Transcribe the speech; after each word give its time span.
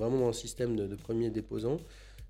vraiment 0.00 0.18
dans 0.18 0.28
le 0.28 0.32
système 0.32 0.76
de, 0.76 0.86
de 0.86 0.96
premier 0.96 1.30
déposant. 1.30 1.76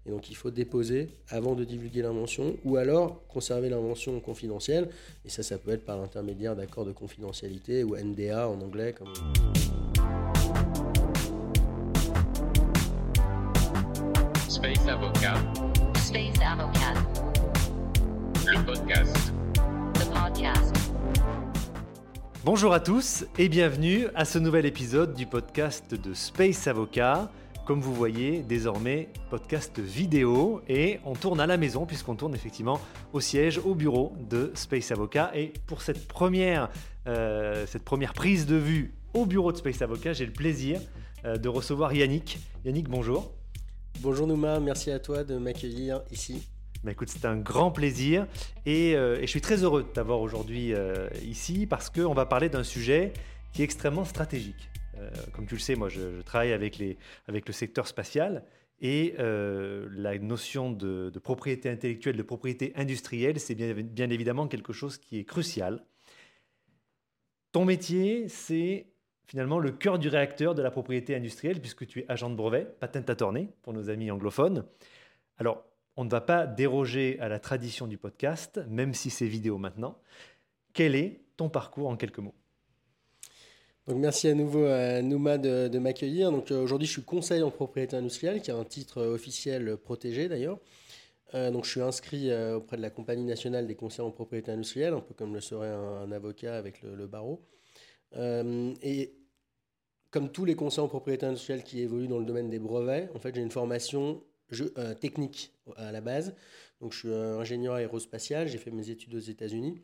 Et 0.07 0.11
donc 0.11 0.31
il 0.31 0.35
faut 0.35 0.51
déposer 0.51 1.11
avant 1.29 1.55
de 1.55 1.65
divulguer 1.65 2.03
l'invention 2.03 2.57
ou 2.65 2.77
alors 2.77 3.27
conserver 3.29 3.69
l'invention 3.69 4.19
confidentielle. 4.21 4.89
Et 5.25 5.29
ça, 5.29 5.43
ça 5.43 5.59
peut 5.59 5.71
être 5.71 5.85
par 5.85 5.99
l'intermédiaire 5.99 6.57
d'accords 6.57 6.85
de 6.85 6.93
confidentialité 6.93 7.85
ou 7.85 7.97
NDA 7.97 8.49
en 8.49 8.61
anglais. 8.61 8.95
Comme... 8.97 9.13
Space 14.49 14.89
Avocat. 14.89 15.37
Space 15.97 16.41
Avocat. 16.45 16.95
Le 18.47 18.67
podcast. 18.67 19.33
The 19.95 20.09
podcast. 20.13 20.75
Bonjour 22.43 22.73
à 22.73 22.81
tous 22.81 23.27
et 23.39 23.51
bienvenue 23.51 24.07
à 24.15 24.25
ce 24.25 24.39
nouvel 24.39 24.65
épisode 24.65 25.15
du 25.15 25.27
podcast 25.27 25.95
de 25.95 26.15
Space 26.15 26.67
Avocat. 26.67 27.31
Comme 27.67 27.81
vous 27.81 27.95
voyez, 27.95 28.43
désormais, 28.43 29.09
podcast 29.29 29.79
vidéo 29.79 30.61
et 30.69 30.99
on 31.05 31.15
tourne 31.15 31.41
à 31.41 31.47
la 31.47 31.57
maison 31.57 31.87
puisqu'on 31.87 32.17
tourne 32.17 32.35
effectivement 32.35 32.81
au 33.13 33.21
siège, 33.21 33.59
au 33.59 33.75
bureau 33.75 34.13
de 34.29 34.51
Space 34.55 34.91
Avocat. 34.91 35.31
Et 35.35 35.53
pour 35.67 35.83
cette 35.83 36.09
première, 36.09 36.71
euh, 37.07 37.67
cette 37.67 37.85
première 37.85 38.13
prise 38.13 38.47
de 38.47 38.57
vue 38.57 38.95
au 39.15 39.27
bureau 39.27 39.53
de 39.53 39.57
Space 39.57 39.83
Avocat, 39.83 40.15
j'ai 40.15 40.27
le 40.27 40.33
plaisir 40.33 40.81
euh, 41.25 41.37
de 41.37 41.49
recevoir 41.49 41.93
Yannick. 41.93 42.39
Yannick, 42.65 42.89
bonjour. 42.89 43.31
Bonjour 44.01 44.27
Nouma, 44.27 44.59
merci 44.59 44.91
à 44.91 44.99
toi 44.99 45.23
de 45.23 45.37
m'accueillir 45.37 46.01
ici. 46.11 46.49
Bah 46.83 46.93
écoute, 46.93 47.11
c'est 47.11 47.27
un 47.27 47.37
grand 47.37 47.71
plaisir 47.71 48.27
et, 48.65 48.97
euh, 48.97 49.19
et 49.19 49.23
je 49.23 49.31
suis 49.31 49.43
très 49.43 49.63
heureux 49.63 49.83
de 49.83 49.89
t'avoir 49.89 50.21
aujourd'hui 50.21 50.73
ici 51.23 51.67
parce 51.67 51.91
qu'on 51.91 52.15
va 52.15 52.27
parler 52.27 52.49
d'un 52.49 52.65
sujet 52.65 53.13
qui 53.53 53.63
est 53.63 53.65
extrêmement 53.65 54.05
stratégique. 54.05 54.70
Euh, 55.01 55.11
comme 55.33 55.47
tu 55.47 55.55
le 55.55 55.61
sais, 55.61 55.75
moi 55.75 55.89
je, 55.89 56.21
travaille 56.23 56.53
avec, 56.53 56.79
le 56.79 57.53
secteur 57.53 57.87
spatial 57.87 58.45
et 58.81 59.15
euh, 59.19 59.89
la 59.93 60.19
notion 60.19 60.71
de, 60.71 61.11
propriété 61.23 61.69
intellectuelle, 61.69 62.17
de 62.17 62.23
propriété 62.23 62.73
industrielle, 62.77 63.41
c'est 63.41 63.55
bien, 63.55 63.73
bien 63.75 64.11
évidemment 64.11 64.49
quelque 64.49 64.73
chose 64.73 64.99
qui 64.99 65.19
est 65.19 65.25
crucial. 65.25 65.85
Ton 67.53 67.65
métier, 67.65 68.29
c'est 68.29 68.87
finalement 69.27 69.59
le 69.59 69.71
cœur 69.71 69.99
du 69.99 70.09
réacteur 70.09 70.55
de 70.55 70.63
la 70.63 70.71
propriété 70.71 71.15
industrielle 71.15 71.61
puisque 71.61 71.87
tu 71.87 72.01
es 72.01 72.07
agent 72.09 72.31
de 72.31 72.35
brevet, 72.35 72.67
patent 72.81 73.09
attorney 73.09 73.49
pour 73.63 73.73
nos 73.73 73.91
amis 73.91 74.11
anglophones. 74.11 74.65
Alors, 75.39 75.65
on 75.97 76.05
ne 76.05 76.11
va 76.11 76.21
pas 76.21 76.47
déroger 76.47 77.19
à 77.21 77.29
la 77.29 77.39
tradition 77.39 77.87
du 77.87 77.99
podcast, 77.99 78.61
même 78.69 78.95
si 78.95 79.11
c'est 79.11 79.27
vidéo 79.27 79.59
maintenant. 79.59 79.99
Quel 80.73 80.95
est 80.95 81.21
ton 81.37 81.49
parcours 81.49 81.89
en 81.89 81.97
quelques 81.97 82.19
mots? 82.19 82.35
Donc 83.91 83.99
merci 83.99 84.29
à 84.29 84.35
nouveau 84.35 84.67
à 84.67 85.03
Nouma 85.03 85.37
de, 85.37 85.79
m'accueillir. 85.81 86.31
Donc 86.31 86.53
euh, 86.53 86.63
aujourd'hui 86.63 86.87
je 86.87 86.93
suis 86.93 87.03
conseil 87.03 87.43
en 87.43 87.51
propriété 87.51 87.97
industrielle, 87.97 88.41
qui 88.41 88.53
est 88.53 88.55
un 88.55 88.63
titre 88.63 88.99
euh, 88.99 89.15
officiel 89.15 89.77
protégé 89.79 90.29
d'ailleurs. 90.29 90.61
Euh, 91.35 91.51
donc 91.51 91.65
je 91.65 91.71
suis 91.71 91.81
inscrit 91.81 92.31
euh, 92.31 92.59
auprès 92.59 92.77
de 92.77 92.83
la 92.83 92.91
Compagnie 92.91 93.25
nationale 93.25 93.67
des 93.67 93.75
conseils 93.75 94.05
en 94.05 94.13
propriété 94.13 94.53
industrielle, 94.53 94.95
un 94.95 95.01
peu 95.01 95.13
comme 95.13 95.35
le 95.35 95.41
serait 95.41 95.73
un, 95.73 96.13
avocat 96.13 96.57
avec 96.57 96.83
le, 96.83 97.09
barreau. 97.09 97.45
Euh, 98.15 98.73
et 98.81 99.13
comme 100.13 100.31
tous 100.31 100.45
les 100.45 100.55
conseils 100.55 100.85
en 100.85 100.89
propriété 100.89 101.27
industrielle 101.27 101.65
qui 101.65 101.81
évoluent 101.81 102.07
dans 102.07 102.21
le 102.21 102.27
domaine 102.27 102.49
des 102.49 102.61
brevets, 102.61 103.11
en 103.17 103.19
fait 103.19 103.35
j'ai 103.35 103.43
une 103.43 103.51
formation 103.51 104.23
euh, 104.79 104.95
technique 104.95 105.53
à 105.77 105.91
la 105.91 106.01
base. 106.01 106.37
Donc 106.81 106.93
je 106.93 106.99
suis 107.01 107.09
euh, 107.09 107.41
ingénieur 107.41 107.75
aérospatial, 107.75 108.47
j'ai 108.47 108.59
fait 108.59 108.71
mes 108.71 108.91
études 108.91 109.17
aux 109.17 109.19
États-Unis. 109.19 109.81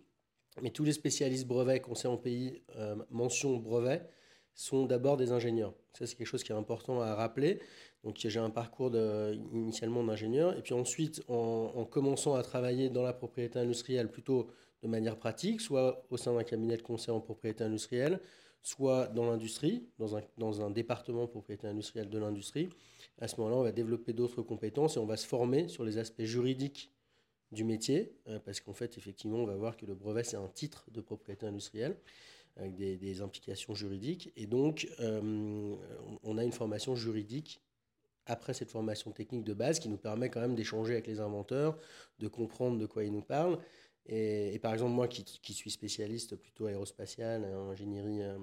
Mais 0.62 0.70
tous 0.70 0.84
les 0.84 0.92
spécialistes 0.92 1.46
brevets 1.46 1.80
conseillers 1.80 2.14
en 2.14 2.16
pays, 2.16 2.62
euh, 2.76 2.96
mention 3.10 3.56
brevet, 3.56 4.08
sont 4.54 4.86
d'abord 4.86 5.16
des 5.16 5.32
ingénieurs. 5.32 5.74
Ça, 5.92 6.06
c'est 6.06 6.16
quelque 6.16 6.26
chose 6.26 6.42
qui 6.42 6.52
est 6.52 6.56
important 6.56 7.00
à 7.02 7.14
rappeler. 7.14 7.60
Donc, 8.04 8.16
j'ai 8.18 8.38
un 8.38 8.50
parcours 8.50 8.90
de, 8.90 9.34
initialement 9.52 10.02
d'ingénieur. 10.02 10.56
Et 10.56 10.62
puis 10.62 10.72
ensuite, 10.72 11.22
en, 11.28 11.72
en, 11.74 11.84
commençant 11.84 12.34
à 12.34 12.42
travailler 12.42 12.88
dans 12.88 13.02
la 13.02 13.12
propriété 13.12 13.58
industrielle 13.58 14.10
plutôt 14.10 14.48
de 14.82 14.88
manière 14.88 15.16
pratique, 15.16 15.60
soit 15.60 16.06
au 16.10 16.16
sein 16.16 16.34
d'un 16.34 16.44
cabinet 16.44 16.76
de 16.76 16.82
conseil 16.82 17.14
en 17.14 17.20
propriété 17.20 17.64
industrielle, 17.64 18.20
soit 18.62 19.06
dans 19.08 19.30
l'industrie, 19.30 19.88
dans 19.98 20.16
un, 20.16 20.22
dans 20.38 20.60
un 20.60 20.70
département 20.70 21.26
propriété 21.26 21.66
industrielle 21.66 22.10
de 22.10 22.18
l'industrie. 22.18 22.68
À 23.20 23.28
ce 23.28 23.36
moment-là, 23.36 23.56
on 23.56 23.62
va 23.62 23.72
développer 23.72 24.12
d'autres 24.12 24.42
compétences 24.42 24.96
et 24.96 24.98
on 24.98 25.06
va 25.06 25.16
se 25.16 25.26
former 25.26 25.68
sur 25.68 25.84
les 25.84 25.98
aspects 25.98 26.24
juridiques 26.24 26.90
du 27.52 27.64
métier, 27.64 28.12
euh, 28.28 28.38
parce 28.38 28.60
qu'en 28.60 28.72
fait, 28.74 28.98
effectivement, 28.98 29.38
on 29.38 29.46
va 29.46 29.56
voir 29.56 29.76
que 29.76 29.86
le 29.86 29.94
brevet, 29.94 30.24
c'est 30.24 30.36
un 30.36 30.48
titre 30.48 30.84
de 30.90 31.00
propriété 31.00 31.46
industrielle 31.46 31.96
avec 32.56 32.74
des, 32.74 32.96
des 32.96 33.20
implications 33.20 33.74
juridiques. 33.74 34.32
Et 34.36 34.46
donc, 34.46 34.88
euh, 35.00 35.76
on 36.22 36.38
a 36.38 36.44
une 36.44 36.52
formation 36.52 36.96
juridique 36.96 37.60
après 38.26 38.54
cette 38.54 38.70
formation 38.70 39.12
technique 39.12 39.44
de 39.44 39.54
base 39.54 39.78
qui 39.78 39.88
nous 39.88 39.96
permet 39.96 40.30
quand 40.30 40.40
même 40.40 40.54
d'échanger 40.54 40.94
avec 40.94 41.06
les 41.06 41.20
inventeurs, 41.20 41.78
de 42.18 42.28
comprendre 42.28 42.78
de 42.78 42.86
quoi 42.86 43.04
ils 43.04 43.12
nous 43.12 43.22
parlent. 43.22 43.58
Et, 44.08 44.58
par 44.60 44.72
exemple, 44.72 44.92
moi 44.92 45.08
qui, 45.08 45.52
suis 45.52 45.70
spécialiste 45.70 46.36
plutôt 46.36 46.66
aérospatial, 46.66 47.44
ingénierie, 47.44 48.22
euh, 48.22 48.38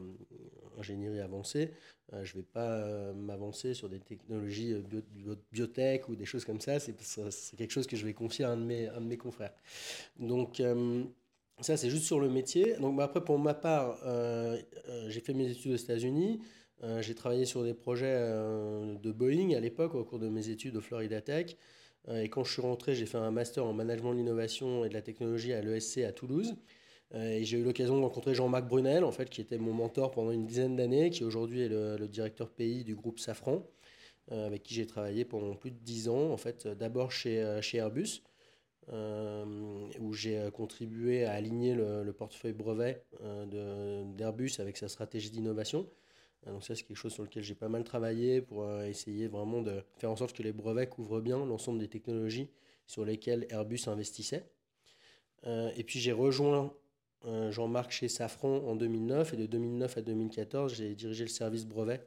ingénierie 0.77 1.21
avancée, 1.21 1.71
euh, 2.11 2.25
je 2.25 2.35
ne 2.35 2.41
vais 2.41 2.47
pas 2.51 2.73
euh, 2.73 3.13
m'avancer 3.13 3.73
sur 3.73 3.87
des 3.87 3.99
technologies 3.99 4.73
bio, 4.73 5.01
bio, 5.11 5.35
biotech 5.51 6.09
ou 6.09 6.15
des 6.15 6.25
choses 6.25 6.43
comme 6.43 6.59
ça. 6.59 6.79
C'est 6.79 6.93
quelque 7.55 7.71
chose 7.71 7.87
que 7.87 7.95
je 7.95 8.05
vais 8.05 8.13
confier 8.13 8.45
à 8.45 8.49
un 8.49 8.57
de 8.57 8.63
mes, 8.63 8.87
un 8.89 8.99
de 8.99 9.05
mes 9.05 9.17
confrères. 9.17 9.53
Donc, 10.19 10.59
euh, 10.59 11.05
ça, 11.61 11.77
c'est 11.77 11.89
juste 11.89 12.05
sur 12.05 12.19
le 12.19 12.29
métier. 12.29 12.75
Donc, 12.79 12.95
bah, 12.97 13.05
après, 13.05 13.23
pour 13.23 13.39
ma 13.39 13.53
part, 13.53 13.99
euh, 14.05 14.57
euh, 14.89 15.09
j'ai 15.09 15.21
fait 15.21 15.33
mes 15.33 15.49
études 15.49 15.73
aux 15.73 15.77
États-Unis. 15.77 16.41
Euh, 16.83 17.01
j'ai 17.01 17.15
travaillé 17.15 17.45
sur 17.45 17.63
des 17.63 17.73
projets 17.73 18.13
euh, 18.13 18.95
de 18.95 19.11
Boeing 19.11 19.55
à 19.55 19.59
l'époque, 19.59 19.95
au 19.95 20.03
cours 20.03 20.19
de 20.19 20.27
mes 20.27 20.49
études 20.49 20.75
au 20.75 20.81
Florida 20.81 21.21
Tech. 21.21 21.55
Euh, 22.09 22.21
et 22.21 22.29
quand 22.29 22.43
je 22.43 22.53
suis 22.53 22.61
rentré, 22.61 22.95
j'ai 22.95 23.05
fait 23.05 23.17
un 23.17 23.31
master 23.31 23.65
en 23.65 23.73
management 23.73 24.13
de 24.13 24.17
l'innovation 24.17 24.85
et 24.85 24.89
de 24.89 24.93
la 24.93 25.01
technologie 25.01 25.53
à 25.53 25.61
l'ESC 25.61 25.99
à 25.99 26.11
Toulouse. 26.11 26.55
Euh, 27.15 27.29
et 27.29 27.43
j'ai 27.43 27.57
eu 27.59 27.63
l'occasion 27.63 27.97
de 27.97 28.01
rencontrer 28.01 28.33
Jean-Marc 28.33 28.67
Brunel, 28.67 29.03
en 29.03 29.11
fait, 29.11 29.29
qui 29.29 29.41
était 29.41 29.57
mon 29.57 29.73
mentor 29.73 30.11
pendant 30.11 30.31
une 30.31 30.45
dizaine 30.45 30.75
d'années, 30.75 31.09
qui 31.09 31.23
aujourd'hui 31.23 31.61
est 31.61 31.69
le, 31.69 32.07
directeur 32.07 32.49
pays 32.49 32.83
du 32.83 32.95
groupe 32.95 33.19
Safran, 33.19 33.65
euh, 34.31 34.47
avec 34.47 34.63
qui 34.63 34.73
j'ai 34.73 34.87
travaillé 34.87 35.25
pendant 35.25 35.55
plus 35.55 35.71
de 35.71 35.77
dix 35.79 36.09
ans, 36.09 36.31
en 36.31 36.37
fait, 36.37 36.67
d'abord 36.67 37.11
chez, 37.11 37.59
Airbus. 37.73 38.21
Euh, 38.91 39.45
où 40.01 40.11
j'ai 40.11 40.49
contribué 40.53 41.23
à 41.23 41.31
aligner 41.31 41.73
le, 41.73 42.03
le 42.03 42.11
portefeuille 42.11 42.51
brevet 42.51 43.01
euh, 43.21 44.03
d'Airbus 44.03 44.51
avec 44.59 44.75
sa 44.75 44.89
stratégie 44.89 45.29
d'innovation. 45.29 45.87
Donc 46.47 46.63
ça, 46.63 46.75
c'est 46.75 46.83
quelque 46.83 46.97
chose 46.97 47.13
sur 47.13 47.23
lequel 47.23 47.43
j'ai 47.43 47.55
pas 47.55 47.69
mal 47.69 47.83
travaillé 47.83 48.41
pour 48.41 48.63
euh, 48.63 48.85
essayer 48.85 49.27
vraiment 49.27 49.61
de 49.61 49.83
faire 49.97 50.11
en 50.11 50.15
sorte 50.15 50.35
que 50.35 50.43
les 50.43 50.51
brevets 50.51 50.89
couvrent 50.89 51.21
bien 51.21 51.45
l'ensemble 51.45 51.79
des 51.79 51.87
technologies 51.87 52.49
sur 52.85 53.05
lesquelles 53.05 53.47
Airbus 53.49 53.81
investissait. 53.87 54.45
Euh, 55.45 55.71
et 55.75 55.83
puis 55.83 55.99
j'ai 55.99 56.11
rejoint 56.11 56.73
euh, 57.25 57.51
Jean-Marc 57.51 57.91
chez 57.91 58.07
Safran 58.07 58.57
en 58.67 58.75
2009 58.75 59.33
et 59.33 59.37
de 59.37 59.45
2009 59.45 59.97
à 59.97 60.01
2014, 60.01 60.73
j'ai 60.73 60.95
dirigé 60.95 61.23
le 61.23 61.29
service 61.29 61.65
brevet 61.65 62.05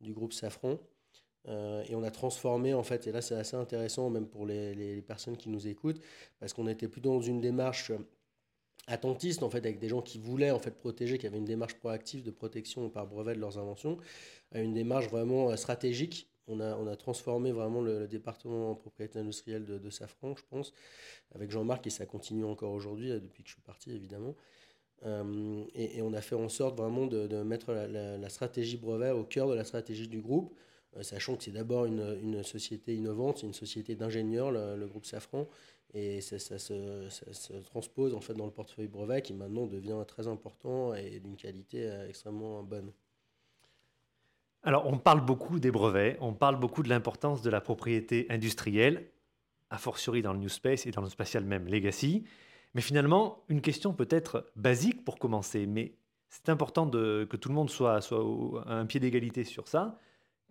du 0.00 0.12
groupe 0.12 0.32
Safran. 0.32 0.78
Euh, 1.48 1.84
et 1.88 1.94
on 1.94 2.02
a 2.02 2.10
transformé, 2.10 2.74
en 2.74 2.82
fait, 2.82 3.06
et 3.06 3.12
là 3.12 3.22
c'est 3.22 3.36
assez 3.36 3.54
intéressant 3.54 4.10
même 4.10 4.26
pour 4.26 4.46
les, 4.46 4.74
les, 4.74 4.96
les, 4.96 5.02
personnes 5.02 5.36
qui 5.36 5.48
nous 5.48 5.68
écoutent, 5.68 6.00
parce 6.40 6.52
qu'on 6.52 6.66
était 6.66 6.88
plutôt 6.88 7.10
dans 7.10 7.20
une 7.20 7.40
démarche 7.40 7.92
attentiste, 8.86 9.42
en 9.42 9.50
fait, 9.50 9.58
avec 9.58 9.78
des 9.78 9.88
gens 9.88 10.02
qui 10.02 10.18
voulaient 10.18 10.50
en 10.50 10.58
fait, 10.58 10.70
protéger, 10.70 11.18
qui 11.18 11.26
avaient 11.26 11.38
une 11.38 11.44
démarche 11.44 11.74
proactive 11.74 12.22
de 12.22 12.30
protection 12.30 12.88
par 12.88 13.06
brevet 13.06 13.34
de 13.34 13.40
leurs 13.40 13.58
inventions, 13.58 13.98
à 14.52 14.60
une 14.60 14.74
démarche 14.74 15.08
vraiment 15.08 15.50
euh, 15.50 15.56
stratégique. 15.56 16.28
On 16.48 16.60
a, 16.60 16.76
on 16.76 16.86
a 16.86 16.94
transformé 16.94 17.50
vraiment 17.50 17.80
le, 17.80 18.06
département 18.06 18.70
en 18.70 18.74
propriété 18.76 19.18
industrielle 19.18 19.64
de, 19.64 19.90
Safran, 19.90 20.36
je 20.36 20.44
pense, 20.48 20.72
avec 21.34 21.50
Jean-Marc, 21.50 21.86
et 21.88 21.90
ça 21.90 22.06
continue 22.06 22.44
encore 22.44 22.72
aujourd'hui, 22.72 23.08
depuis 23.08 23.42
que 23.42 23.48
je 23.48 23.54
suis 23.54 23.62
parti, 23.62 23.90
évidemment. 23.90 24.36
Euh, 25.04 25.64
et, 25.74 26.00
on 26.02 26.12
a 26.14 26.20
fait 26.20 26.36
en 26.36 26.48
sorte 26.48 26.78
vraiment 26.78 27.06
de, 27.06 27.42
mettre 27.42 27.72
la, 27.72 28.28
stratégie 28.28 28.76
brevet 28.76 29.10
au 29.10 29.24
cœur 29.24 29.48
de 29.48 29.54
la 29.54 29.64
stratégie 29.64 30.06
du 30.06 30.20
groupe, 30.20 30.56
euh, 30.96 31.02
sachant 31.02 31.36
que 31.36 31.42
c'est 31.42 31.50
d'abord 31.50 31.84
une, 31.84 32.16
une, 32.22 32.42
société 32.44 32.94
innovante, 32.94 33.42
une 33.42 33.52
société 33.52 33.96
d'ingénieurs, 33.96 34.52
le, 34.52 34.86
groupe 34.86 35.04
Safran, 35.04 35.48
et 35.94 36.20
ça, 36.20 36.38
se, 36.38 37.60
transpose 37.64 38.14
en 38.14 38.20
fait 38.20 38.34
dans 38.34 38.44
le 38.44 38.50
portefeuille 38.50 38.88
brevet 38.88 39.22
qui 39.22 39.32
maintenant 39.32 39.66
devient 39.66 40.02
très 40.06 40.26
important 40.28 40.94
et 40.94 41.20
d'une 41.20 41.36
qualité 41.36 41.88
euh, 41.88 42.08
extrêmement 42.08 42.62
bonne. 42.62 42.92
Alors 44.62 44.86
on 44.86 44.98
parle 44.98 45.24
beaucoup 45.24 45.60
des 45.60 45.70
brevets, 45.70 46.18
on 46.20 46.34
parle 46.34 46.58
beaucoup 46.58 46.82
de 46.82 46.88
l'importance 46.88 47.40
de 47.40 47.50
la 47.50 47.60
propriété 47.60 48.26
industrielle, 48.30 49.08
a 49.70 49.78
fortiori 49.78 50.22
dans 50.22 50.32
le 50.32 50.40
New 50.40 50.48
Space 50.48 50.86
et 50.86 50.90
dans 50.90 51.02
le 51.02 51.08
spatial 51.08 51.44
même 51.44 51.66
Legacy. 51.66 52.24
Mais 52.74 52.82
finalement, 52.82 53.44
une 53.48 53.62
question 53.62 53.94
peut-être 53.94 54.50
basique 54.56 55.04
pour 55.04 55.18
commencer, 55.18 55.66
mais 55.66 55.94
c'est 56.28 56.48
important 56.48 56.90
que 56.90 57.36
tout 57.36 57.48
le 57.48 57.54
monde 57.54 57.70
soit 57.70 58.00
à 58.00 58.74
un 58.74 58.86
pied 58.86 59.00
d'égalité 59.00 59.44
sur 59.44 59.68
ça. 59.68 59.98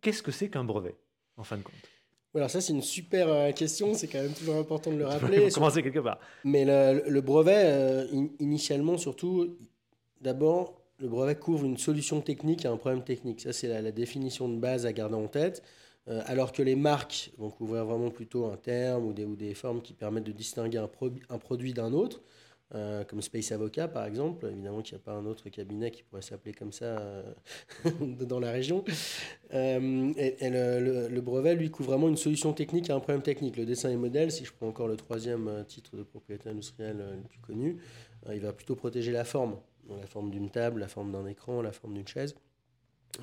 Qu'est-ce 0.02 0.24
que 0.24 0.32
c'est 0.32 0.50
qu'un 0.50 0.64
brevet, 0.64 0.96
en 1.38 1.44
fin 1.44 1.58
de 1.58 1.64
compte? 1.64 1.95
Alors 2.38 2.50
ça 2.50 2.62
c'est 2.62 2.74
une 2.74 2.82
super 2.82 3.28
euh, 3.30 3.52
question, 3.52 3.94
c'est 3.94 4.08
quand 4.08 4.22
même 4.22 4.34
toujours 4.34 4.56
important 4.56 4.92
de 4.92 4.98
le 4.98 5.06
rappeler. 5.14 5.50
commencer 5.52 5.82
quelque 5.84 6.00
part. 6.00 6.20
Mais 6.44 6.66
le, 6.66 7.04
le 7.10 7.22
brevet, 7.22 7.64
euh, 7.66 8.06
in, 8.14 8.28
initialement 8.40 8.98
surtout, 8.98 9.58
d'abord, 10.22 10.82
le 11.00 11.08
brevet 11.08 11.36
couvre 11.36 11.66
une 11.66 11.78
solution 11.78 12.22
technique 12.22 12.66
à 12.66 12.72
un 12.72 12.78
problème 12.78 13.04
technique. 13.04 13.42
Ça 13.42 13.54
c'est 13.54 13.68
la, 13.68 13.82
la, 13.82 13.92
définition 13.92 14.48
de 14.50 14.58
base 14.58 14.86
à 14.86 14.94
garder 14.94 15.16
en 15.16 15.28
tête. 15.28 15.64
Euh, 16.08 16.22
alors 16.28 16.52
que 16.52 16.62
les 16.62 16.76
marques 16.76 17.32
vont 17.40 17.50
couvrir 17.50 17.84
vraiment 17.86 18.12
plutôt 18.12 18.46
un 18.46 18.58
terme 18.58 19.06
ou 19.08 19.14
des, 19.14 19.26
ou 19.26 19.36
des 19.36 19.56
formes 19.56 19.82
qui 19.82 19.94
permettent 19.94 20.26
de 20.26 20.32
distinguer 20.32 20.78
un, 20.78 20.88
pro- 20.88 21.10
un 21.30 21.38
produit 21.40 21.74
d'un 21.74 21.94
autre, 21.94 22.22
euh, 22.74 23.04
comme 23.04 23.22
Space 23.22 23.52
Avocat 23.52 23.88
par 23.88 24.06
exemple. 24.06 24.48
Évidemment 24.52 24.82
qu'il 24.82 24.96
n'y 24.98 25.02
a 25.02 25.04
pas 25.06 25.14
un 25.14 25.26
autre 25.26 25.50
cabinet 25.50 25.92
qui 25.92 26.04
pourrait 26.04 26.22
s'appeler 26.22 26.54
comme 26.54 26.72
ça 26.72 26.86
euh, 27.00 27.24
dans 28.26 28.40
la 28.40 28.52
région. 28.52 28.84
Euh, 29.54 30.14
et 30.18 30.50
le, 30.50 31.08
le- 31.10 31.22
brevet, 31.22 31.56
lui, 31.56 31.70
couvre 31.72 31.92
vraiment 31.92 32.10
une 32.10 32.18
solution 32.18 32.54
technique 32.54 32.90
à 32.90 32.96
un 32.96 33.00
problème 33.00 33.22
technique. 33.22 33.58
Le 33.58 33.66
dessin 33.66 33.90
et 33.90 33.96
modèle, 33.96 34.32
si 34.32 34.46
je 34.46 34.54
prends 34.54 34.68
encore 34.68 34.88
le 34.88 34.96
troisième 34.98 35.66
titre 35.68 35.96
de 35.98 36.04
propriété 36.04 36.50
industrielle 36.50 36.98
le 36.98 37.28
plus 37.28 37.40
connu, 37.40 37.78
il 38.32 38.40
va 38.40 38.54
plutôt 38.54 38.76
protéger 38.76 39.12
la 39.12 39.24
forme. 39.24 39.58
La 39.90 40.08
forme 40.08 40.32
d'une 40.32 40.50
table, 40.50 40.80
la 40.80 40.88
forme 40.88 41.12
d'un 41.12 41.28
écran, 41.28 41.62
la 41.62 41.72
forme 41.72 41.94
d'une 41.94 42.08
chaise. 42.08 42.36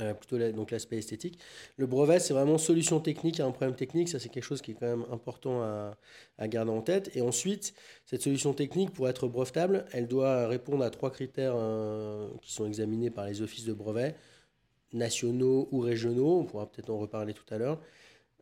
Euh, 0.01 0.15
plutôt 0.15 0.39
donc 0.53 0.71
l'aspect 0.71 0.97
esthétique. 0.97 1.39
Le 1.77 1.87
brevet, 1.87 2.19
c'est 2.19 2.33
vraiment 2.33 2.57
solution 2.57 3.01
technique 3.01 3.41
à 3.41 3.47
un 3.47 3.51
problème 3.51 3.77
technique. 3.77 4.09
Ça, 4.09 4.19
c'est 4.19 4.29
quelque 4.29 4.45
chose 4.45 4.63
qui 4.63 4.71
est 4.71 4.75
quand 4.75 4.87
même 4.87 5.05
important 5.11 5.63
à, 5.63 6.49
garder 6.49 6.71
en 6.71 6.81
tête. 6.81 7.15
Et 7.15 7.21
ensuite, 7.21 7.75
cette 8.07 8.23
solution 8.23 8.55
technique, 8.55 8.91
pour 8.91 9.09
être 9.09 9.29
brevetable, 9.29 9.85
elle 9.93 10.09
doit 10.09 10.49
répondre 10.49 10.83
à 10.85 10.91
trois 10.91 11.11
critères 11.11 11.55
euh, 11.57 12.29
qui 12.41 12.53
sont 12.53 12.67
examinés 12.67 13.11
par 13.11 13.27
les 13.27 13.43
offices 13.43 13.65
de 13.65 13.73
brevet, 13.73 14.15
nationaux 14.93 15.69
ou 15.73 15.81
régionaux. 15.81 16.39
On 16.39 16.45
pourra 16.45 16.71
peut-être 16.71 16.91
en 16.91 16.99
reparler 16.99 17.35
tout 17.35 17.47
à 17.51 17.59
l'heure. 17.59 17.79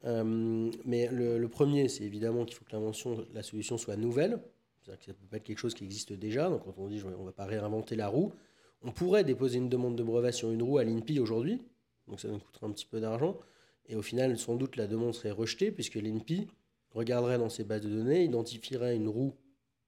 Euh, 0.05 0.71
mais 0.85 1.09
le, 1.09 1.49
premier, 1.49 1.89
c'est 1.89 2.05
évidemment 2.05 2.45
qu'il 2.45 2.57
faut 2.57 2.65
que 2.65 2.73
l'invention, 2.73 3.27
la 3.35 3.43
solution 3.43 3.77
soit 3.77 3.97
nouvelle. 3.97 4.41
C'est-à-dire 4.83 5.01
que 5.01 5.07
ça 5.07 5.13
peut 5.13 5.27
pas 5.31 5.37
être 5.39 5.45
quelque 5.45 5.59
chose 5.59 5.75
qui 5.75 5.85
existe 5.85 6.13
déjà. 6.13 6.49
Donc 6.49 6.65
quand 6.65 6.75
on 6.79 6.89
dit 6.89 7.03
on 7.05 7.11
ne 7.11 7.27
va 7.27 7.33
pas 7.33 7.45
réinventer 7.45 7.97
la 7.97 8.09
roue, 8.09 8.33
on 8.83 8.93
pourrait 8.93 9.25
déposer 9.25 9.59
une 9.59 9.69
demande 9.69 9.97
de 9.97 10.03
brevet 10.03 10.33
sur 10.33 10.51
une 10.51 10.63
roue 10.63 10.79
à 10.79 10.85
l'INPI 10.85 11.21
aujourd'hui. 11.21 11.61
Donc 12.09 12.21
ça 12.21 12.29
nous 12.29 12.39
coûterait 12.39 12.67
un 12.67 12.73
petit 12.73 12.87
peu 12.87 13.01
d'argent. 13.01 13.39
Et 13.87 13.97
au 13.97 14.03
final, 14.03 14.39
sans 14.39 14.57
doute, 14.57 14.77
la 14.77 14.87
demande 14.87 15.15
serait 15.15 15.31
rejetée 15.31 15.71
puisque 15.71 15.97
l'INPI 15.97 16.49
regarderait 16.93 17.39
dans 17.39 17.49
ses 17.49 17.65
bases 17.65 17.83
de 17.83 17.89
données, 17.89 18.25
identifierait 18.25 18.97
une 18.97 19.09
roue 19.09 19.35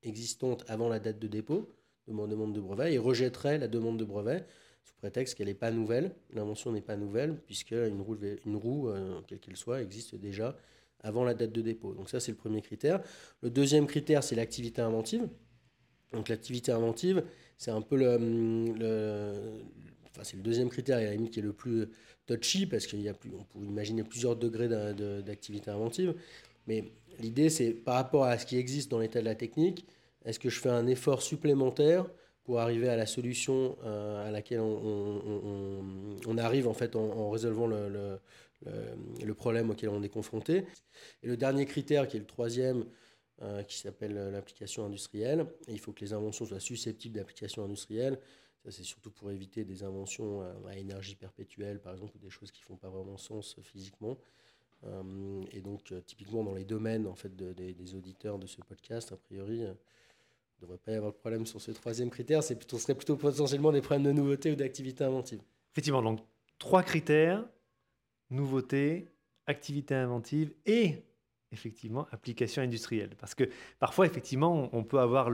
existante 0.03 0.65
avant 0.69 0.89
la 0.89 0.99
date 0.99 1.19
de 1.19 1.29
dépôt 1.29 1.69
de 2.09 2.13
mon 2.13 2.27
demande 2.27 2.53
de 2.53 2.61
brevet 2.61 2.95
et 2.95 2.99
rejetterait 2.99 3.59
la 3.59 3.69
demande 3.69 3.99
de 3.99 4.05
brevet 4.05 4.45
sous 4.85 4.95
prétexte 4.95 5.37
qu'elle 5.37 5.47
n'est 5.47 5.55
pas 5.55 5.71
nouvelle. 5.71 6.15
L'invention 6.33 6.73
n'est 6.73 6.81
pas 6.81 6.97
nouvelle 6.97 7.37
puisque 7.47 7.73
une 7.73 8.01
roue, 8.01 8.17
une 8.45 8.57
roue 8.57 8.89
euh, 8.89 9.21
quelle 9.27 9.39
qu'elle 9.39 9.57
soit, 9.57 9.83
existe 9.83 10.15
déjà 10.17 10.57
avant 11.01 11.25
la 11.25 11.35
date 11.35 11.53
de 11.53 11.63
dépôt. 11.63 11.95
Donc 11.95 12.11
ça, 12.11 12.21
c'est 12.21 12.33
le 12.33 12.37
premier 12.37 12.63
critère. 12.63 13.01
Le 13.43 13.51
deuxième 13.51 13.87
critère, 13.87 14.23
c'est 14.23 14.37
l'activité 14.37 14.83
inventive. 14.83 15.29
Donc 16.13 16.29
l'activité 16.29 16.73
inventive, 16.73 17.25
c'est 17.59 17.71
un 17.71 17.81
peu 17.83 17.97
le, 17.97 18.17
le- 18.79 19.63
enfin 20.11 20.23
c'est 20.25 20.37
le 20.37 20.43
deuxième 20.43 20.69
critère 20.69 20.99
la 21.01 21.31
qui 21.31 21.41
est 21.41 21.43
le 21.43 21.53
plus 21.53 21.89
touchy 22.27 22.67
parce 22.67 22.87
qu'il 22.87 23.01
y 23.03 23.09
a 23.09 23.15
plus, 23.15 23.31
on 23.39 23.45
peut 23.45 23.65
imaginer 23.65 24.05
plusieurs 24.05 24.37
degrés 24.37 24.69
d'a- 24.69 24.93
de- 24.93 25.21
d'activité 25.21 25.71
inventive. 25.71 26.15
Mais 26.67 26.85
l'idée, 27.21 27.51
c'est 27.51 27.73
par 27.73 27.95
rapport 27.97 28.25
à 28.25 28.39
ce 28.39 28.47
qui 28.47 28.57
existe 28.57 28.91
dans 28.91 28.99
l'état 28.99 29.21
de 29.21 29.25
la 29.25 29.35
technique, 29.35 29.87
est-ce 30.25 30.39
que 30.39 30.51
je 30.51 30.61
fais 30.61 30.69
un 30.71 30.87
effort 30.87 31.23
supplémentaire 31.23 32.07
pour 32.45 32.61
arriver 32.61 32.89
à 32.89 32.97
la 32.97 33.07
solution 33.07 33.77
euh, 33.85 34.27
à 34.29 34.31
laquelle 34.31 34.61
on, 34.61 34.67
on- 34.67 36.19
arrive 36.39 36.69
en 36.69 36.75
fait 36.75 36.97
en, 36.97 37.03
résolvant 37.31 37.67
le, 37.67 37.89
le- 37.89 38.21
problème 39.35 39.71
auquel 39.71 39.89
on 39.91 40.03
est 40.03 40.09
confronté? 40.09 40.65
Et 41.23 41.27
le 41.29 41.37
dernier 41.37 41.67
critère, 41.67 42.09
qui 42.09 42.17
est 42.17 42.21
le 42.21 42.27
troisième, 42.27 42.85
qui 43.67 43.79
s'appelle 43.79 44.17
euh, 44.17 44.31
l'application 44.31 44.85
industrielle, 44.85 45.47
il 45.69 45.81
faut 45.81 45.93
que 45.93 46.01
les 46.01 46.13
inventions 46.13 46.45
soient 46.47 46.61
susceptibles 46.61 47.17
d'application 47.17 47.65
industrielle. 47.65 48.19
Ça, 48.65 48.71
c'est 48.71 48.85
surtout 48.85 49.11
pour 49.11 49.31
éviter 49.31 49.65
des 49.65 49.83
inventions 49.83 50.43
euh, 50.43 50.53
à 50.69 50.77
énergie 50.77 51.17
perpétuelle, 51.17 51.81
par 51.81 51.93
exemple, 51.93 52.17
ou 52.17 52.21
des 52.21 52.31
choses 52.31 52.53
qui 52.53 52.61
ne 52.61 52.67
font 52.67 52.77
pas 52.77 52.89
vraiment 52.89 53.17
sens 53.17 53.57
euh, 53.59 53.63
physiquement. 53.63 54.19
Et 55.53 55.61
donc, 55.61 55.95
typiquement, 56.07 56.43
dans 56.43 56.57
les 56.57 56.65
domaines 56.65 57.07
en 57.07 57.15
fait, 57.15 57.37
de- 57.37 57.53
des, 57.53 57.95
auditeurs 57.95 58.37
de 58.37 58.49
ce 58.49 58.61
podcast, 58.63 59.13
a 59.13 59.17
priori, 59.17 59.59
il 59.59 59.67
ne 59.67 59.75
devrait 60.61 60.79
pas 60.79 60.91
y 60.91 60.97
avoir 60.97 61.13
de 61.13 61.17
problème 61.19 61.47
sur 61.47 61.61
ce 61.61 61.71
troisième 61.71 62.11
critère. 62.11 62.43
C'est 62.43 62.57
plutôt, 62.57 62.79
ce 62.79 62.83
serait 62.83 62.97
plutôt 62.97 63.17
potentiellement 63.17 63.71
des 63.71 63.81
problèmes 63.81 64.03
de 64.03 64.11
nouveauté 64.11 64.51
ou 64.51 64.57
d'activité 64.57 65.05
inventive. 65.05 65.41
Effectivement, 65.71 66.03
donc 66.03 66.19
trois 66.59 66.83
critères 66.83 67.45
nouveauté, 68.33 69.09
activité 69.47 69.95
inventive 69.95 70.53
et 70.67 71.05
effectivement 71.53 72.07
application 72.11 72.63
industrielle. 72.63 73.11
Parce 73.19 73.35
que 73.35 73.45
parfois, 73.79 74.07
effectivement, 74.07 74.69
on 74.73 74.83
peut 74.83 74.99
avoir 74.99 75.31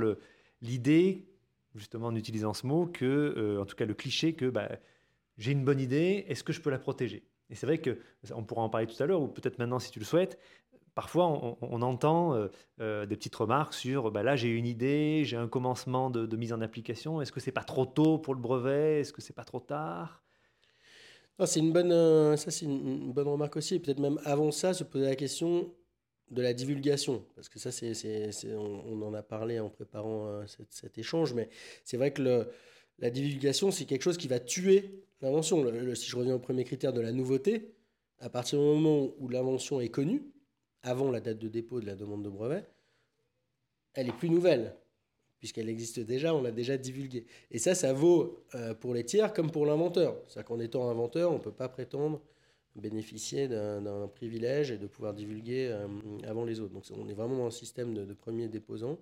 l'idée, 0.60 1.28
justement 1.74 2.08
en 2.08 2.14
utilisant 2.14 2.52
ce 2.52 2.66
mot, 2.66 2.86
que, 2.86 3.04
euh, 3.04 3.60
en 3.60 3.64
tout 3.64 3.76
cas 3.76 3.86
le 3.86 3.94
cliché, 3.94 4.34
que 4.34 4.46
bah, 4.46 4.68
j'ai 5.38 5.52
une 5.52 5.64
bonne 5.64 5.80
idée, 5.80 6.24
est-ce 6.28 6.44
que 6.44 6.52
je 6.52 6.60
peux 6.60 6.70
la 6.70 6.78
protéger? 6.78 7.24
Et 7.50 7.54
c'est 7.54 7.66
vrai 7.66 7.78
que, 7.78 7.98
on 8.34 8.44
pourra 8.44 8.62
en 8.62 8.68
parler 8.68 8.86
tout 8.86 9.00
à 9.02 9.06
l'heure, 9.06 9.22
ou 9.22 9.28
peut-être 9.28 9.58
maintenant 9.58 9.78
si 9.78 9.90
tu 9.90 9.98
le 9.98 10.04
souhaites, 10.04 10.38
parfois 10.94 11.56
on, 11.62 11.82
entend 11.82 12.34
euh, 12.34 12.48
euh, 12.80 13.06
des 13.06 13.16
petites 13.16 13.36
remarques 13.36 13.72
sur, 13.72 14.10
bah, 14.10 14.22
là 14.22 14.34
j'ai 14.36 14.48
une 14.48 14.66
idée, 14.66 15.22
j'ai 15.24 15.36
un 15.36 15.48
commencement 15.48 16.10
de, 16.10 16.36
mise 16.36 16.52
en 16.52 16.60
application, 16.60 17.22
est-ce 17.22 17.32
que 17.32 17.40
c'est 17.40 17.52
pas 17.52 17.62
trop 17.62 17.86
tôt 17.86 18.18
pour 18.18 18.34
le 18.34 18.40
brevet, 18.40 19.00
est-ce 19.00 19.12
que 19.12 19.22
c'est 19.22 19.32
pas 19.32 19.44
trop 19.44 19.60
tard? 19.60 20.22
C'est 21.44 21.60
une 21.60 21.72
bonne, 21.72 22.36
ça 22.36 22.50
c'est 22.50 22.64
une, 22.64 23.04
une 23.04 23.12
bonne 23.12 23.28
remarque 23.28 23.56
aussi. 23.56 23.78
Peut-être 23.78 24.00
même 24.00 24.18
avant 24.24 24.50
ça, 24.50 24.74
se 24.74 24.82
poser 24.82 25.04
la 25.04 25.14
question 25.14 25.72
de 26.30 26.42
la 26.42 26.52
divulgation. 26.52 27.24
Parce 27.34 27.48
que 27.48 27.58
ça, 27.58 27.70
c'est, 27.72 27.94
c'est- 27.94 28.32
c'est- 28.32 28.54
on, 28.54 29.02
en 29.02 29.14
a 29.14 29.22
parlé 29.22 29.60
en 29.60 29.70
préparant 29.70 30.26
euh, 30.26 30.44
cet, 30.70 30.98
échange. 30.98 31.34
Mais 31.34 31.48
c'est 31.84 31.96
vrai 31.96 32.12
que 32.12 32.46
la 32.98 33.10
divulgation, 33.10 33.70
c'est 33.70 33.84
quelque 33.84 34.02
chose 34.02 34.18
qui 34.18 34.28
va 34.28 34.40
tuer 34.40 35.02
l'invention. 35.20 35.64
Si 35.94 36.08
je 36.08 36.16
reviens 36.16 36.34
au 36.34 36.38
premier 36.38 36.64
critère 36.64 36.92
de 36.92 37.00
la 37.00 37.12
nouveauté, 37.12 37.72
à 38.20 38.28
partir 38.28 38.58
du 38.58 38.64
moment 38.64 39.10
où 39.18 39.28
l'invention 39.28 39.80
est 39.80 39.88
connue, 39.88 40.22
avant 40.82 41.10
la 41.10 41.20
date 41.20 41.38
de 41.38 41.48
dépôt 41.48 41.80
de 41.80 41.86
la 41.86 41.94
demande 41.94 42.22
de 42.24 42.28
brevet, 42.28 42.64
elle 43.94 44.08
est 44.08 44.16
plus 44.16 44.30
nouvelle. 44.30 44.74
Puisqu'elle 45.38 45.68
existe 45.68 46.00
déjà, 46.00 46.34
on 46.34 46.42
l'a 46.42 46.50
déjà 46.50 46.76
divulguée. 46.76 47.24
Et 47.52 47.58
ça, 47.60 47.76
ça 47.76 47.92
vaut 47.92 48.44
euh, 48.56 48.74
pour 48.74 48.92
les 48.92 49.04
tiers 49.04 49.32
comme 49.32 49.52
pour 49.52 49.66
l'inventeur. 49.66 50.16
C'est-à-dire 50.26 50.48
qu'en 50.48 50.58
étant 50.58 50.90
inventeur, 50.90 51.30
on 51.30 51.34
ne 51.34 51.42
peut 51.42 51.52
pas 51.52 51.68
prétendre 51.68 52.20
bénéficier 52.80 53.48
d'un 53.48 54.08
privilège 54.08 54.70
et 54.70 54.78
de 54.78 54.86
pouvoir 54.86 55.14
divulguer 55.14 55.68
euh, 55.70 55.86
avant 56.26 56.44
les 56.44 56.60
autres. 56.60 56.72
Donc 56.74 56.84
on 56.96 57.08
est 57.08 57.14
vraiment 57.14 57.36
dans 57.38 57.46
un 57.46 57.50
système 57.50 57.94
de, 57.94 58.04
de 58.04 58.14
premier 58.14 58.48
déposant. 58.48 58.98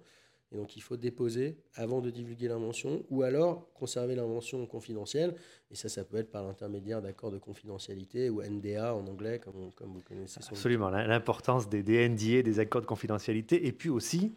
Et 0.52 0.56
donc 0.56 0.76
il 0.76 0.81
faut 0.81 0.96
déposer 0.96 1.56
avant 1.75 2.00
de 2.00 2.08
divulguer 2.08 2.46
l'invention 2.46 3.02
ou 3.11 3.23
alors 3.25 3.67
conserver 3.75 4.14
l'invention 4.14 4.64
confidentielle. 4.67 5.34
Et 5.73 5.75
ça, 5.75 5.88
ça 5.88 6.05
peut 6.05 6.19
être 6.19 6.31
par 6.31 6.44
l'intermédiaire 6.46 7.02
d'accords 7.02 7.32
de 7.32 7.38
confidentialité 7.38 8.31
ou 8.31 8.40
NDA 8.43 8.94
en 8.94 9.05
anglais, 9.08 9.40
comme, 9.40 9.73
comme 9.75 9.93
vous 9.93 10.02
connaissez. 10.02 10.38
Absolument, 10.49 10.88
l'im- 10.88 11.06
l'importance 11.08 11.69
des 11.69 11.82
NDA, 12.08 12.42
des 12.42 12.61
accords 12.61 12.80
de 12.80 12.87
confidentialité, 12.87 13.66
et 13.66 13.73
puis 13.73 13.88
aussi, 13.88 14.35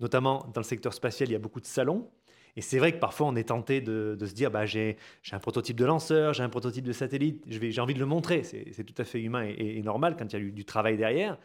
notamment 0.00 0.44
dans 0.52 0.60
le 0.60 0.64
secteur 0.66 0.92
spatial, 0.94 1.28
il 1.28 1.32
y 1.32 1.36
a 1.36 1.38
beaucoup 1.38 1.60
de 1.60 1.66
salons. 1.66 2.08
Et 2.56 2.60
c'est 2.60 2.78
vrai 2.78 2.92
que 2.92 2.98
parfois 2.98 3.26
on 3.28 3.36
est 3.36 3.48
tenté 3.48 3.80
de, 3.80 4.16
se 4.20 4.34
dire 4.34 4.50
bah, 4.50 4.66
j'ai 4.66 4.96
un 5.32 5.38
prototype 5.38 5.76
de 5.76 5.84
lanceur, 5.84 6.34
j'ai 6.34 6.42
un 6.42 6.48
prototype 6.48 6.84
de 6.84 6.92
satellite, 6.92 7.44
j'ai 7.48 7.80
envie 7.80 7.94
de 7.94 8.00
le 8.00 8.06
montrer. 8.06 8.42
C'est 8.42 8.84
tout 8.84 8.94
à 8.98 9.04
fait 9.04 9.20
humain 9.20 9.44
et, 9.56 9.82
normal 9.82 10.16
quand 10.18 10.32
il 10.32 10.38
y 10.38 10.42
a 10.42 10.42
eu 10.42 10.52
du 10.52 10.64
travail 10.64 10.96
derrière. 10.96 11.38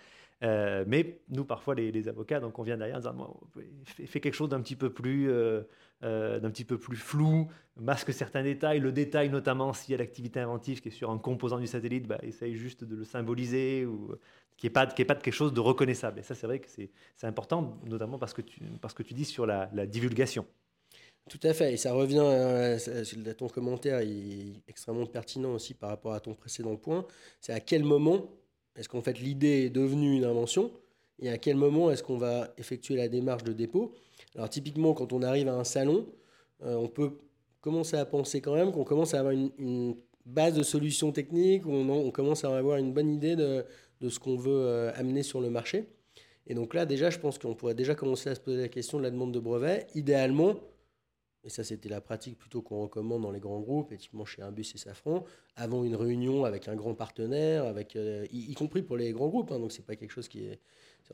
Euh, 0.44 0.84
mais 0.88 1.20
nous, 1.30 1.46
parfois, 1.46 1.74
les, 1.74 2.08
avocats, 2.08 2.40
donc 2.40 2.60
on 2.60 2.64
vient 2.64 2.78
derrière 2.78 2.98
en 2.98 3.00
disant 3.00 3.40
fais, 3.86 4.20
quelque 4.20 4.36
chose 4.36 4.50
d'un 4.50 4.62
petit 4.62 4.76
peu 4.76 4.92
plus, 4.92 5.32
euh, 5.32 5.64
euh, 6.04 6.40
d'un 6.40 6.52
petit 6.52 6.66
peu 6.66 6.78
plus 6.78 6.98
flou, 6.98 7.48
masque 7.76 8.14
certains 8.14 8.44
détails, 8.44 8.80
le 8.80 8.92
détail 8.92 9.30
notamment 9.30 9.74
s'il 9.74 9.94
y 9.94 9.96
a 9.96 9.98
l'activité 9.98 10.40
inventive 10.40 10.82
qui 10.82 10.90
est 10.90 10.92
sur 10.92 11.10
un 11.10 11.18
composant 11.18 11.60
du 11.60 11.66
satellite, 11.66 12.08
bah, 12.08 12.20
essaye 12.22 12.56
juste 12.56 12.84
de 12.84 12.96
le 12.96 13.04
symboliser 13.04 13.86
ou 13.86 14.16
n'y 14.62 14.68
ait, 14.68 14.70
pas- 14.70 14.86
quelque 14.86 15.32
chose 15.32 15.54
de 15.54 15.60
reconnaissable. 15.60 16.20
Et 16.20 16.24
ça, 16.24 16.36
c'est 16.36 16.46
vrai 16.46 16.60
que 16.60 16.68
c'est 16.70 17.28
important, 17.28 17.80
notamment 17.88 18.20
parce 18.20 18.34
que 18.34 18.42
tu, 18.44 19.14
dis 19.16 19.26
sur 19.26 19.48
la 19.48 19.68
divulgation. 19.88 20.46
Tout 21.30 21.40
à 21.44 21.54
fait, 21.54 21.74
et 21.74 21.78
ça 21.78 21.94
revient 21.94 22.20
à 22.20 23.34
ton 23.34 23.48
commentaire, 23.50 24.02
extrêmement 24.68 25.06
pertinent 25.06 25.54
aussi 25.54 25.74
par 25.74 25.90
rapport 25.90 26.14
à 26.14 26.20
ton 26.20 26.34
précédent 26.34 26.76
point. 26.76 27.06
C'est 27.42 27.54
à 27.54 27.60
quel 27.60 27.84
moment 27.84 28.30
est-ce 28.76 28.88
qu'en 28.88 29.02
fait 29.02 29.20
l'idée 29.20 29.66
est 29.66 29.70
devenue 29.70 30.16
une 30.16 30.24
invention 30.24 30.72
et 31.20 31.30
à 31.30 31.38
quel 31.38 31.56
moment 31.56 31.92
est-ce 31.92 32.04
qu'on 32.04 32.18
va 32.18 32.54
effectuer 32.58 32.96
la 32.96 33.10
démarche 33.10 33.44
de 33.44 33.52
dépôt. 33.52 33.94
Alors 34.36 34.50
typiquement, 34.50 34.94
quand 34.94 35.14
on 35.14 35.22
arrive 35.24 35.48
à 35.48 35.56
un 35.56 35.64
salon, 35.64 36.06
euh, 36.64 36.76
on 36.76 36.88
peut 36.88 37.18
commencer 37.60 37.98
à 37.98 38.06
penser 38.06 38.40
quand 38.40 38.54
même 38.54 38.72
qu'on 38.72 38.84
commence 38.84 39.14
à 39.14 39.20
avoir 39.20 39.34
une, 39.34 39.96
base 40.26 40.56
de 40.56 40.64
solutions 40.64 41.14
techniques, 41.14 41.66
on, 41.66 41.88
en- 41.90 42.00
on 42.00 42.12
commence 42.12 42.44
à 42.44 42.56
avoir 42.56 42.78
une 42.78 42.92
bonne 42.94 43.10
idée 43.10 43.38
de, 43.38 43.64
de 44.02 44.10
ce 44.10 44.20
qu'on 44.20 44.36
veut 44.36 44.52
euh, 44.52 44.92
amener 44.96 45.24
sur 45.24 45.40
le 45.40 45.50
marché. 45.50 45.88
Et 46.48 46.54
donc 46.54 46.74
là, 46.74 46.86
déjà, 46.86 47.10
je 47.10 47.18
pense 47.18 47.38
qu'on 47.40 47.56
pourrait 47.56 47.76
déjà 47.76 47.96
commencer 47.96 48.30
à 48.30 48.36
se 48.36 48.42
poser 48.42 48.62
la 48.62 48.68
question 48.68 48.98
de 48.98 49.04
la 49.04 49.10
demande 49.10 49.34
de 49.34 49.40
brevet. 49.40 49.88
Idéalement, 49.96 50.56
et 51.48 51.50
ça, 51.50 51.64
c'était 51.64 51.88
la 51.88 52.02
pratique 52.02 52.38
plutôt 52.38 52.62
qu'on 52.62 52.82
recommande 52.82 53.22
dans 53.22 53.32
les 53.32 53.40
grands 53.40 53.62
groupes, 53.62 53.94
et 53.94 53.98
typiquement 53.98 54.26
chez 54.26 54.42
Airbus 54.42 54.70
et 54.76 54.78
Safran, 54.78 55.24
avant 55.56 55.86
une 55.86 55.96
réunion 55.96 56.44
avec 56.44 56.68
un 56.68 56.76
grand 56.76 56.94
partenaire, 56.94 57.64
avec, 57.64 57.96
euh, 57.96 58.28
y, 58.34 58.54
compris 58.54 58.82
pour 58.82 58.98
les 58.98 59.14
grands 59.14 59.30
groupes. 59.30 59.54
hein, 59.54 59.60
donc, 59.60 59.72
c'est 59.72 59.86
pas 59.86 59.96
quelque 59.96 60.12
chose 60.12 60.28
qui 60.28 60.44
est. 60.44 60.60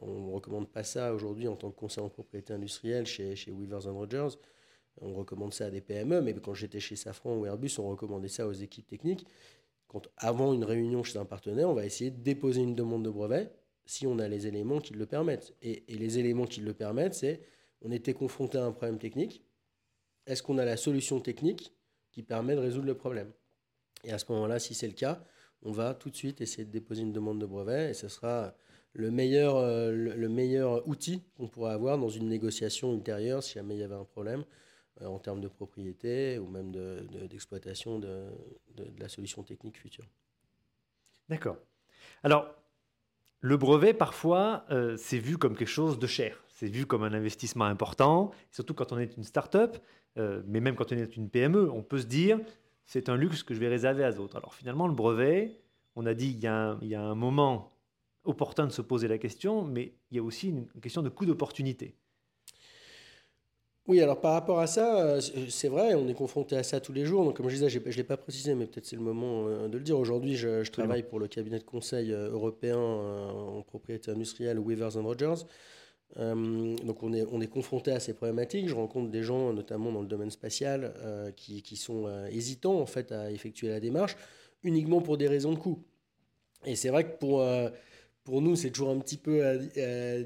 On 0.02 0.30
ne 0.30 0.34
recommande 0.34 0.68
pas 0.68 0.84
ça 0.84 1.13
aujourd'hui 1.13 1.48
en 1.48 1.56
tant 1.56 1.70
que 1.70 1.75
conseiller 1.75 2.04
en 2.04 2.10
propriété 2.10 2.52
industrielle 2.52 3.06
chez, 3.06 3.36
chez 3.36 3.52
Weavers 3.52 3.86
and 3.86 3.94
Rogers. 3.94 4.40
On 5.02 5.13
recommande 5.13 5.54
ça 5.54 5.68
à 5.68 5.70
des 5.70 5.82
PME, 5.82 6.22
mais 6.22 6.34
quand 6.34 6.56
j'étais 6.56 6.80
chez 6.80 6.96
Safran 6.96 7.38
ou 7.38 7.46
Airbus, 7.46 7.78
on 7.78 7.88
recommandait 7.90 8.28
ça 8.28 8.48
aux 8.48 8.54
équipes 8.54 8.88
techniques. 8.88 9.28
quand 9.88 10.08
avant 10.18 10.52
une 10.54 10.63
réunion 10.63 11.04
chez 11.04 11.20
un 11.20 11.25
partenaire, 11.25 11.70
on 11.70 11.75
va 11.75 11.86
essayer 11.86 12.10
de 12.10 12.24
déposer 12.24 12.62
une 12.62 12.74
demande 12.74 13.06
de 13.06 13.12
brevet 13.12 13.52
si 13.86 14.08
on 14.08 14.18
a 14.18 14.28
les 14.28 14.48
éléments 14.48 14.80
qui 14.80 14.94
le 14.94 15.06
permettent. 15.06 15.54
Et, 15.62 15.84
et 15.94 15.96
les 15.96 16.18
éléments 16.18 16.48
qui 16.48 16.62
le 16.62 16.74
permettent, 16.74 17.13
c'est 17.13 17.42
on 17.84 17.92
était 17.92 18.13
confronté 18.13 18.58
à 18.58 18.66
un 18.66 18.72
problème 18.72 18.98
technique. 18.98 19.44
Est-ce 20.25 20.44
qu'on 20.44 20.58
a 20.58 20.65
la 20.65 20.77
solution 20.77 21.20
technique 21.20 21.74
qui 22.12 22.24
permet 22.24 22.56
de 22.56 22.60
résoudre 22.62 22.86
le 22.88 22.96
problème? 22.96 23.32
Et 24.03 24.12
à 24.12 24.18
ce 24.18 24.25
moment-là, 24.32 24.60
si 24.60 24.74
c'est 24.74 24.88
le 24.88 24.94
cas, 24.94 25.24
on 25.63 25.72
va 25.72 25.94
tout 25.94 26.10
de 26.10 26.15
suite 26.15 26.42
essayer 26.42 26.65
de 26.65 26.72
déposer 26.72 27.01
une 27.01 27.13
demande 27.13 27.39
de 27.39 27.46
brevet 27.46 27.92
et 27.92 27.94
ce 27.94 28.08
sera 28.08 28.53
le 28.94 29.10
meilleur, 29.12 29.56
euh, 29.56 29.92
le, 29.92 30.13
le 30.13 30.30
meilleur 30.30 30.88
outil 30.88 31.24
qu'on 31.36 31.48
pourra 31.48 31.74
avoir 31.74 31.98
dans 31.98 32.10
une 32.10 32.27
négociation 32.27 32.94
ultérieure 32.94 33.42
si 33.42 33.53
jamais 33.53 33.75
il 33.75 33.80
y 33.80 33.84
avait 33.84 33.96
un 33.96 34.03
problème 34.03 34.44
euh, 35.01 35.08
en 35.08 35.20
termes 35.20 35.42
de 35.42 35.48
propriété 35.48 36.38
ou 36.38 36.48
même 36.48 36.72
de- 36.72 37.08
de- 37.12 37.25
d'exploitation 37.27 37.98
de, 38.00 38.30
de- 38.75 38.84
de 38.84 39.00
la 39.00 39.10
solution 39.10 39.42
technique 39.44 39.77
future. 39.77 40.08
D'accord. 41.30 41.58
Alors, 42.24 42.53
le 43.39 43.58
brevet, 43.58 43.94
parfois, 43.94 44.65
euh, 44.70 44.96
c'est 44.98 45.18
vu 45.18 45.38
comme 45.38 45.56
quelque 45.56 45.68
chose 45.68 45.98
de 45.98 46.08
cher. 46.08 46.44
C'est 46.50 46.68
vu 46.68 46.86
comme 46.86 47.03
un 47.03 47.13
investissement 47.13 47.65
important, 47.65 48.32
surtout 48.51 48.74
quand 48.74 48.92
on 48.92 49.00
est 49.00 49.18
une 49.18 49.24
start-up, 49.24 49.77
euh, 50.17 50.41
mais 50.46 50.60
même 50.60 50.75
quand 50.75 50.91
on 50.91 50.98
est 50.98 51.15
une 51.17 51.29
PME, 51.29 51.70
on 51.72 51.82
peut 51.82 52.00
se 52.00 52.05
dire, 52.05 52.39
c'est 52.86 53.10
un 53.10 53.15
luxe 53.15 53.43
que 53.43 53.53
je 53.53 53.60
vais 53.60 53.67
réserver 53.67 54.03
à 54.03 54.12
d'autres. 54.12 54.38
Alors 54.38 54.53
finalement, 54.53 54.88
le 54.88 54.93
brevet, 54.93 55.60
on 55.96 56.05
a 56.05 56.13
dit, 56.13 56.32
il 56.32 56.39
y 56.39 56.48
a 56.48 56.55
un, 56.55 56.79
il 56.82 56.88
y 56.88 56.96
a 56.96 57.01
un 57.01 57.15
moment 57.15 57.72
opportun 58.24 58.67
de 58.67 58.72
se 58.72 58.82
poser 58.82 59.08
la 59.08 59.17
question, 59.17 59.63
mais 59.63 59.93
il 60.12 60.17
y 60.17 60.20
a 60.20 60.24
aussi 60.24 60.50
une 60.50 60.67
question 60.82 61.01
de 61.01 61.10
coût 61.10 61.25
d'opportunité. 61.25 61.96
Oui, 63.86 64.00
alors 64.00 64.22
par 64.22 64.32
rapport 64.32 64.60
à 64.60 64.67
ça, 64.67 65.03
euh, 65.03 65.20
c'est 65.50 65.67
vrai, 65.67 65.93
on 65.93 66.08
est 66.08 66.13
confronté 66.13 66.55
à 66.55 66.63
ça 66.63 66.79
tous 66.79 66.93
les 66.93 67.05
jours. 67.05 67.25
Donc, 67.25 67.36
comme 67.36 67.50
je 67.50 67.55
disais, 67.55 67.67
je 67.67 67.79
ne 67.79 67.93
l'ai 67.93 68.03
pas 68.05 68.15
précisé, 68.15 68.55
mais 68.55 68.65
peut-être 68.65 68.86
c'est 68.86 68.96
le 68.96 69.01
moment 69.01 69.46
euh, 69.48 69.67
de 69.67 69.77
le 69.77 69.84
dire. 69.84 70.00
Aujourd'hui, 70.00 70.38
je, 70.38 70.63
je 70.63 70.72
travaille 70.72 71.03
pour 71.03 71.20
le 71.20 71.27
cabinet 71.27 71.60
de 71.60 71.65
conseil 71.65 72.12
européen 72.12 72.77
en 72.77 73.62
propriété 73.63 74.12
industrielle 74.12 74.58
Weavers 74.58 74.96
and 74.96 75.03
Rogers. 75.03 75.46
Euh, 76.17 76.75
donc, 76.84 77.01
on 77.03 77.13
est, 77.13 77.25
on 77.32 77.41
est 77.41 77.48
confronté 77.48 77.91
à 77.91 78.00
ces 78.00 78.13
problématiques. 78.13 78.67
Je 78.67 78.75
rencontre 78.75 79.10
des 79.10 79.24
gens, 79.24 79.53
notamment 79.53 79.91
dans 79.91 80.01
le 80.01 80.08
domaine 80.08 80.32
spatial, 80.32 80.93
euh, 80.98 81.32
qui, 81.32 81.75
sont 81.75 82.05
euh, 82.08 82.27
hésitants 82.27 82.79
en 82.79 82.86
fait 82.86 83.12
à 83.12 83.32
effectuer 83.32 83.70
la 83.70 83.79
démarche, 83.79 84.15
uniquement 84.63 85.01
pour 85.01 85.17
des 85.17 85.27
raisons 85.27 85.53
de 85.53 85.60
coût. 85.60 85.84
Et 86.65 86.75
c'est 86.75 86.89
vrai 86.89 87.05
que 87.05 87.17
pour, 87.17 88.41
nous, 88.41 88.55
c'est 88.55 88.72
toujours 88.72 88.89
un 88.89 89.00
petit 89.00 89.17
peu 89.17 89.58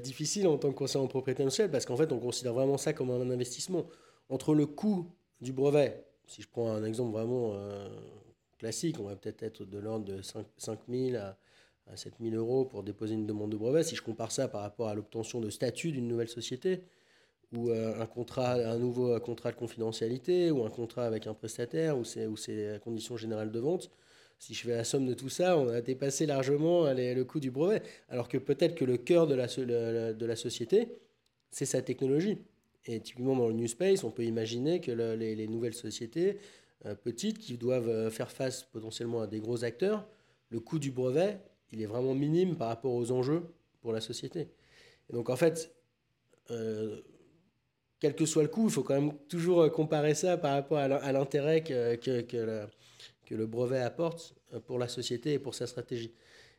difficile 0.02 0.46
en 0.46 0.56
tant 0.56 0.70
que 0.70 0.76
conseiller 0.76 1.04
en 1.04 1.08
propriété 1.08 1.42
industrielle 1.42 1.70
parce 1.70 1.84
qu'en 1.84 1.96
fait, 1.96 2.12
on 2.12 2.18
considère 2.18 2.54
vraiment 2.54 2.78
ça 2.78 2.92
comme 2.92 3.10
un 3.10 3.30
investissement. 3.30 3.86
Entre 4.28 4.54
le 4.54 4.66
coût 4.66 5.10
du 5.40 5.52
brevet, 5.52 6.04
si 6.26 6.42
je 6.42 6.48
prends 6.48 6.70
un 6.70 6.84
exemple 6.84 7.10
vraiment 7.10 7.56
classique, 8.58 9.00
on 9.00 9.04
va 9.04 9.16
peut-être 9.16 9.42
être 9.42 9.64
de 9.64 9.78
l'ordre 9.78 10.04
de 10.04 10.22
5, 10.22 10.46
000 10.88 11.16
à, 11.16 11.36
à 11.92 11.96
7 11.96 12.14
000 12.20 12.34
euros 12.36 12.64
pour 12.64 12.82
déposer 12.82 13.14
une 13.14 13.26
demande 13.26 13.50
de 13.52 13.56
brevet. 13.56 13.82
Si 13.82 13.96
je 13.96 14.02
compare 14.02 14.32
ça 14.32 14.48
par 14.48 14.62
rapport 14.62 14.88
à 14.88 14.94
l'obtention 14.94 15.40
de 15.40 15.50
statut 15.50 15.92
d'une 15.92 16.08
nouvelle 16.08 16.28
société, 16.28 16.82
ou 17.52 17.70
euh, 17.70 18.00
un 18.00 18.06
contrat, 18.06 18.54
un 18.54 18.78
nouveau 18.78 19.18
contrat 19.20 19.50
de 19.52 19.56
confidentialité, 19.56 20.50
ou 20.50 20.64
un 20.64 20.70
contrat 20.70 21.06
avec 21.06 21.26
un 21.26 21.34
prestataire, 21.34 21.96
ou 21.98 22.04
c'est, 22.04 22.26
ou 22.26 22.36
c'est 22.36 22.72
la 22.72 22.78
condition 22.78 23.16
générale 23.16 23.50
de 23.50 23.58
vente, 23.58 23.90
si 24.38 24.54
je 24.54 24.62
fais 24.64 24.76
la 24.76 24.84
somme 24.84 25.06
de 25.06 25.14
tout 25.14 25.28
ça, 25.30 25.58
on 25.58 25.68
a 25.68 25.80
dépassé 25.80 26.26
largement 26.26 26.84
le 26.92 27.22
coût 27.24 27.40
du 27.40 27.50
brevet. 27.50 27.82
Alors 28.08 28.28
que 28.28 28.38
peut-être 28.38 28.74
que 28.76 28.84
le 28.84 28.96
cœur 28.96 29.26
de 29.26 29.34
la, 29.34 29.46
de 29.48 30.26
la 30.26 30.36
société, 30.36 30.98
c'est 31.50 31.66
sa 31.66 31.82
technologie. 31.82 32.38
Et 32.86 33.00
typiquement 33.00 33.34
dans 33.36 33.48
le 33.48 33.54
New 33.54 33.66
Space, 33.66 34.04
on 34.04 34.10
peut 34.10 34.24
imaginer 34.24 34.80
que 34.80 34.92
le- 34.92 35.14
les, 35.16 35.34
les 35.34 35.48
nouvelles 35.48 35.74
sociétés 35.74 36.38
euh, 36.86 36.94
petites 36.94 37.38
qui 37.38 37.58
doivent 37.58 37.88
euh, 37.88 38.10
faire 38.10 38.30
face 38.30 38.62
potentiellement 38.62 39.20
à 39.22 39.26
des 39.26 39.40
gros 39.40 39.64
acteurs, 39.64 40.06
le 40.50 40.60
coût 40.60 40.78
du 40.78 40.90
brevet, 40.92 41.38
il 41.72 41.82
est 41.82 41.86
vraiment 41.86 42.14
minime 42.14 42.56
par 42.56 42.68
rapport 42.68 42.94
aux 42.94 43.10
enjeux 43.12 43.42
pour 43.80 43.92
la 43.92 44.00
société. 44.00 44.48
Et 45.08 45.12
donc 45.12 45.30
en 45.30 45.36
fait, 45.36 45.74
euh, 46.50 47.00
quel 48.00 48.14
que 48.14 48.26
soit 48.26 48.42
le 48.42 48.48
coût, 48.48 48.66
il 48.66 48.72
faut 48.72 48.82
quand 48.82 48.94
même 49.00 49.12
toujours 49.28 49.60
euh, 49.62 49.68
comparer 49.70 50.14
ça 50.14 50.36
par 50.36 50.52
rapport 50.52 50.78
à 50.78 50.88
l'in- 50.88 50.96
à 50.96 51.12
l'intérêt 51.12 51.62
que, 51.62 51.96
que, 51.96 52.20
que 53.26 53.34
le 53.34 53.46
brevet 53.46 53.80
apporte 53.80 54.34
euh, 54.54 54.60
pour 54.60 54.78
la 54.78 54.88
société 54.88 55.34
et 55.34 55.38
pour 55.38 55.54
sa 55.54 55.66
stratégie. 55.66 56.12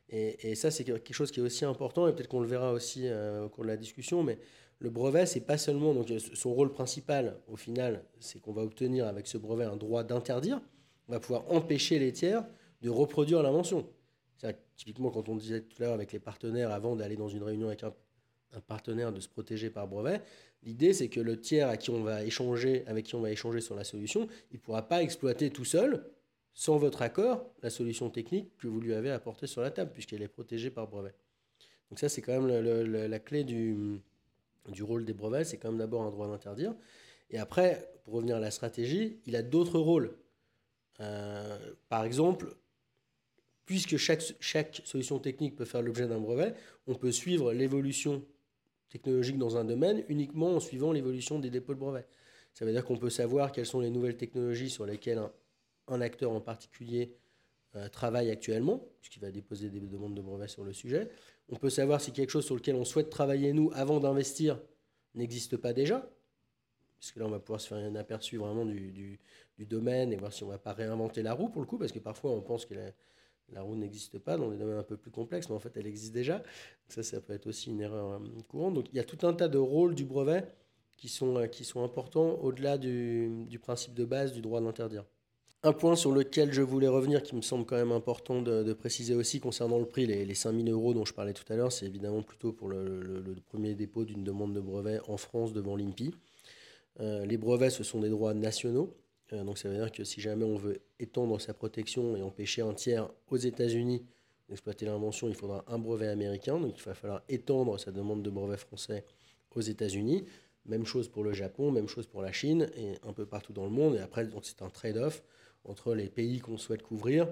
Et, 0.09 0.51
et 0.51 0.55
ça, 0.55 0.71
c'est 0.71 0.83
quelque 0.83 1.13
chose 1.13 1.31
qui 1.31 1.39
est 1.39 1.43
aussi 1.43 1.65
important, 1.65 2.07
et 2.07 2.13
peut-être 2.13 2.27
qu'on 2.29 2.41
le 2.41 2.47
verra 2.47 2.73
aussi 2.73 3.07
au 3.45 3.49
cours 3.49 3.63
de 3.63 3.69
la 3.69 3.77
discussion, 3.77 4.23
mais 4.23 4.39
le 4.79 4.89
brevet, 4.89 5.27
c'est 5.27 5.41
pas 5.41 5.57
seulement, 5.57 5.93
donc 5.93 6.11
son 6.33 6.51
rôle 6.51 6.71
principal, 6.71 7.37
au 7.47 7.55
final, 7.55 8.03
c'est 8.19 8.39
qu'on 8.39 8.53
va 8.53 8.63
obtenir 8.63 9.05
avec 9.05 9.27
ce 9.27 9.37
brevet 9.37 9.65
un 9.65 9.75
droit 9.75 10.03
d'interdire, 10.03 10.61
on 11.07 11.11
va 11.11 11.19
pouvoir 11.19 11.51
empêcher 11.51 11.99
les 11.99 12.11
tiers 12.11 12.43
de 12.81 12.89
reproduire 12.89 13.43
l'invention. 13.43 13.87
Typiquement, 14.75 15.09
quand 15.11 15.27
on 15.29 15.35
disait 15.35 15.61
tout 15.61 15.81
à 15.81 15.85
l'heure 15.85 15.93
avec 15.93 16.11
les 16.11 16.19
partenaires, 16.19 16.71
avant 16.71 16.95
d'aller 16.95 17.15
dans 17.15 17.27
une 17.27 17.43
réunion 17.43 17.67
avec 17.67 17.83
un, 17.83 17.93
un 18.53 18.61
partenaire, 18.61 19.11
de 19.11 19.19
se 19.19 19.27
protéger 19.27 19.69
par 19.69 19.87
brevet, 19.87 20.21
l'idée, 20.63 20.93
c'est 20.93 21.09
que 21.09 21.19
le 21.19 21.39
tiers 21.39 21.67
à 21.67 21.77
qui 21.77 21.89
on 21.89 22.03
va 22.03 22.23
échanger, 22.23 22.83
avec 22.87 23.05
qui 23.05 23.15
on 23.15 23.21
va 23.21 23.31
échanger 23.31 23.61
sur 23.61 23.75
la 23.75 23.83
solution, 23.83 24.27
il 24.51 24.55
ne 24.55 24.59
pourra 24.61 24.87
pas 24.87 25.03
exploiter 25.03 25.49
tout 25.49 25.65
seul 25.65 26.05
sans 26.53 26.77
votre 26.77 27.01
accord, 27.01 27.45
la 27.61 27.69
solution 27.69 28.09
technique 28.09 28.55
que 28.57 28.67
vous 28.67 28.81
lui 28.81 28.93
avez 28.93 29.11
apportée 29.11 29.47
sur 29.47 29.61
la 29.61 29.71
table, 29.71 29.91
puisqu'elle 29.93 30.21
est 30.21 30.27
protégée 30.27 30.71
par 30.71 30.87
brevet. 30.87 31.13
Donc 31.89 31.99
ça, 31.99 32.09
c'est 32.09 32.21
quand 32.21 32.33
même 32.41 32.47
le- 32.47 33.07
la 33.07 33.19
clé 33.19 33.43
du, 33.43 33.99
du 34.67 34.83
rôle 34.83 35.05
des 35.05 35.13
brevets, 35.13 35.45
c'est 35.45 35.57
quand 35.57 35.69
même 35.69 35.79
d'abord 35.79 36.01
un 36.03 36.09
droit 36.11 36.27
d'interdire. 36.27 36.75
Et 37.29 37.39
après, 37.39 37.91
pour 38.03 38.15
revenir 38.15 38.37
à 38.37 38.39
la 38.39 38.51
stratégie, 38.51 39.19
il 39.25 39.35
a 39.35 39.41
d'autres 39.41 39.79
rôles. 39.79 40.17
Euh, 40.99 41.57
par 41.87 42.03
exemple, 42.03 42.55
puisque 43.69 43.97
chaque, 43.97 44.81
solution 44.83 45.19
technique 45.19 45.55
peut 45.55 45.63
faire 45.63 45.83
l'objet 45.83 46.07
d'un 46.07 46.19
brevet, 46.19 46.55
on 46.87 46.95
peut 46.95 47.11
suivre 47.11 47.53
l'évolution 47.53 48.25
technologique 48.89 49.37
dans 49.37 49.57
un 49.57 49.63
domaine 49.63 50.03
uniquement 50.09 50.55
en 50.55 50.59
suivant 50.59 50.91
l'évolution 50.91 51.37
des 51.37 51.51
dépôts 51.51 51.75
de 51.75 51.79
brevets. 51.79 52.07
Ça 52.55 52.65
veut 52.65 52.71
dire 52.71 52.83
qu'on 52.83 52.97
peut 52.97 53.11
savoir 53.11 53.51
quelles 53.51 53.67
sont 53.67 53.79
les 53.79 53.91
nouvelles 53.91 54.17
technologies 54.17 54.71
sur 54.71 54.87
lesquelles 54.87 55.21
un, 55.87 56.01
acteur 56.01 56.31
en 56.31 56.41
particulier 56.41 57.13
euh, 57.75 57.87
travaille 57.89 58.31
actuellement, 58.31 58.83
puisqu'il 59.01 59.19
va 59.19 59.29
déposer 59.29 59.69
des 59.69 59.81
demandes 59.81 60.15
de 60.15 60.21
brevets 60.23 60.49
sur 60.49 60.63
le 60.63 60.73
sujet. 60.73 61.07
On 61.49 61.55
peut 61.55 61.69
savoir 61.69 62.01
si 62.01 62.11
quelque 62.11 62.31
chose 62.31 62.47
sur 62.47 62.55
lequel 62.55 62.73
on 62.73 62.85
souhaite 62.85 63.11
travailler, 63.11 63.53
nous, 63.53 63.69
avant 63.75 63.99
d'investir, 63.99 64.59
n'existe 65.13 65.57
pas 65.57 65.73
déjà, 65.73 66.09
puisque 66.97 67.17
là, 67.17 67.27
on 67.27 67.29
va 67.29 67.39
pouvoir 67.39 67.61
se 67.61 67.67
faire 67.67 67.77
un 67.77 67.95
aperçu 67.95 68.37
vraiment 68.37 68.65
du 68.65 69.19
domaine 69.59 70.11
et 70.11 70.15
voir 70.15 70.33
si 70.33 70.43
on 70.43 70.47
ne 70.47 70.53
va 70.53 70.57
pas 70.57 70.73
réinventer 70.73 71.21
la 71.21 71.33
roue, 71.33 71.49
pour 71.49 71.61
le 71.61 71.67
coup, 71.67 71.77
parce 71.77 71.91
que 71.91 71.99
parfois, 71.99 72.31
on 72.31 72.41
pense 72.41 72.65
que 72.65 72.73
la, 72.73 72.91
la 73.53 73.61
roue 73.61 73.75
n'existe 73.75 74.19
pas 74.19 74.37
dans 74.37 74.49
des 74.49 74.57
domaines 74.57 74.77
un 74.77 74.83
peu 74.83 74.97
plus 74.97 75.11
complexes, 75.11 75.49
mais 75.49 75.55
en 75.55 75.59
fait, 75.59 75.75
elle 75.75 75.87
existe 75.87 76.13
déjà. 76.13 76.43
Ça, 76.87 77.03
ça 77.03 77.21
peut 77.21 77.33
être 77.33 77.47
aussi 77.47 77.69
une 77.69 77.81
erreur 77.81 78.13
euh, 78.13 78.19
courante. 78.47 78.73
Donc, 78.73 78.87
il 78.91 78.97
y 78.97 78.99
a 78.99 79.03
tout 79.03 79.25
un 79.25 79.33
tas 79.33 79.47
de 79.47 79.57
rôles 79.57 79.95
du 79.95 80.05
brevet 80.05 80.43
qui 80.97 81.07
sont, 81.07 81.37
euh, 81.37 81.83
importants 81.83 82.39
au-delà 82.41 82.77
du, 82.77 83.45
du 83.47 83.59
principe 83.59 83.93
de 83.93 84.05
base 84.05 84.33
du 84.33 84.41
droit 84.41 84.61
d'interdire. 84.61 85.05
Un 85.63 85.73
point 85.73 85.95
sur 85.95 86.11
lequel 86.11 86.53
je 86.53 86.61
voulais 86.61 86.87
revenir, 86.87 87.21
qui 87.21 87.35
me 87.35 87.41
semble 87.41 87.65
quand 87.65 87.75
même 87.75 87.91
important 87.91 88.41
de, 88.41 88.71
préciser 88.73 89.13
aussi 89.13 89.41
concernant 89.41 89.77
le 89.77 89.85
prix, 89.85 90.05
les, 90.05 90.25
les 90.25 90.35
5000 90.35 90.69
euros 90.71 90.93
dont 90.93 91.03
je 91.03 91.13
parlais 91.13 91.33
tout 91.33 91.51
à 91.51 91.57
l'heure, 91.57 91.71
c'est 91.71 91.85
évidemment 91.85 92.21
plutôt 92.21 92.53
pour 92.53 92.69
le 92.69 93.35
premier 93.49 93.75
dépôt 93.75 94.05
d'une 94.05 94.23
demande 94.23 94.53
de 94.53 94.61
brevet 94.61 94.99
en 95.07 95.17
France 95.17 95.51
devant 95.51 95.75
l'INPI. 95.75 96.13
Euh, 97.01 97.25
les 97.25 97.37
brevets, 97.37 97.69
ce 97.69 97.83
sont 97.83 97.99
des 97.99 98.09
droits 98.09 98.33
nationaux. 98.33 98.93
Euh, 99.33 99.43
donc 99.43 99.57
ça 99.57 99.69
veut 99.69 99.75
dire 99.75 99.91
que 99.91 100.03
si 100.03 100.21
jamais 100.21 100.45
on 100.45 100.55
veut 100.57 100.79
étendre 100.99 101.39
sa 101.39 101.53
protection 101.53 102.15
et 102.15 102.21
empêcher 102.21 102.61
un 102.61 102.73
tiers 102.73 103.09
aux 103.29 103.37
États-Unis 103.37 104.03
d'exploiter 104.47 104.85
l'invention, 104.85 105.27
il 105.27 105.35
faudra 105.35 105.63
un 105.67 105.77
brevet 105.77 106.07
américain. 106.07 106.59
Donc 106.59 106.73
il 106.77 106.83
va 106.83 106.93
falloir 106.95 107.21
étendre 107.29 107.79
sa 107.79 107.91
demande 107.91 108.23
de 108.23 108.29
brevet 108.29 108.57
français 108.57 109.03
aux 109.55 109.61
États-Unis. 109.61 110.25
Même 110.65 110.85
chose 110.85 111.07
pour 111.07 111.23
le 111.23 111.33
Japon, 111.33 111.71
même 111.71 111.87
chose 111.87 112.07
pour 112.07 112.21
la 112.21 112.31
Chine 112.31 112.69
et 112.77 112.93
un 113.07 113.13
peu 113.13 113.25
partout 113.25 113.53
dans 113.53 113.63
le 113.65 113.69
monde. 113.71 113.95
Et 113.95 113.99
après, 113.99 114.25
donc 114.25 114.45
c'est 114.45 114.61
un 114.61 114.69
trade-off 114.69 115.23
entre 115.65 115.93
les 115.93 116.09
pays 116.09 116.39
qu'on 116.39 116.57
souhaite 116.57 116.81
couvrir 116.83 117.27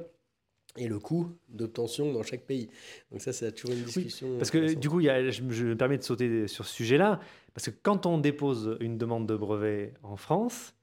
et 0.76 0.88
le 0.88 1.00
coût 1.00 1.32
d'obtention 1.50 2.14
dans 2.14 2.22
chaque 2.24 2.44
pays. 2.44 2.70
Donc 3.12 3.22
ça, 3.22 3.34
c'est 3.34 3.52
toujours 3.52 3.76
une 3.76 3.84
discussion. 3.84 4.38
Parce 4.38 4.52
que 4.52 4.74
du 4.76 4.90
coup, 4.90 5.00
il 5.00 5.06
y 5.06 5.10
a- 5.10 5.30
je 5.32 5.42
me 5.42 5.76
permets 5.76 5.98
de 5.98 6.04
sauter 6.04 6.48
sur 6.48 6.66
ce 6.66 6.74
sujet-là, 6.76 7.20
parce 7.54 7.66
que 7.70 7.76
quand 7.82 8.06
on 8.06 8.20
dépose 8.20 8.78
une 8.80 8.98
demande 8.98 9.28
de 9.28 9.36
brevet 9.36 9.94
en 10.04 10.18
France, 10.18 10.76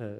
euh, 0.00 0.18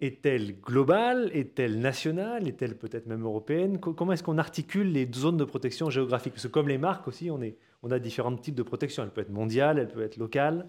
est-elle 0.00 0.60
globale? 0.60 1.30
Est-elle 1.32 1.78
nationale? 1.78 2.48
Est-elle 2.48 2.76
peut-être 2.76 3.06
même 3.06 3.24
européenne? 3.24 3.78
Co- 3.78 3.94
Comment 3.94 4.12
est-ce 4.12 4.22
qu'on 4.22 4.38
articule 4.38 4.90
les 4.92 5.08
zones 5.14 5.36
de 5.36 5.44
protection 5.44 5.90
géographique? 5.90 6.32
Parce 6.32 6.44
que 6.44 6.52
comme 6.52 6.68
les 6.68 6.78
marques 6.78 7.06
aussi, 7.06 7.30
on, 7.30 7.90
a 7.90 7.98
différents 7.98 8.36
types 8.36 8.54
de 8.54 8.62
protection. 8.62 9.02
Elle 9.04 9.10
peut 9.10 9.20
être 9.20 9.30
mondiale, 9.30 9.78
elle 9.78 9.88
peut 9.88 10.02
être 10.02 10.16
locale. 10.16 10.68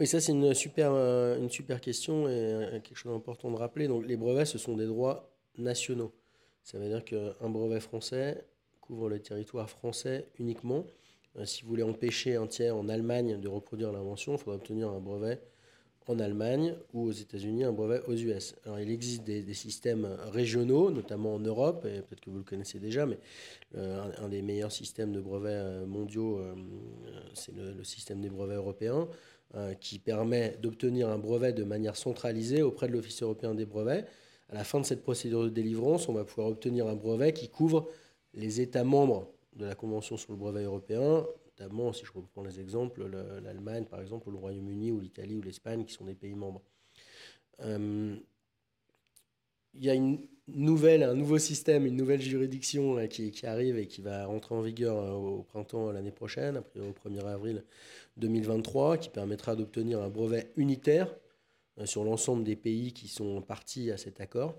Oui, 0.00 0.06
ça 0.06 0.20
c'est 0.20 0.32
une 0.32 0.54
super, 0.54 0.92
euh, 0.92 1.36
une 1.38 1.50
super 1.50 1.80
question 1.80 2.28
et 2.28 2.32
euh, 2.32 2.70
quelque 2.80 2.96
chose 2.96 3.12
d'important 3.12 3.50
de 3.50 3.56
rappeler. 3.56 3.88
Donc 3.88 4.06
les 4.06 4.16
brevets, 4.16 4.46
ce 4.46 4.56
sont 4.58 4.76
des 4.76 4.86
droits 4.86 5.28
nationaux. 5.58 6.12
Ça 6.62 6.78
veut 6.78 6.88
dire 6.88 7.04
qu'un 7.04 7.48
brevet 7.48 7.80
français 7.80 8.44
couvre 8.80 9.08
le 9.08 9.18
territoire 9.18 9.68
français 9.68 10.26
uniquement. 10.38 10.84
Si 11.44 11.62
vous 11.62 11.68
voulez 11.68 11.82
empêcher 11.82 12.36
un 12.36 12.46
tiers 12.46 12.76
en 12.76 12.88
Allemagne 12.88 13.40
de 13.40 13.48
reproduire 13.48 13.92
l'invention, 13.92 14.32
il 14.34 14.38
faudra 14.38 14.56
obtenir 14.56 14.88
un 14.88 14.98
brevet 14.98 15.40
en 16.08 16.18
Allemagne 16.18 16.74
ou 16.94 17.08
aux 17.08 17.12
États-Unis, 17.12 17.64
un 17.64 17.72
brevet 17.72 18.00
aux 18.08 18.14
US. 18.14 18.54
Alors 18.64 18.80
il 18.80 18.90
existe 18.90 19.24
des, 19.24 19.54
systèmes 19.54 20.08
régionaux, 20.32 20.90
notamment 20.90 21.34
en 21.34 21.38
Europe, 21.38 21.84
et 21.84 22.00
peut-être 22.00 22.20
que 22.20 22.30
vous 22.30 22.38
le 22.38 22.44
connaissez 22.44 22.78
déjà, 22.78 23.04
mais 23.04 23.18
euh, 23.76 24.10
un, 24.18 24.28
des 24.28 24.40
meilleurs 24.40 24.72
systèmes 24.72 25.12
de 25.12 25.20
brevets 25.20 25.50
euh, 25.52 25.86
mondiaux, 25.86 26.38
euh, 26.38 26.54
c'est 27.34 27.54
le, 27.54 27.84
système 27.84 28.20
des 28.20 28.30
brevets 28.30 28.56
européens, 28.56 29.08
qui 29.80 29.98
permet 29.98 30.58
d'obtenir 30.60 31.08
un 31.08 31.16
brevet 31.16 31.54
de 31.54 31.64
manière 31.64 31.96
centralisée 31.96 32.60
auprès 32.60 32.86
de 32.86 32.92
l'Office 32.92 33.22
européen 33.22 33.54
des 33.54 33.64
brevets. 33.64 34.04
À 34.50 34.54
la 34.56 34.62
fin 34.62 34.78
de 34.78 34.84
cette 34.84 35.02
procédure 35.02 35.42
de 35.42 35.48
délivrance, 35.48 36.06
on 36.10 36.12
va 36.12 36.24
pouvoir 36.24 36.48
obtenir 36.48 36.86
un 36.86 36.94
brevet 36.94 37.32
qui 37.32 37.48
couvre 37.48 37.88
les 38.34 38.60
États 38.60 38.84
membres 38.84 39.32
de 39.56 39.64
la 39.64 39.74
Convention 39.74 40.18
sur 40.18 40.32
le 40.32 40.38
brevet 40.38 40.64
européen, 40.64 41.26
notamment, 41.58 41.92
si 41.92 42.04
je 42.04 42.12
reprends 42.12 42.42
les 42.42 42.60
exemples, 42.60 43.04
le- 43.06 43.40
l'Allemagne, 43.40 43.84
par 43.84 44.00
exemple, 44.00 44.28
ou 44.28 44.32
le 44.32 44.38
Royaume-Uni, 44.38 44.92
ou 44.92 45.00
l'Italie, 45.00 45.36
ou 45.36 45.42
l'Espagne, 45.42 45.84
qui 45.84 45.92
sont 45.92 46.04
des 46.04 46.14
pays 46.14 46.34
membres. 46.34 46.62
Euh, 47.60 48.16
il 49.74 49.84
y 49.84 49.90
a 49.90 49.94
une 49.94 50.26
nouvelle, 50.48 51.02
un 51.02 51.14
nouveau 51.14 51.38
système, 51.38 51.86
une 51.86 51.96
nouvelle 51.96 52.22
juridiction 52.22 52.94
là, 52.94 53.06
qui, 53.08 53.32
arrive 53.44 53.78
et 53.78 53.86
qui 53.86 54.00
va 54.00 54.26
rentrer 54.26 54.54
en 54.54 54.62
vigueur 54.62 54.96
euh, 54.98 55.12
au 55.12 55.42
printemps 55.42 55.92
l'année 55.92 56.10
prochaine, 56.12 56.56
a 56.56 56.62
priori 56.62 56.90
au 56.90 56.92
1er 56.92 57.26
avril 57.26 57.64
2023, 58.16 58.98
qui 58.98 59.10
permettra 59.10 59.56
d'obtenir 59.56 60.00
un 60.00 60.08
brevet 60.08 60.52
unitaire 60.56 61.14
euh, 61.78 61.86
sur 61.86 62.04
l'ensemble 62.04 62.44
des 62.44 62.56
pays 62.56 62.92
qui 62.92 63.08
sont 63.08 63.42
partis 63.42 63.90
à 63.90 63.96
cet 63.96 64.20
accord. 64.20 64.54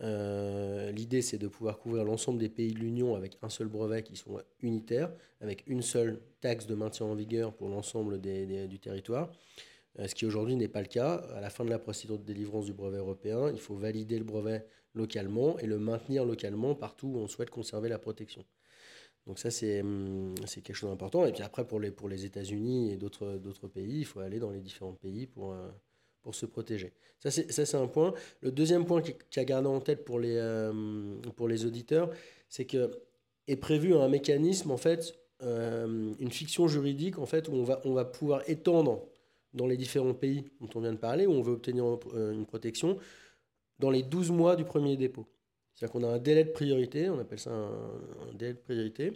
Euh, 0.00 0.90
L'idée, 0.90 1.22
c'est 1.22 1.38
de 1.38 1.48
pouvoir 1.48 1.78
couvrir 1.78 2.04
l'ensemble 2.04 2.38
des 2.38 2.48
pays 2.48 2.72
de 2.72 2.78
l'Union 2.78 3.14
avec 3.14 3.38
un 3.42 3.48
seul 3.48 3.68
brevet 3.68 4.02
qui 4.02 4.16
soit 4.16 4.44
unitaire, 4.60 5.12
avec 5.40 5.64
une 5.66 5.82
seule 5.82 6.20
taxe 6.40 6.66
de 6.66 6.74
maintien 6.74 7.06
en 7.06 7.14
vigueur 7.14 7.54
pour 7.54 7.68
l'ensemble 7.68 8.20
du 8.20 8.78
territoire. 8.78 9.30
Euh, 9.98 10.08
ce 10.08 10.14
qui 10.14 10.26
aujourd'hui 10.26 10.56
n'est 10.56 10.68
pas 10.68 10.80
le 10.80 10.88
cas. 10.88 11.14
À 11.34 11.40
la 11.40 11.50
fin 11.50 11.64
de 11.64 11.70
la 11.70 11.78
procédure 11.78 12.18
de 12.18 12.24
délivrance 12.24 12.64
du 12.64 12.72
brevet 12.72 12.98
européen, 12.98 13.50
il 13.52 13.60
faut 13.60 13.74
valider 13.74 14.18
le 14.18 14.24
brevet 14.24 14.66
localement 14.94 15.58
et 15.58 15.66
le 15.66 15.78
maintenir 15.78 16.24
localement 16.24 16.74
partout 16.74 17.08
où 17.08 17.18
on 17.18 17.28
souhaite 17.28 17.50
conserver 17.50 17.88
la 17.88 17.98
protection. 17.98 18.44
Donc 19.26 19.38
ça, 19.38 19.50
c'est 19.50 19.82
hum, 19.82 20.34
quelque 20.46 20.74
chose 20.74 20.90
d'important. 20.90 21.26
Et 21.26 21.32
puis 21.32 21.42
après, 21.42 21.66
pour 21.66 21.78
les, 21.78 22.24
États-Unis 22.24 22.92
et 22.92 22.96
d'autres 22.96 23.68
pays, 23.68 24.00
il 24.00 24.04
faut 24.04 24.20
aller 24.20 24.38
dans 24.38 24.50
les 24.50 24.60
différents 24.60 24.94
pays 24.94 25.26
pour, 25.26 25.52
euh, 25.52 25.70
pour 26.22 26.34
se 26.34 26.46
protéger. 26.46 26.92
Ça, 27.18 27.30
c'est 27.30 27.74
un 27.74 27.86
point. 27.86 28.14
Le 28.40 28.50
deuxième 28.50 28.84
point 28.84 29.02
qui, 29.02 29.14
qui 29.30 29.40
a 29.40 29.44
gardé 29.44 29.68
en 29.68 29.80
tête 29.80 30.04
pour 30.04 30.18
les, 30.18 30.36
euh, 30.36 30.72
pour 31.36 31.48
les 31.48 31.64
auditeurs, 31.64 32.10
c'est 32.48 32.64
que 32.64 32.90
est 33.48 33.56
prévu 33.56 33.94
un 33.94 34.08
mécanisme, 34.08 34.70
en 34.70 34.76
fait, 34.76 35.14
euh, 35.42 36.12
une 36.18 36.30
fiction 36.30 36.68
juridique, 36.68 37.18
en 37.18 37.26
fait, 37.26 37.48
où 37.48 37.52
on 37.54 37.64
va, 37.64 37.80
on 37.84 37.92
va 37.92 38.04
pouvoir 38.04 38.48
étendre 38.48 39.04
dans 39.52 39.66
les 39.66 39.76
différents 39.76 40.14
pays 40.14 40.44
dont 40.60 40.68
on 40.74 40.80
vient 40.80 40.92
de 40.92 40.98
parler, 40.98 41.26
où 41.26 41.32
on 41.32 41.42
veut 41.42 41.52
obtenir 41.52 41.84
euh, 42.14 42.32
une 42.32 42.46
protection, 42.46 42.98
dans 43.78 43.90
les 43.90 44.02
12 44.02 44.30
mois 44.30 44.56
du 44.56 44.64
premier 44.64 44.96
dépôt. 44.96 45.26
C'est-à-dire 45.74 45.92
qu'on 45.92 46.04
a 46.04 46.08
un 46.08 46.18
délai 46.18 46.44
de 46.44 46.50
priorité, 46.50 47.10
on 47.10 47.18
appelle 47.18 47.38
ça 47.38 47.50
un 47.50 48.34
délai 48.34 48.52
de 48.52 48.58
priorité. 48.58 49.12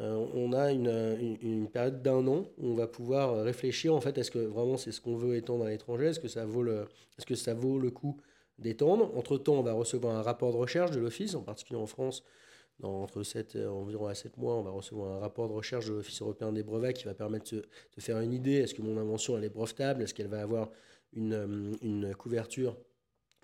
Euh, 0.00 0.26
on 0.34 0.52
a 0.52 0.72
une, 0.72 1.68
période 1.72 2.02
d'un 2.02 2.26
an 2.26 2.46
où 2.58 2.68
on 2.68 2.74
va 2.74 2.88
pouvoir 2.88 3.42
réfléchir, 3.44 3.94
en 3.94 4.00
fait, 4.00 4.18
est-ce 4.18 4.30
que 4.30 4.38
vraiment 4.40 4.76
c'est 4.76 4.92
ce 4.92 5.00
qu'on 5.00 5.16
veut 5.16 5.36
étendre 5.36 5.64
à 5.64 5.70
l'étranger 5.70 6.06
Est-ce 6.06 6.20
que, 6.20 6.28
ça 6.28 6.44
vaut 6.44 6.62
le- 6.62 6.86
est-ce 7.16 7.26
que 7.26 7.36
ça 7.36 7.54
vaut 7.54 7.78
le 7.78 7.90
coup 7.90 8.20
d'étendre. 8.58 9.16
Entre-temps, 9.16 9.54
on 9.54 9.62
va 9.62 9.72
recevoir 9.72 10.16
un 10.16 10.22
rapport 10.22 10.52
de 10.52 10.56
recherche 10.56 10.90
de 10.90 11.00
l'Office, 11.00 11.34
en 11.34 11.42
particulier 11.42 11.78
en 11.78 11.86
France, 11.86 12.24
dans, 12.80 13.02
entre 13.02 13.22
7, 13.22 13.56
euh, 13.56 13.68
environ 13.68 14.06
à 14.06 14.14
7 14.14 14.36
mois, 14.36 14.56
on 14.56 14.62
va 14.62 14.70
recevoir 14.70 15.16
un 15.16 15.20
rapport 15.20 15.48
de 15.48 15.52
recherche 15.52 15.86
de 15.86 15.92
l'Office 15.94 16.20
européen 16.22 16.52
des 16.52 16.62
brevets 16.62 16.92
qui 16.92 17.04
va 17.04 17.14
permettre 17.14 17.54
de, 17.54 17.60
de 17.60 18.00
faire 18.00 18.18
une 18.20 18.32
idée. 18.32 18.54
Est-ce 18.54 18.74
que 18.74 18.82
mon 18.82 18.96
invention 18.98 19.38
est 19.38 19.48
brevetable? 19.48 20.02
Est-ce 20.02 20.14
qu'elle 20.14 20.28
va 20.28 20.42
avoir 20.42 20.70
euh, 21.16 21.72
une 21.82 22.14
couverture 22.16 22.76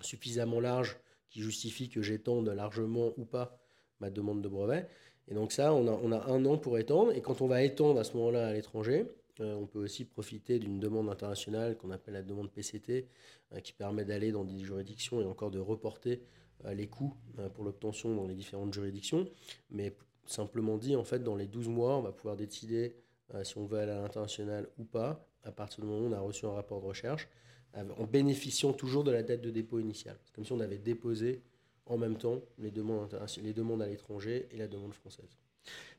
suffisamment 0.00 0.60
large 0.60 0.98
qui 1.28 1.40
justifie 1.40 1.88
que 1.88 2.02
j'étende 2.02 2.48
largement 2.48 3.12
ou 3.16 3.24
pas 3.24 3.59
ma 4.00 4.10
demande 4.10 4.42
de 4.42 4.48
brevet 4.48 4.86
Et 5.28 5.34
donc 5.34 5.52
ça, 5.52 5.72
on 5.72 6.12
a, 6.12 6.26
un 6.26 6.44
an 6.44 6.58
pour 6.58 6.78
étendre. 6.78 7.12
Et 7.12 7.20
quand 7.20 7.40
on 7.40 7.46
va 7.46 7.62
étendre 7.62 8.00
à 8.00 8.04
ce 8.04 8.16
moment-là 8.16 8.48
à 8.48 8.52
l'étranger, 8.52 9.06
euh, 9.40 9.54
on 9.54 9.66
peut 9.66 9.78
aussi 9.78 10.04
profiter 10.04 10.58
d'une 10.58 10.78
demande 10.80 11.08
internationale 11.08 11.76
qu'on 11.76 11.90
appelle 11.90 12.14
la 12.14 12.22
demande 12.22 12.50
PCT, 12.50 13.06
euh, 13.52 13.60
qui 13.60 13.72
permet 13.72 14.04
d'aller 14.04 14.32
dans 14.32 14.44
des 14.44 14.58
juridictions 14.58 15.20
et 15.20 15.24
encore 15.24 15.50
de 15.50 15.58
reporter 15.58 16.22
euh, 16.64 16.74
les 16.74 16.88
coûts 16.88 17.14
pour 17.54 17.64
l'obtention 17.64 18.14
dans 18.14 18.26
les 18.26 18.34
différentes 18.34 18.74
juridictions. 18.74 19.26
Mais 19.70 19.94
simplement 20.26 20.76
dit, 20.76 20.96
en 20.96 21.04
fait, 21.04 21.20
dans 21.20 21.36
les 21.36 21.46
12 21.46 21.68
mois, 21.68 21.96
on 21.96 22.02
va 22.02 22.12
pouvoir 22.12 22.36
décider 22.36 22.96
si 23.44 23.56
on 23.58 23.64
veut 23.64 23.78
aller 23.78 23.92
à 23.92 24.02
l'international 24.02 24.68
ou 24.76 24.84
pas, 24.84 25.24
à 25.44 25.52
partir 25.52 25.80
du 25.80 25.86
moment 25.86 26.04
où 26.04 26.10
on 26.10 26.12
a 26.12 26.20
reçu 26.20 26.46
un 26.46 26.52
rapport 26.52 26.80
de 26.80 26.86
recherche, 26.86 27.28
en 27.74 28.04
bénéficiant 28.04 28.72
toujours 28.72 29.04
de 29.04 29.12
la 29.12 29.22
date 29.22 29.40
de 29.40 29.50
dépôt 29.50 29.78
initiale. 29.78 30.18
C'est 30.24 30.34
comme 30.34 30.44
si 30.44 30.52
on 30.52 30.58
avait 30.58 30.78
déposé 30.78 31.42
en 31.90 31.98
même 31.98 32.16
temps 32.16 32.40
les 32.58 32.70
demandes, 32.70 33.04
internation- 33.04 33.42
les 33.44 33.52
demandes 33.52 33.82
à 33.82 33.86
l'étranger 33.86 34.46
et 34.52 34.56
la 34.56 34.68
demande 34.68 34.94
française. 34.94 35.36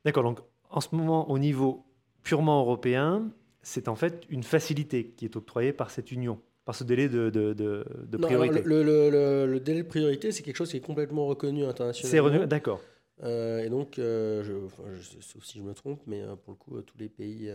D'accord, 0.05 0.23
donc 0.23 0.39
en 0.69 0.81
ce 0.81 0.95
moment, 0.95 1.29
au 1.29 1.37
niveau 1.37 1.83
purement 2.23 2.61
européen, 2.61 3.29
c'est 3.61 3.87
en 3.87 3.95
fait 3.95 4.23
une 4.29 4.43
facilité 4.43 5.07
qui 5.15 5.25
est 5.25 5.35
octroyée 5.35 5.73
par 5.73 5.91
cette 5.91 6.11
union, 6.11 6.39
par 6.65 6.75
ce 6.75 6.83
délai 6.83 7.09
de, 7.09 7.29
de, 7.29 7.53
de- 7.53 7.85
de 8.07 8.17
Non, 8.17 8.27
priorité. 8.27 8.61
le, 8.63 8.83
le- 8.83 9.09
le- 9.09 9.45
le 9.47 9.59
délai 9.59 9.83
de 9.83 9.87
priorité, 9.87 10.31
c'est 10.31 10.43
quelque 10.43 10.55
chose 10.55 10.71
qui 10.71 10.77
est 10.77 10.81
complètement 10.81 11.25
reconnu 11.27 11.61
C'est 11.61 11.67
internationalement. 11.67 12.29
revenu- 12.29 12.47
D'accord. 12.47 12.81
Euh, 13.23 13.63
et 13.63 13.69
donc, 13.69 13.99
euh, 13.99 14.43
je, 14.43 14.53
enfin, 14.65 14.83
je- 14.95 15.21
sauf 15.21 15.43
si 15.43 15.59
je 15.59 15.63
me 15.63 15.73
trompe, 15.73 16.01
mais 16.07 16.21
euh, 16.21 16.35
pour 16.35 16.53
le 16.53 16.57
coup, 16.57 16.81
tous 16.81 16.97
les 16.97 17.09
pays 17.09 17.51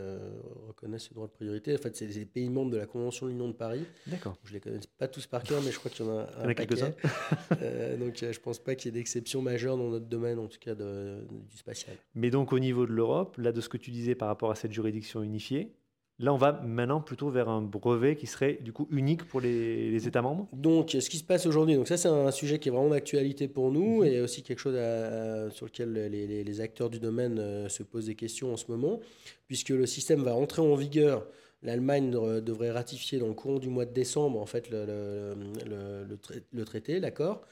reconnaissent 0.69 1.09
ce 1.09 1.15
droit 1.15 1.27
de 1.27 1.33
priorité. 1.33 1.75
En 1.75 1.79
fait, 1.79 1.97
c'est 1.97 2.07
les 2.07 2.25
pays 2.25 2.49
membres 2.49 2.71
de 2.71 2.77
la 2.77 2.87
Convention 2.87 3.27
de 3.27 3.33
l'Union 3.33 3.49
de 3.49 3.53
Paris. 3.55 3.85
D'accord. 4.07 4.37
Je 4.45 4.53
les 4.53 4.61
connais 4.61 4.79
pas 4.99 5.09
tous 5.09 5.27
par 5.27 5.43
cœur, 5.43 5.61
mais 5.65 5.73
je 5.73 5.79
crois 5.79 5.91
qu'il 5.91 6.07
y 6.07 6.09
en 6.09 6.19
a 6.19 6.29
Il 6.39 6.43
y 6.43 6.47
en 6.47 6.49
un 6.51 6.55
quelques-uns. 6.55 6.91
Donc, 7.99 8.17
je 8.19 8.41
pense 8.41 8.59
pas 8.59 8.75
qu'il 8.75 8.87
y 8.87 8.95
ait 8.95 8.99
d'exception 8.99 9.43
majeure 9.43 9.77
dans 9.77 9.89
notre 9.91 10.07
domaine, 10.07 10.39
en 10.39 10.47
tout 10.49 10.59
cas 10.61 10.75
de- 10.75 11.27
du 11.51 11.57
spatial. 11.57 11.97
Mais 12.15 12.31
donc 12.31 12.53
au 12.53 12.59
niveau 12.59 12.87
de 12.87 12.93
l'Europe, 12.93 13.37
là 13.39 13.53
de 13.53 13.61
ce 13.61 13.69
que 13.69 13.77
tu 13.77 13.91
disais 13.91 14.15
par 14.15 14.29
rapport 14.29 14.51
à 14.51 14.55
cette 14.55 14.73
juridiction 14.73 15.23
unifiée, 15.23 15.73
là 16.19 16.33
on 16.33 16.37
va 16.37 16.53
maintenant 16.65 17.01
plutôt 17.01 17.29
vers 17.31 17.49
un 17.49 17.61
brevet 17.63 18.17
qui 18.17 18.27
serait 18.27 18.55
du 18.63 18.73
coup 18.73 18.89
unique 18.91 19.25
pour 19.25 19.41
les, 19.41 19.91
les 19.91 20.09
États 20.09 20.23
membres? 20.23 20.49
Donc, 20.53 20.91
ce 20.99 21.11
qui 21.11 21.19
se 21.19 21.25
passe 21.25 21.47
aujourd'hui, 21.47 21.75
donc 21.75 21.89
ça, 21.89 21.97
c'est 21.97 22.09
un 22.09 22.31
sujet 22.31 22.59
qui 22.59 22.69
est 22.69 22.73
vraiment 22.73 22.91
d'actualité 22.91 23.49
pour 23.49 23.71
nous 23.71 24.03
Mhm. 24.03 24.07
et 24.07 24.21
aussi 24.21 24.43
quelque 24.43 24.59
chose 24.61 24.77
à- 24.77 25.45
à- 25.47 25.51
sur 25.51 25.67
lequel 25.67 25.93
les, 25.93 26.09
les- 26.27 26.45
les 26.45 26.61
acteurs 26.61 26.91
du 26.91 26.99
domaine 27.01 27.39
euh, 27.39 27.69
se 27.69 27.83
posent 27.83 28.07
des 28.07 28.15
questions 28.15 28.53
en 28.53 28.57
ce 28.57 28.71
moment, 28.71 29.01
puisque 29.47 29.71
le 29.71 29.87
système 29.87 30.23
va 30.23 30.35
entrer 30.35 30.63
en 30.63 30.75
vigueur. 30.75 31.27
L'Allemagne 31.63 32.11
devra- 32.11 32.41
devrait 32.41 32.71
ratifier 32.71 33.19
dans 33.19 33.29
le 33.29 33.35
courant 33.35 33.59
du 33.59 33.69
mois 33.69 33.87
de 33.87 33.93
décembre 33.93 34.39
en 34.41 34.47
fait 34.47 34.69
le, 34.71 34.85
le- 34.87 35.35
le- 35.69 36.05
le 36.05 36.17
trai- 36.17 36.43
le 36.53 36.65
traité, 36.65 37.01
l'accord, 37.01 37.43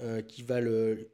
euh, 0.00 0.22
qui 0.22 0.42
va 0.42 0.60
le, 0.60 1.10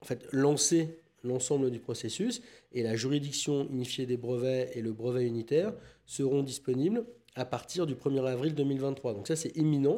en 0.00 0.04
fait, 0.06 0.26
lancer 0.32 1.00
l'ensemble 1.28 1.70
du 1.70 1.78
processus 1.78 2.42
et 2.72 2.82
la 2.82 2.96
juridiction 2.96 3.68
unifiée 3.70 4.06
des 4.06 4.16
brevets 4.16 4.70
et 4.74 4.82
le 4.82 4.92
brevet 4.92 5.26
unitaire 5.26 5.72
seront 6.06 6.42
disponibles 6.42 7.04
à 7.34 7.44
partir 7.44 7.86
du 7.86 7.94
1er 7.94 8.26
avril 8.26 8.54
2023. 8.54 9.14
Donc 9.14 9.28
ça, 9.28 9.36
c'est 9.36 9.56
imminent. 9.56 9.96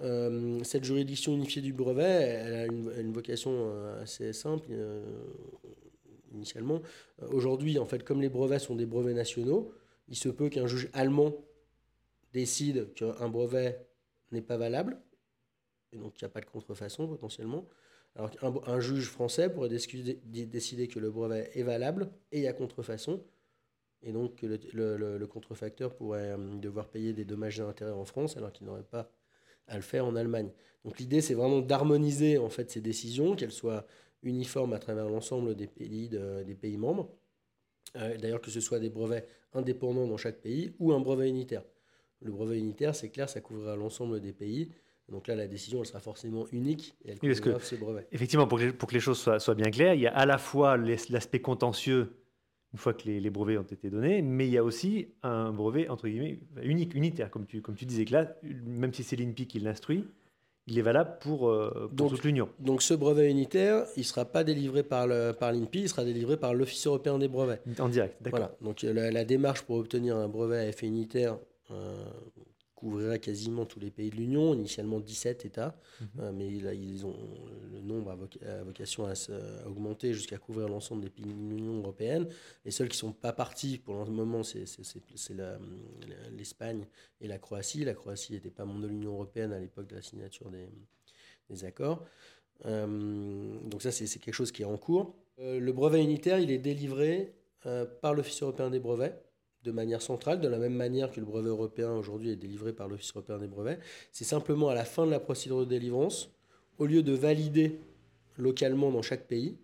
Euh, 0.00 0.58
cette 0.64 0.84
juridiction 0.84 1.34
unifiée 1.34 1.62
du 1.62 1.72
brevet, 1.72 2.02
elle 2.04 2.54
a 2.54 2.66
une, 2.66 2.90
une 2.98 3.12
vocation 3.12 3.52
euh, 3.52 4.02
assez 4.02 4.32
simple 4.32 4.68
euh, 4.70 5.04
initialement. 6.32 6.80
Euh, 7.22 7.28
Aujourd'hui, 7.28 7.78
en 7.78 7.86
fait, 7.86 8.02
comme 8.02 8.20
les 8.20 8.28
brevets 8.28 8.58
sont 8.58 8.74
des 8.74 8.86
brevets 8.86 9.14
nationaux, 9.14 9.72
il 10.08 10.16
se 10.16 10.28
peut 10.28 10.48
qu'un 10.48 10.66
juge 10.66 10.88
allemand 10.92 11.32
décide 12.32 12.92
qu'un 12.94 13.28
brevet 13.28 13.86
n'est 14.32 14.42
pas 14.42 14.56
valable, 14.56 14.98
et 15.92 15.96
donc 15.98 16.20
il 16.20 16.24
n'y 16.24 16.26
a 16.26 16.30
pas 16.30 16.40
de 16.40 16.46
contrefaçon 16.46 17.06
potentiellement. 17.06 17.66
Alors 18.16 18.30
qu'un 18.30 18.54
un 18.66 18.80
juge 18.80 19.08
français 19.08 19.50
pourrait 19.50 19.68
décider 19.68 20.88
que 20.88 20.98
le 21.00 21.10
brevet 21.10 21.50
est 21.54 21.62
valable 21.62 22.10
et 22.32 22.38
il 22.38 22.44
y 22.44 22.46
a 22.48 22.52
contrefaçon, 22.52 23.22
et 24.02 24.12
donc 24.12 24.36
que 24.36 24.46
le, 24.46 24.96
le- 24.96 25.26
contrefacteur 25.26 25.94
pourrait 25.96 26.32
euh, 26.32 26.56
devoir 26.58 26.88
payer 26.88 27.12
des 27.14 27.24
dommages 27.24 27.60
et 27.60 27.62
intérêts 27.62 27.92
en 27.92 28.04
France 28.04 28.36
alors 28.36 28.52
qu'il 28.52 28.66
n'aurait 28.66 28.84
pas 28.84 29.10
à 29.68 29.76
le 29.76 29.82
faire 29.82 30.06
en 30.06 30.16
Allemagne. 30.16 30.50
Donc 30.84 30.98
l'idée, 31.00 31.20
c'est 31.22 31.34
vraiment 31.34 31.60
d'harmoniser 31.62 32.38
en 32.38 32.50
fait 32.50 32.70
ces 32.70 32.80
décisions, 32.82 33.36
qu'elles 33.36 33.52
soient 33.52 33.86
uniformes 34.22 34.74
à 34.74 34.78
travers 34.80 35.08
l'ensemble 35.08 35.54
des 35.56 35.66
pays, 35.68 36.08
de- 36.08 36.42
des 36.44 36.54
pays 36.56 36.76
membres. 36.78 37.10
Euh, 37.96 38.16
D'ailleurs, 38.18 38.40
que 38.40 38.50
ce 38.50 38.60
soit 38.60 38.78
des 38.80 38.90
brevets 38.90 39.26
indépendants 39.52 40.06
dans 40.06 40.16
chaque 40.16 40.40
pays 40.40 40.74
ou 40.78 40.92
un 40.92 41.00
brevet 41.00 41.28
unitaire. 41.28 41.64
Le 42.22 42.32
brevet 42.32 42.58
unitaire, 42.58 42.94
c'est 42.94 43.10
clair, 43.10 43.28
ça 43.28 43.40
couvrira 43.40 43.76
l'ensemble 43.76 44.20
des 44.20 44.32
pays. 44.32 44.70
Donc 45.10 45.26
là, 45.28 45.34
la 45.36 45.46
décision, 45.46 45.80
elle 45.80 45.86
sera 45.86 46.00
forcément 46.00 46.46
unique 46.52 46.94
et 47.04 47.10
elle 47.10 47.18
Oui, 47.22 47.28
parce 47.40 47.64
ce 47.64 47.74
brevet. 47.76 48.06
Effectivement, 48.10 48.46
pour 48.46 48.58
que, 48.58 48.64
les- 48.64 48.72
pour 48.72 48.88
que 48.88 48.94
les 48.94 49.00
choses 49.00 49.18
soient, 49.18 49.38
soient 49.38 49.54
bien 49.54 49.70
claires, 49.70 49.94
il 49.94 50.00
y 50.00 50.06
a 50.06 50.14
à 50.16 50.24
la 50.26 50.38
fois 50.38 50.76
l'aspect 50.76 51.40
contentieux 51.40 52.16
une 52.72 52.78
fois 52.78 52.92
que 52.94 53.04
les, 53.06 53.20
les 53.20 53.30
brevets 53.30 53.58
ont 53.58 53.62
été 53.62 53.88
donnés, 53.90 54.20
mais 54.22 54.46
il 54.48 54.52
y 54.52 54.58
a 54.58 54.64
aussi 54.64 55.08
un 55.22 55.52
brevet 55.52 55.88
entre 55.88 56.08
guillemets 56.08 56.40
unique, 56.62 56.94
unitaire, 56.94 57.30
comme 57.30 57.46
tu, 57.46 57.60
comme 57.62 57.76
tu 57.76 57.84
disais 57.84 58.04
que 58.04 58.12
là, 58.14 58.34
même 58.42 58.92
si 58.92 59.04
c'est 59.04 59.14
l'INPI 59.14 59.46
qui 59.46 59.60
l'instruit, 59.60 60.04
il 60.66 60.76
est 60.78 60.82
valable 60.82 61.18
pour, 61.20 61.50
euh, 61.50 61.70
pour 61.88 61.90
Donc, 62.08 62.10
toute 62.10 62.24
l'Union. 62.24 62.48
Donc 62.58 62.82
ce 62.82 62.94
brevet 62.94 63.30
unitaire, 63.30 63.84
il 63.96 64.00
ne 64.00 64.04
sera 64.04 64.24
pas 64.24 64.42
délivré 64.42 64.82
par 64.82 65.06
l'INPI, 65.06 65.82
il 65.82 65.88
sera 65.88 66.02
délivré 66.04 66.36
par 66.38 66.52
l'Office 66.54 66.84
européen 66.86 67.18
des 67.18 67.28
brevets. 67.28 67.62
En 67.78 67.88
direct, 67.90 68.16
d'accord. 68.22 68.38
Voilà. 68.40 68.56
Donc 68.62 68.82
euh, 68.82 68.92
la, 68.94 69.10
la 69.12 69.24
démarche 69.24 69.62
pour 69.62 69.76
obtenir 69.76 70.16
un 70.16 70.26
brevet 70.28 70.56
à 70.56 70.66
effet 70.66 70.86
unitaire 70.86 71.38
euh, 71.70 71.94
couvrirait 72.84 73.18
quasiment 73.18 73.64
tous 73.64 73.80
les 73.80 73.90
pays 73.90 74.10
de 74.10 74.16
l'Union, 74.16 74.52
initialement 74.54 75.00
17 75.00 75.44
États, 75.46 75.74
Mhm. 76.00 76.06
euh, 76.20 76.32
mais 76.32 76.50
là, 76.60 76.74
ils 76.74 77.06
ont, 77.06 77.16
le 77.72 77.80
nombre 77.80 78.10
a, 78.10 78.16
voc- 78.16 78.42
a 78.46 78.62
vocation 78.62 79.06
à, 79.06 79.14
augmenter 79.66 80.12
jusqu'à 80.12 80.36
couvrir 80.38 80.68
l'ensemble 80.68 81.02
des 81.02 81.10
pays 81.10 81.24
de 81.24 81.30
l'Union 81.32 81.78
européenne. 81.78 82.28
Les 82.64 82.70
seuls 82.70 82.88
qui 82.88 82.96
ne 82.96 83.00
sont 83.08 83.12
pas 83.12 83.32
partis 83.32 83.78
pour 83.78 84.04
le 84.04 84.10
moment, 84.10 84.42
c'est 84.42 84.64
l'Espagne 86.36 86.86
et 87.20 87.28
la 87.28 87.38
Croatie. 87.38 87.84
La 87.84 87.94
Croatie 87.94 88.32
n'était 88.32 88.50
pas 88.50 88.64
membre 88.64 88.82
de 88.82 88.88
l'Union 88.88 89.12
européenne 89.12 89.52
à 89.52 89.58
l'époque 89.58 89.86
de 89.88 89.96
la 89.96 90.02
signature 90.02 90.50
des, 90.50 90.68
des 91.50 91.64
accords. 91.64 92.04
Euh, 92.66 93.58
donc 93.68 93.82
ça, 93.82 93.90
c'est 93.92 94.06
quelque 94.18 94.34
chose 94.34 94.52
qui 94.52 94.62
est 94.62 94.66
en 94.66 94.76
cours. 94.78 95.14
Euh, 95.40 95.58
le 95.58 95.72
brevet 95.72 96.02
unitaire, 96.02 96.38
il 96.38 96.50
est 96.50 96.58
délivré 96.58 97.34
par 98.02 98.12
l'Office 98.12 98.42
européen 98.42 98.68
des 98.68 98.78
brevets 98.78 99.23
de 99.64 99.72
manière 99.72 100.02
centrale, 100.02 100.40
de 100.40 100.48
la 100.48 100.58
même 100.58 100.74
manière 100.74 101.10
que 101.10 101.20
le 101.20 101.26
brevet 101.26 101.48
européen 101.48 101.92
aujourd'hui 101.92 102.30
est 102.30 102.36
délivré 102.36 102.72
par 102.72 102.86
l'Office 102.86 103.10
européen 103.10 103.38
des 103.38 103.48
brevets. 103.48 103.80
C'est 104.12 104.24
simplement 104.24 104.68
à 104.68 104.74
la 104.74 104.84
fin 104.84 105.06
de 105.06 105.10
la 105.10 105.20
procédure 105.20 105.60
de 105.60 105.64
délivrance, 105.64 106.30
au 106.78 106.86
lieu 106.86 107.02
de 107.02 107.12
valider 107.12 107.80
localement 108.36 108.90
dans 108.90 109.02
chaque 109.02 109.26
pays, 109.26 109.56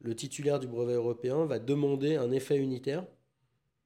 le 0.00 0.14
titulaire 0.14 0.60
du 0.60 0.68
brevet 0.68 0.94
européen 0.94 1.44
va 1.46 1.58
demander 1.58 2.16
un 2.16 2.30
effet 2.30 2.56
unitaire. 2.58 3.04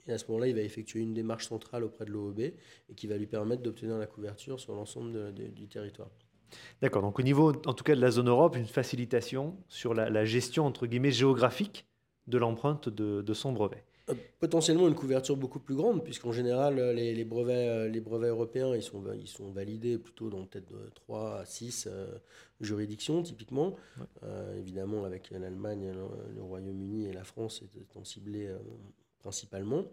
Et 0.07 0.13
à 0.13 0.19
ce 0.19 0.27
moment-là, 0.27 0.49
il 0.49 0.55
va 0.55 0.61
effectuer 0.61 1.01
une 1.01 1.15
démarche 1.15 1.47
centrale 1.47 1.85
auprès 1.85 2.05
de 2.05 2.11
l'OEB 2.11 2.41
et 2.41 2.95
qui 2.95 3.07
va 3.07 3.17
lui 3.17 3.27
permettre 3.27 3.63
d'obtenir 3.63 3.97
la 3.97 4.07
couverture 4.07 4.61
sur 4.61 4.75
l'ensemble 4.75 5.33
du 5.33 5.69
territoire. 5.69 6.11
D'accord, 6.83 7.01
donc 7.01 7.19
au 7.19 7.23
niveau, 7.23 7.53
en 7.65 7.73
tout 7.73 7.85
cas, 7.85 7.95
de 7.95 8.01
la 8.01 8.11
zone 8.11 8.29
Europe, 8.29 8.57
une 8.57 8.67
facilitation 8.67 9.57
sur 9.69 9.95
la, 9.95 10.25
gestion, 10.27 10.67
entre 10.67 10.87
guillemets, 10.87 11.13
géographique 11.13 11.87
de 12.27 12.37
l'empreinte 12.37 12.89
de 12.91 13.35
son 13.35 13.53
brevet. 13.53 13.85
Euh, 14.09 14.15
Potentiellement 14.41 14.89
une 14.89 14.95
couverture 14.97 15.37
beaucoup 15.37 15.61
plus 15.61 15.77
grande, 15.77 16.03
puisqu'en 16.03 16.33
général, 16.33 16.79
euh, 16.79 16.93
les, 16.93 17.15
les 17.15 17.25
brevets, 17.25 17.69
euh, 17.69 17.89
les 17.89 18.01
brevets 18.01 18.31
européens, 18.31 18.75
ils 18.75 18.83
sont, 18.83 19.01
va- 19.01 19.15
ils 19.15 19.29
sont 19.29 19.51
validés 19.53 19.97
plutôt 19.99 20.29
dans 20.31 20.45
peut-être 20.47 20.67
de 20.73 20.91
3 20.95 21.39
à 21.41 21.45
6 21.47 21.87
euh, 21.91 22.07
juridictions, 22.61 23.23
typiquement. 23.23 23.77
Ouais. 23.99 24.07
Euh, 24.25 24.59
évidemment, 24.59 25.05
avec 25.05 25.31
l'Allemagne, 25.31 25.93
le, 25.93 26.35
le 26.35 26.43
Royaume-Uni 26.43 27.07
et 27.07 27.13
la 27.13 27.23
France 27.25 27.63
étant 27.81 28.03
ciblés 28.05 28.49
euh, 28.49 28.59
principalement. 29.21 29.85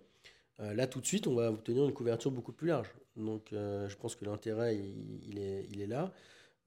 Euh, 0.59 0.73
là, 0.73 0.87
tout 0.87 0.99
de 1.01 1.05
suite, 1.05 1.27
on 1.27 1.35
va 1.35 1.51
obtenir 1.51 1.85
une 1.85 1.93
couverture 1.93 2.31
beaucoup 2.31 2.51
plus 2.53 2.67
large. 2.67 2.93
Donc, 3.15 3.53
euh, 3.53 3.87
je 3.89 3.95
pense 3.97 4.15
que 4.15 4.25
l'intérêt, 4.25 4.75
il, 4.77 5.23
il 5.29 5.39
est, 5.39 5.67
il 5.71 5.81
est 5.81 5.87
là. 5.87 6.11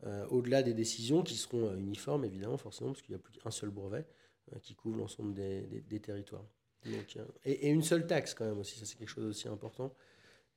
Euh, 0.07 0.27
Au-delà 0.29 0.63
des 0.63 0.75
décisions 0.75 1.23
qui 1.23 1.35
seront 1.37 1.67
euh, 1.69 1.77
uniformes, 1.77 2.25
évidemment, 2.25 2.59
forcément, 2.59 2.91
parce 2.93 3.03
qu'il 3.03 3.15
n'y 3.15 3.21
a 3.21 3.23
plus 3.23 3.39
qu'un 3.39 3.51
seul 3.51 3.71
brevet 3.71 4.07
euh, 4.55 4.59
qui 4.61 4.75
couvre 4.75 4.99
l'ensemble 4.99 5.35
des, 5.35 5.63
des- 5.63 5.81
des 5.83 6.01
territoires. 6.01 6.45
Euh, 6.87 7.25
et, 7.45 7.69
une 7.69 7.83
seule 7.83 8.07
taxe 8.07 8.35
quand 8.35 8.45
même 8.45 8.59
aussi, 8.59 8.79
ça 8.79 8.85
c'est 8.85 8.97
quelque 8.97 9.09
chose 9.09 9.25
aussi 9.25 9.49
important. 9.49 9.95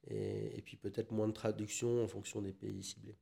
Et, 0.07 0.61
puis 0.63 0.77
peut-être 0.77 1.11
moins 1.11 1.27
de 1.27 1.33
traduction 1.33 2.03
en 2.03 2.07
fonction 2.07 2.41
des 2.41 2.51
pays 2.51 2.83
ciblés. 2.83 3.15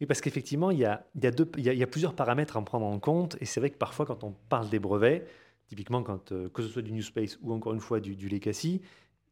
Oui, 0.00 0.06
parce 0.06 0.20
qu'effectivement, 0.20 0.70
il 0.70 0.78
y 0.78 0.84
a, 0.84 1.06
y, 1.14 1.26
a 1.26 1.72
y 1.72 1.82
a 1.82 1.86
plusieurs 1.86 2.14
paramètres 2.14 2.58
à 2.58 2.64
prendre 2.64 2.84
en 2.84 2.98
compte. 2.98 3.38
Et 3.40 3.46
c'est 3.46 3.60
vrai 3.60 3.70
que 3.70 3.78
parfois, 3.78 4.04
quand 4.04 4.22
on 4.24 4.32
parle 4.50 4.68
des 4.68 4.78
brevets, 4.78 5.26
typiquement, 5.68 6.02
quand, 6.02 6.32
euh, 6.32 6.50
que 6.50 6.62
ce 6.62 6.68
soit 6.68 6.82
du 6.82 6.92
New 6.92 7.02
Space 7.02 7.38
ou 7.40 7.54
encore 7.54 7.72
une 7.72 7.80
fois 7.80 8.00
du, 8.00 8.16
du 8.16 8.28
Legacy, 8.28 8.82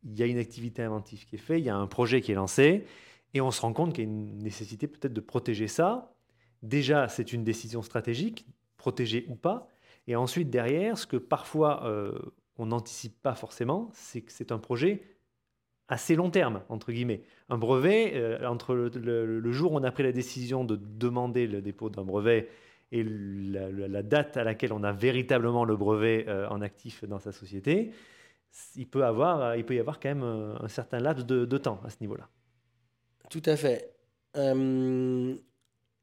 il 0.05 0.19
y 0.19 0.23
a 0.23 0.27
une 0.27 0.39
activité 0.39 0.83
inventive 0.83 1.27
qui 1.27 1.37
est 1.37 1.39
faite, 1.39 1.59
il 1.59 1.65
y 1.65 1.71
a 1.71 1.77
un 1.77 1.87
projet 1.87 2.23
qui 2.23 2.33
est 2.33 2.37
lancé, 2.37 2.85
et 3.35 3.41
on 3.41 3.51
se 3.51 3.61
rend 3.61 3.73
compte 3.73 3.93
qu'il 3.93 4.05
y 4.05 4.07
a 4.07 4.11
une 4.11 4.39
nécessité 4.39 4.87
peut-être 4.87 5.13
de 5.13 5.21
protéger 5.21 5.69
ça. 5.69 6.15
Déjà, 6.63 7.09
c'est 7.09 7.33
une 7.33 7.45
décision 7.45 7.83
stratégique, 7.83 8.47
protéger 8.79 9.27
ou 9.29 9.35
pas. 9.35 9.69
Et 10.07 10.17
ensuite, 10.17 10.49
derrière, 10.49 10.97
ce 10.97 11.07
que 11.07 11.19
parfois 11.19 11.85
euh, 11.87 12.19
on 12.59 12.67
n'anticipe 12.67 13.21
pas 13.23 13.35
forcément, 13.35 13.91
c'est 13.93 14.21
que 14.21 14.33
c'est 14.33 14.53
un 14.53 14.59
projet 14.59 15.03
assez 15.89 16.17
long 16.17 16.31
terme, 16.31 16.63
entre 16.69 16.93
guillemets. 16.93 17.23
Un 17.49 17.57
brevet, 17.57 18.13
euh, 18.15 18.47
entre 18.47 18.75
le, 18.75 19.53
jour 19.53 19.73
où 19.73 19.77
on 19.77 19.85
a 19.85 19.91
pris 19.91 20.03
la 20.03 20.13
décision 20.13 20.65
de 20.65 20.77
demander 20.77 21.47
le 21.47 21.63
dépôt 21.63 21.89
d'un 21.89 22.05
brevet 22.05 22.49
et 22.93 23.03
la, 23.03 24.03
date 24.03 24.37
à 24.37 24.45
laquelle 24.45 24.73
on 24.73 24.83
a 24.83 24.93
véritablement 24.93 25.65
le 25.65 25.77
brevet 25.77 26.27
euh, 26.29 26.49
en 26.49 26.61
actif 26.61 27.05
dans 27.05 27.19
sa 27.19 27.33
société, 27.33 27.93
il 28.77 28.89
peut, 28.89 29.05
avoir, 29.05 29.57
il 29.57 29.65
peut 29.65 29.75
y 29.75 29.81
avoir 29.81 30.01
quand 30.01 30.09
même 30.09 30.23
un 30.23 30.69
certain 30.69 30.99
laps 30.99 31.25
de, 31.27 31.45
de 31.45 31.59
temps 31.59 31.81
à 31.85 31.91
ce 31.91 31.97
niveau-là. 32.01 32.29
Tout 33.31 33.43
à 33.45 33.57
fait. 33.57 33.95
Euh, 34.37 35.35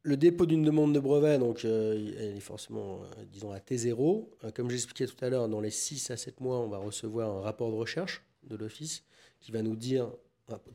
le 0.05 0.17
dépôt 0.17 0.45
d'une 0.45 0.63
demande 0.63 0.93
de 0.93 0.99
brevet, 0.99 1.39
donc, 1.39 1.65
euh, 1.65 2.13
elle 2.19 2.37
est 2.37 2.39
forcément, 2.39 3.01
euh, 3.01 3.25
disons, 3.31 3.51
à 3.51 3.57
T0. 3.57 4.29
Euh, 4.43 4.51
comme 4.51 4.69
j'expliquais 4.69 5.07
tout 5.07 5.25
à 5.25 5.29
l'heure, 5.29 5.49
dans 5.49 5.59
les 5.59 5.71
6 5.71 6.11
à 6.11 6.17
7 6.17 6.41
mois, 6.41 6.59
on 6.59 6.67
va 6.67 6.77
recevoir 6.77 7.35
un 7.35 7.41
rapport 7.41 7.71
de 7.71 7.75
recherche 7.75 8.23
de 8.43 8.55
l'Office 8.55 9.03
qui 9.39 9.51
va 9.51 9.63
nous 9.63 9.75
dire, 9.75 10.11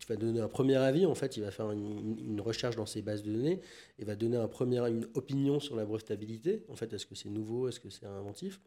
qui 0.01 0.07
va 0.09 0.16
donner 0.16 0.40
un 0.40 0.49
premier 0.49 0.75
avis. 0.75 1.07
En 1.07 1.14
fait, 1.14 1.37
il 1.37 1.45
va 1.45 1.53
faire 1.53 1.71
une, 1.71 2.40
recherche 2.40 2.75
dans 2.75 2.87
ses 2.87 3.03
bases 3.03 3.23
de 3.23 3.33
données 3.33 3.61
et 4.01 4.05
va 4.05 4.16
donner 4.16 4.37
un 4.37 4.49
premier, 4.49 4.79
une 4.88 5.07
opinion 5.14 5.61
sur 5.61 5.77
la 5.77 5.85
brevetabilité. 5.85 6.64
En 6.69 6.75
fait, 6.75 6.93
est-ce 6.93 7.07
que 7.07 7.14
c'est 7.14 7.31
nouveau, 7.31 7.69
est-ce 7.69 7.79
que 7.79 7.88
c'est 7.88 8.07
inventif? 8.07 8.61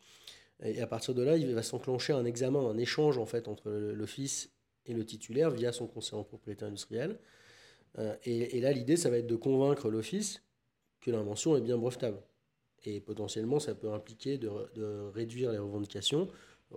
Et 0.63 0.81
à 0.81 0.87
partir 0.87 1.13
de 1.13 1.23
là, 1.23 1.35
il 1.35 1.53
va 1.53 1.63
s'enclencher 1.63 2.13
un 2.13 2.23
examen, 2.23 2.59
un 2.59 2.77
échange 2.77 3.17
en 3.17 3.25
fait 3.25 3.49
entre 3.49 3.69
l'Office 3.69 4.49
et 4.85 4.93
le 4.93 5.05
titulaire 5.05 5.51
via 5.51 5.73
son 5.73 5.87
conseil 5.87 6.17
en 6.17 6.23
propriété 6.23 6.63
industrielle. 6.63 7.19
Et 8.23 8.61
là, 8.61 8.71
l'idée, 8.71 8.95
ça 8.95 9.09
va 9.09 9.17
être 9.17 9.27
de 9.27 9.35
convaincre 9.35 9.89
l'Office 9.89 10.41
que 11.03 11.11
l'invention 11.11 11.55
est 11.55 11.61
bien 11.61 11.77
brevetable. 11.77 12.17
Et 12.85 12.99
potentiellement, 12.99 13.59
ça 13.59 13.75
peut 13.75 13.91
impliquer 13.91 14.37
de, 14.37 14.49
réduire 15.13 15.51
les 15.51 15.57
revendications, 15.57 16.27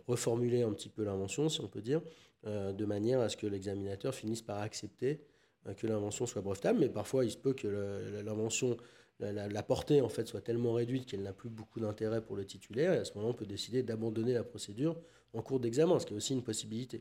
reformuler 0.06 0.62
un 0.62 0.72
petit 0.72 0.88
peu 0.88 1.04
l'invention, 1.04 1.48
si 1.48 1.60
on 1.60 1.68
peut 1.68 1.80
dire, 1.80 2.00
euh, 2.46 2.72
de 2.72 2.84
manière 2.84 3.20
à 3.20 3.28
ce 3.28 3.36
que 3.36 3.46
l'examinateur 3.46 4.14
finisse 4.14 4.42
par 4.42 4.58
accepter 4.58 5.20
euh, 5.66 5.74
que 5.74 5.86
l'invention 5.86 6.26
soit 6.26 6.42
brevetable. 6.42 6.80
Mais 6.80 6.88
parfois, 6.88 7.24
il 7.24 7.30
se 7.30 7.38
peut 7.38 7.54
que 7.54 7.66
l'invention, 8.24 8.76
la, 9.20 9.62
portée 9.62 10.00
en 10.00 10.08
fait 10.08 10.26
soit 10.26 10.42
tellement 10.42 10.74
réduite 10.74 11.06
qu'elle 11.06 11.22
n'a 11.22 11.32
plus 11.32 11.48
beaucoup 11.48 11.80
d'intérêt 11.80 12.20
pour 12.20 12.36
le 12.36 12.44
titulaire. 12.44 12.92
Et 12.92 12.98
à 12.98 13.04
ce 13.04 13.14
moment, 13.14 13.30
on 13.30 13.34
peut 13.34 13.46
décider 13.46 13.82
d'abandonner 13.82 14.34
la 14.34 14.44
procédure 14.44 14.96
en 15.32 15.42
cours 15.42 15.60
d'examen, 15.60 15.98
ce 15.98 16.06
qui 16.06 16.12
est 16.14 16.16
aussi 16.16 16.34
une 16.34 16.44
possibilité. 16.44 17.00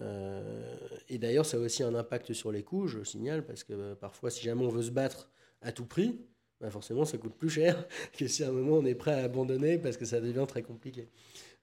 Euh, 0.00 0.76
et 1.08 1.18
d'ailleurs, 1.18 1.46
ça 1.46 1.56
a 1.56 1.60
aussi 1.60 1.82
un 1.82 1.94
impact 1.94 2.32
sur 2.32 2.52
les 2.52 2.62
coûts, 2.62 2.86
je 2.86 3.02
signale, 3.02 3.44
parce 3.44 3.64
que 3.64 3.94
parfois, 3.94 4.30
si 4.30 4.42
jamais 4.42 4.64
on 4.64 4.68
veut 4.68 4.82
se 4.82 4.90
battre 4.90 5.30
à 5.64 5.72
tout 5.72 5.86
prix, 5.86 6.20
bah 6.60 6.70
forcément, 6.70 7.04
ça 7.04 7.18
coûte 7.18 7.34
plus 7.36 7.50
cher 7.50 7.86
que 8.16 8.28
si 8.28 8.44
à 8.44 8.48
un 8.48 8.52
moment 8.52 8.76
on 8.78 8.84
est 8.86 8.94
prêt 8.94 9.12
à 9.12 9.24
abandonner 9.24 9.78
parce 9.78 9.96
que 9.96 10.04
ça 10.04 10.20
devient 10.20 10.46
très 10.48 10.62
compliqué. 10.62 11.08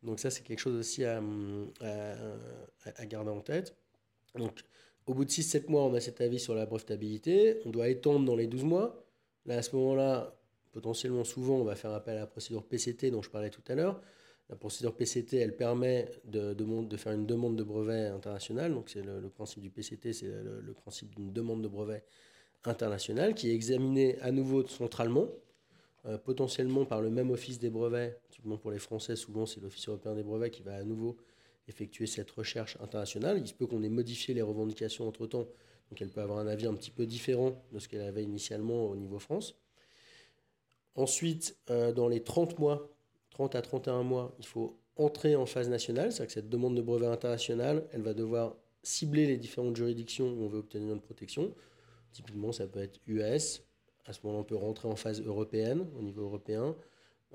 Donc 0.04 0.20
ça, 0.20 0.30
c'est 0.32 0.44
quelque 0.44 0.60
chose 0.60 0.76
aussi 0.78 1.06
à, 1.06 1.22
à- 1.82 2.16
à 2.96 3.06
garder 3.06 3.30
en 3.32 3.42
tête. 3.42 3.76
Donc, 4.36 4.62
au 5.06 5.14
bout 5.14 5.26
de 5.26 5.30
6-7 5.32 5.70
mois, 5.70 5.84
on 5.84 5.94
a 5.94 6.00
cet 6.00 6.22
avis 6.22 6.40
sur 6.40 6.56
la 6.56 6.66
brevetabilité. 6.66 7.58
On 7.66 7.70
doit 7.72 7.90
étendre 7.90 8.26
dans 8.26 8.36
les 8.36 8.48
12 8.48 8.64
mois. 8.64 9.06
Là, 9.46 9.58
à 9.58 9.62
ce 9.62 9.76
moment-là, 9.76 10.36
potentiellement, 10.72 11.24
souvent, 11.24 11.58
on 11.58 11.64
va 11.64 11.76
faire 11.76 11.92
appel 11.92 12.18
à 12.18 12.22
la 12.22 12.28
procédure 12.28 12.64
PCT 12.66 13.12
dont 13.12 13.22
je 13.22 13.30
parlais 13.30 13.50
tout 13.50 13.64
à 13.68 13.76
l'heure. 13.76 14.02
La 14.50 14.56
procédure 14.56 14.96
PCT, 14.96 15.38
elle 15.38 15.56
permet 15.56 16.10
de, 16.26 16.54
de, 16.54 16.98
faire 16.98 17.14
une 17.14 17.26
demande 17.26 17.56
de 17.58 17.64
brevet 17.64 18.08
international. 18.08 18.74
Donc, 18.74 18.90
c'est 18.90 19.02
le, 19.02 19.20
le 19.20 19.30
principe 19.30 19.62
du 19.62 19.70
PCT, 19.70 20.14
c'est 20.14 20.28
le, 20.28 20.62
le 20.62 20.74
principe 20.74 21.16
d'une 21.16 21.32
demande 21.32 21.62
de 21.62 21.68
brevet 21.68 22.04
internationale 22.66 23.34
qui 23.34 23.50
est 23.50 23.54
examinée 23.54 24.20
à 24.22 24.32
nouveau 24.32 24.66
centralement, 24.68 25.28
euh, 26.06 26.18
potentiellement 26.18 26.86
par 26.86 27.02
le 27.02 27.10
même 27.10 27.32
office 27.32 27.60
des 27.60 27.70
brevets. 27.70 28.20
Typiquement 28.30 28.58
pour 28.58 28.72
les 28.72 28.80
Français, 28.80 29.16
souvent, 29.16 29.46
c'est 29.46 29.62
l'Office 29.62 29.88
européen 29.88 30.16
des 30.16 30.24
brevets 30.24 30.52
qui 30.52 30.64
va 30.64 30.76
à 30.76 30.84
nouveau 30.84 31.18
effectuer 31.68 32.08
cette 32.08 32.32
recherche 32.32 32.78
internationale. 32.82 33.38
Il 33.40 33.48
se 33.48 33.54
peut 33.54 33.68
qu'on 33.68 33.84
ait 33.84 33.90
modifié 33.90 34.34
les 34.34 34.42
revendications 34.42 35.08
entre-temps, 35.08 35.48
donc 35.90 36.02
elle 36.02 36.10
peut 36.10 36.22
avoir 36.22 36.40
un 36.40 36.48
avis 36.48 36.68
un 36.68 36.74
petit 36.74 36.92
peu 36.92 37.06
différent 37.06 37.64
de 37.72 37.80
ce 37.80 37.88
qu'elle 37.88 38.02
avait 38.02 38.24
initialement 38.24 38.86
au 38.86 38.96
niveau 38.96 39.20
France. 39.20 39.56
Ensuite, 40.96 41.58
euh, 41.70 41.92
dans 41.94 42.08
les 42.08 42.22
30 42.22 42.60
mois, 42.60 42.90
30 43.32 43.56
à 43.56 43.62
31 43.62 44.04
mois, 44.04 44.36
il 44.40 44.46
faut 44.46 44.78
entrer 44.98 45.36
en 45.36 45.46
phase 45.46 45.70
nationale, 45.70 46.12
c'est-à-dire 46.12 46.28
que 46.28 46.34
cette 46.34 46.50
demande 46.50 46.76
de 46.76 46.82
brevet 46.82 47.08
international, 47.08 47.88
elle 47.92 48.02
va 48.02 48.14
devoir 48.14 48.56
cibler 48.84 49.28
les 49.28 49.38
différentes 49.38 49.76
juridictions 49.76 50.28
où 50.28 50.44
on 50.44 50.48
veut 50.48 50.60
obtenir 50.60 50.88
notre 50.88 51.04
protection. 51.04 51.54
Typiquement, 52.12 52.52
ça 52.52 52.68
peut 52.68 52.82
être 52.82 53.00
US. 53.08 53.64
À 54.06 54.14
ce 54.14 54.20
moment-là, 54.24 54.42
on 54.42 54.44
peut 54.44 54.56
rentrer 54.56 54.88
en 54.88 54.96
phase 54.96 55.22
européenne, 55.22 55.88
au 55.98 56.02
niveau 56.02 56.24
européen. 56.24 56.76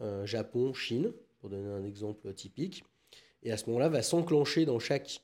Euh, 0.01 0.27
Japon, 0.27 0.75
Chine, 0.75 1.13
pour 1.39 1.49
donner 1.49 1.71
un 1.71 1.85
exemple 1.85 2.33
typique. 2.35 2.85
Et 3.43 3.53
à 3.53 3.57
ce 3.57 3.67
moment-là, 3.67 3.89
va 3.89 4.03
s'enclencher 4.03 4.65
dans 4.65 4.79
chaque, 4.79 5.23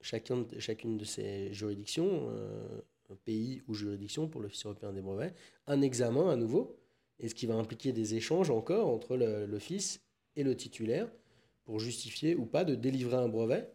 chacun 0.00 0.46
chacune 0.58 0.98
de 0.98 1.04
ces 1.04 1.52
juridictions, 1.52 2.28
euh, 2.30 2.80
pays 3.24 3.62
ou 3.68 3.74
juridiction 3.74 4.28
pour 4.28 4.40
l'Office 4.40 4.64
européen 4.64 4.92
des 4.92 5.00
brevets, 5.00 5.34
un 5.66 5.82
examen 5.82 6.30
à 6.30 6.36
nouveau, 6.36 6.78
et 7.20 7.28
ce 7.28 7.34
qui 7.34 7.46
va 7.46 7.54
impliquer 7.54 7.92
des 7.92 8.14
échanges 8.14 8.50
encore 8.50 8.88
entre 8.88 9.16
l'Office 9.16 10.00
et 10.36 10.42
le 10.42 10.56
titulaire 10.56 11.08
pour 11.64 11.78
justifier 11.78 12.34
ou 12.34 12.46
pas 12.46 12.64
de 12.64 12.74
délivrer 12.74 13.16
un 13.16 13.28
brevet 13.28 13.70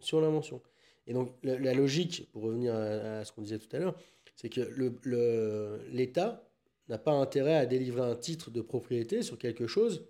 sur 0.00 0.20
l'invention. 0.20 0.60
Et 1.06 1.12
donc 1.12 1.32
la, 1.42 1.74
logique, 1.74 2.28
pour 2.32 2.42
revenir 2.42 2.74
à 2.74 3.24
ce 3.24 3.32
qu'on 3.32 3.42
disait 3.42 3.58
tout 3.58 3.74
à 3.74 3.78
l'heure, 3.78 3.94
c'est 4.38 4.48
que 4.50 4.60
le- 4.60 4.94
le- 5.02 5.80
l'État 5.90 6.48
n'a 6.88 6.96
pas 6.96 7.10
intérêt 7.10 7.56
à 7.56 7.66
délivrer 7.66 8.02
un 8.02 8.14
titre 8.14 8.52
de 8.52 8.60
propriété 8.60 9.22
sur 9.22 9.36
quelque 9.36 9.66
chose 9.66 10.06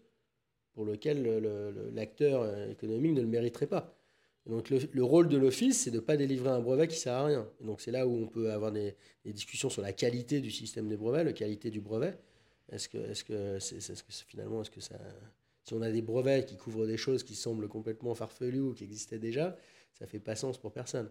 pour 0.74 0.84
lequel 0.84 1.22
le- 1.22 1.40
le- 1.40 1.70
le- 1.70 1.90
l'acteur 1.90 2.68
économique 2.68 3.14
ne 3.14 3.22
le 3.22 3.26
mériterait 3.26 3.66
pas. 3.66 3.96
Donc 4.44 4.68
le, 4.68 4.80
le 4.92 5.04
rôle 5.04 5.28
de 5.28 5.38
l'office, 5.38 5.80
c'est 5.80 5.90
de 5.90 5.96
ne 5.96 6.00
pas 6.00 6.18
délivrer 6.18 6.50
un 6.50 6.60
brevet 6.60 6.88
qui 6.88 6.96
sert 6.96 7.14
à 7.14 7.24
rien. 7.24 7.48
Et 7.60 7.64
donc 7.64 7.80
c'est 7.80 7.90
là 7.90 8.06
où 8.06 8.12
on 8.22 8.26
peut 8.26 8.52
avoir 8.52 8.70
des, 8.70 8.94
discussions 9.24 9.70
sur 9.70 9.80
la 9.82 9.94
qualité 9.94 10.40
du 10.42 10.50
système 10.50 10.88
des 10.88 10.96
brevets, 10.98 11.24
la 11.24 11.32
qualité 11.32 11.70
du 11.70 11.80
brevet. 11.80 12.18
Est-ce 12.70 12.88
que, 12.90 12.98
est-ce 12.98 13.24
que, 13.24 13.58
finalement, 14.26 14.60
est-ce 14.60 14.70
que 14.70 14.80
ça, 14.80 14.98
si 15.64 15.72
on 15.72 15.80
a 15.80 15.90
des 15.90 16.02
brevets 16.02 16.44
qui 16.44 16.58
couvrent 16.58 16.86
des 16.86 16.98
choses 16.98 17.22
qui 17.24 17.34
semblent 17.34 17.68
complètement 17.68 18.14
farfelues 18.14 18.60
ou 18.60 18.74
qui 18.74 18.84
existaient 18.84 19.18
déjà, 19.18 19.56
ça 19.94 20.06
fait 20.06 20.18
pas 20.20 20.36
sens 20.36 20.58
pour 20.58 20.70
personne. 20.72 21.10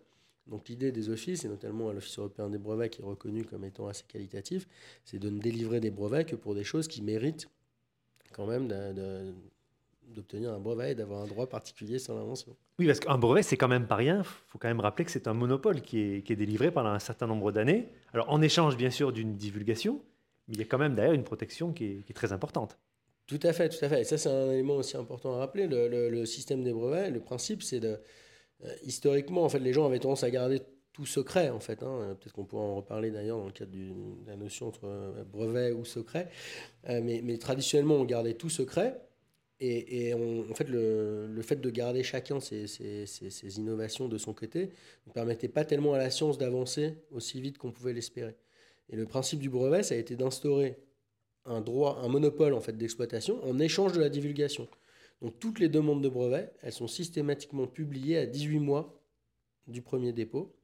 Donc 0.49 0.69
l'idée 0.69 0.91
des 0.91 1.09
offices, 1.09 1.43
et 1.45 1.49
notamment 1.49 1.89
à 1.89 1.93
l'Office 1.93 2.17
européen 2.19 2.49
des 2.49 2.57
brevets 2.57 2.89
qui 2.89 3.01
est 3.01 3.05
reconnu 3.05 3.43
comme 3.43 3.65
étant 3.65 3.87
assez 3.87 4.03
qualitatif, 4.07 4.67
c'est 5.03 5.19
de 5.19 5.29
ne 5.29 5.39
délivrer 5.39 5.79
des 5.79 5.91
brevets 5.91 6.25
que 6.25 6.35
pour 6.35 6.55
des 6.55 6.63
choses 6.63 6.87
qui 6.87 7.01
méritent 7.01 7.47
quand 8.33 8.45
même 8.45 8.67
d'obtenir 10.07 10.53
un 10.53 10.59
brevet 10.59 10.91
et 10.91 10.95
d'avoir 10.95 11.21
un 11.21 11.27
droit 11.27 11.47
particulier 11.47 11.99
sur 11.99 12.15
l'invention. 12.15 12.55
Oui, 12.79 12.85
parce 12.85 12.99
qu'un 12.99 13.17
brevet, 13.17 13.43
c'est 13.43 13.57
quand 13.57 13.67
même 13.67 13.87
pas 13.87 13.95
rien. 13.95 14.19
Il 14.19 14.23
faut 14.47 14.57
quand 14.57 14.67
même 14.67 14.79
rappeler 14.79 15.03
que 15.05 15.11
c'est 15.11 15.27
un 15.27 15.33
monopole 15.33 15.81
qui 15.81 15.99
est, 15.99 16.21
qui 16.25 16.33
est 16.33 16.35
délivré 16.37 16.71
pendant 16.71 16.89
un 16.89 16.99
certain 16.99 17.27
nombre 17.27 17.51
d'années. 17.51 17.89
Alors, 18.13 18.29
en 18.29 18.41
échange, 18.41 18.77
bien 18.77 18.91
sûr, 18.91 19.11
d'une 19.11 19.35
divulgation, 19.35 20.01
mais 20.47 20.53
il 20.55 20.59
y 20.59 20.63
a 20.63 20.65
quand 20.65 20.77
même 20.77 20.95
d'ailleurs 20.95 21.13
une 21.13 21.23
protection 21.23 21.73
qui 21.73 21.85
est, 21.85 22.03
qui 22.05 22.11
est 22.11 22.15
très 22.15 22.31
importante. 22.31 22.77
Tout 23.25 23.39
à 23.43 23.51
fait, 23.51 23.67
tout 23.67 23.83
à 23.83 23.89
fait. 23.89 24.01
Et 24.01 24.03
ça, 24.05 24.17
c'est 24.17 24.29
un 24.29 24.51
élément 24.51 24.75
aussi 24.75 24.95
important 24.95 25.33
à 25.33 25.39
rappeler. 25.39 25.67
Le, 25.67 25.89
le- 25.89 26.09
le 26.09 26.25
système 26.25 26.63
des 26.63 26.71
brevets, 26.71 27.11
le 27.11 27.19
principe, 27.19 27.61
c'est 27.63 27.79
de. 27.81 27.99
Euh, 28.65 28.73
historiquement, 28.83 29.43
en 29.43 29.49
fait, 29.49 29.59
les 29.59 29.73
gens 29.73 29.85
avaient 29.85 29.99
tendance 29.99 30.23
à 30.23 30.31
garder 30.31 30.61
tout 30.93 31.05
secret, 31.05 31.49
en 31.49 31.59
fait. 31.59 31.83
hein. 31.83 32.17
Peut-être 32.19 32.33
qu'on 32.33 32.45
pourra 32.45 32.63
en 32.63 32.75
reparler 32.77 33.11
d'ailleurs 33.11 33.37
dans 33.37 33.45
le 33.45 33.51
cadre 33.51 33.71
de 33.71 33.91
la 34.27 34.35
notion 34.35 34.67
entre 34.67 34.85
euh, 34.85 35.23
brevet 35.23 35.71
ou 35.71 35.85
secret. 35.85 36.29
Euh, 36.89 37.01
mais, 37.03 37.37
traditionnellement, 37.37 37.95
on 37.95 38.05
gardait 38.05 38.33
tout 38.33 38.49
secret. 38.49 38.99
Et, 39.59 40.13
on- 40.13 40.49
en 40.51 40.53
fait, 40.53 40.69
le, 40.69 41.41
fait 41.41 41.55
de 41.59 41.69
garder 41.71 42.03
chacun 42.03 42.39
ses- 42.39 42.67
ses 42.67 43.57
innovations 43.57 44.07
de 44.07 44.17
son 44.19 44.33
côté 44.33 44.69
ne 45.07 45.11
permettait 45.11 45.47
pas 45.47 45.65
tellement 45.65 45.93
à 45.95 45.97
la 45.97 46.11
science 46.11 46.37
d'avancer 46.37 46.93
aussi 47.11 47.41
vite 47.41 47.57
qu'on 47.57 47.71
pouvait 47.71 47.93
l'espérer. 47.93 48.35
Et 48.89 48.95
le 48.95 49.05
principe 49.05 49.39
du 49.39 49.49
brevet, 49.49 49.81
ça 49.81 49.95
a 49.95 49.97
été 49.97 50.15
d'instaurer 50.15 50.77
un 51.45 51.61
droit, 51.61 51.99
un 52.03 52.07
monopole 52.07 52.53
en 52.53 52.61
fait 52.61 52.77
d'exploitation 52.77 53.43
en 53.43 53.57
échange 53.57 53.93
de 53.93 53.99
la 53.99 54.09
divulgation. 54.09 54.67
Donc 55.21 55.39
toutes 55.39 55.59
les 55.59 55.69
demandes 55.69 56.03
de 56.03 56.09
brevets, 56.09 56.53
elles 56.61 56.73
sont 56.73 56.87
systématiquement 56.87 57.67
publiées 57.67 58.17
à 58.17 58.25
18 58.25 58.59
mois 58.59 59.01
du 59.67 59.81
premier 59.81 60.13
dépôt. 60.13 60.55